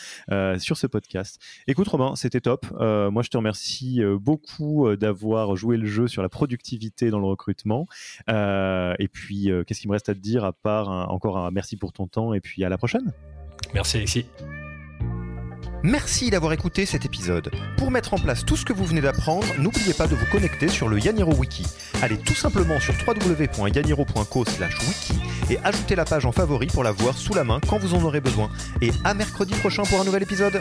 sur 0.58 0.76
ce 0.76 0.86
podcast. 0.86 1.40
Écoute 1.66 1.88
Robin, 1.88 2.14
c'était 2.16 2.40
top. 2.40 2.66
moi, 2.80 3.22
je 3.22 3.28
te 3.28 3.36
remercie 3.36 4.00
beaucoup 4.20 4.94
d'avoir 4.96 5.56
joué 5.56 5.76
le 5.76 5.86
jeu 5.86 6.08
sur 6.08 6.22
la 6.22 6.28
productivité 6.28 7.10
dans 7.10 7.18
le 7.18 7.26
recrutement 7.26 7.47
euh, 8.28 8.94
et 8.98 9.08
puis, 9.08 9.50
euh, 9.50 9.64
qu'est-ce 9.64 9.80
qu'il 9.80 9.88
me 9.88 9.94
reste 9.94 10.08
à 10.08 10.14
te 10.14 10.20
dire 10.20 10.44
à 10.44 10.52
part 10.52 10.88
encore 11.10 11.38
un 11.38 11.50
merci 11.50 11.76
pour 11.76 11.92
ton 11.92 12.06
temps 12.06 12.34
et 12.34 12.40
puis 12.40 12.62
à 12.64 12.68
la 12.68 12.78
prochaine. 12.78 13.12
Merci 13.74 13.96
Alexis. 13.98 14.26
Merci 15.84 16.30
d'avoir 16.30 16.52
écouté 16.52 16.86
cet 16.86 17.04
épisode. 17.04 17.52
Pour 17.76 17.92
mettre 17.92 18.14
en 18.14 18.18
place 18.18 18.44
tout 18.44 18.56
ce 18.56 18.64
que 18.64 18.72
vous 18.72 18.84
venez 18.84 19.00
d'apprendre, 19.00 19.46
n'oubliez 19.58 19.94
pas 19.94 20.08
de 20.08 20.16
vous 20.16 20.26
connecter 20.26 20.66
sur 20.66 20.88
le 20.88 20.98
Yaniro 20.98 21.32
Wiki. 21.34 21.64
Allez 22.02 22.18
tout 22.18 22.34
simplement 22.34 22.80
sur 22.80 22.94
www.yaniro.co/wiki 23.06 25.12
et 25.50 25.58
ajoutez 25.62 25.94
la 25.94 26.04
page 26.04 26.26
en 26.26 26.32
favori 26.32 26.66
pour 26.66 26.82
la 26.82 26.90
voir 26.90 27.16
sous 27.16 27.32
la 27.32 27.44
main 27.44 27.60
quand 27.68 27.78
vous 27.78 27.94
en 27.94 28.02
aurez 28.02 28.20
besoin. 28.20 28.50
Et 28.80 28.90
à 29.04 29.14
mercredi 29.14 29.54
prochain 29.54 29.84
pour 29.84 30.00
un 30.00 30.04
nouvel 30.04 30.24
épisode. 30.24 30.60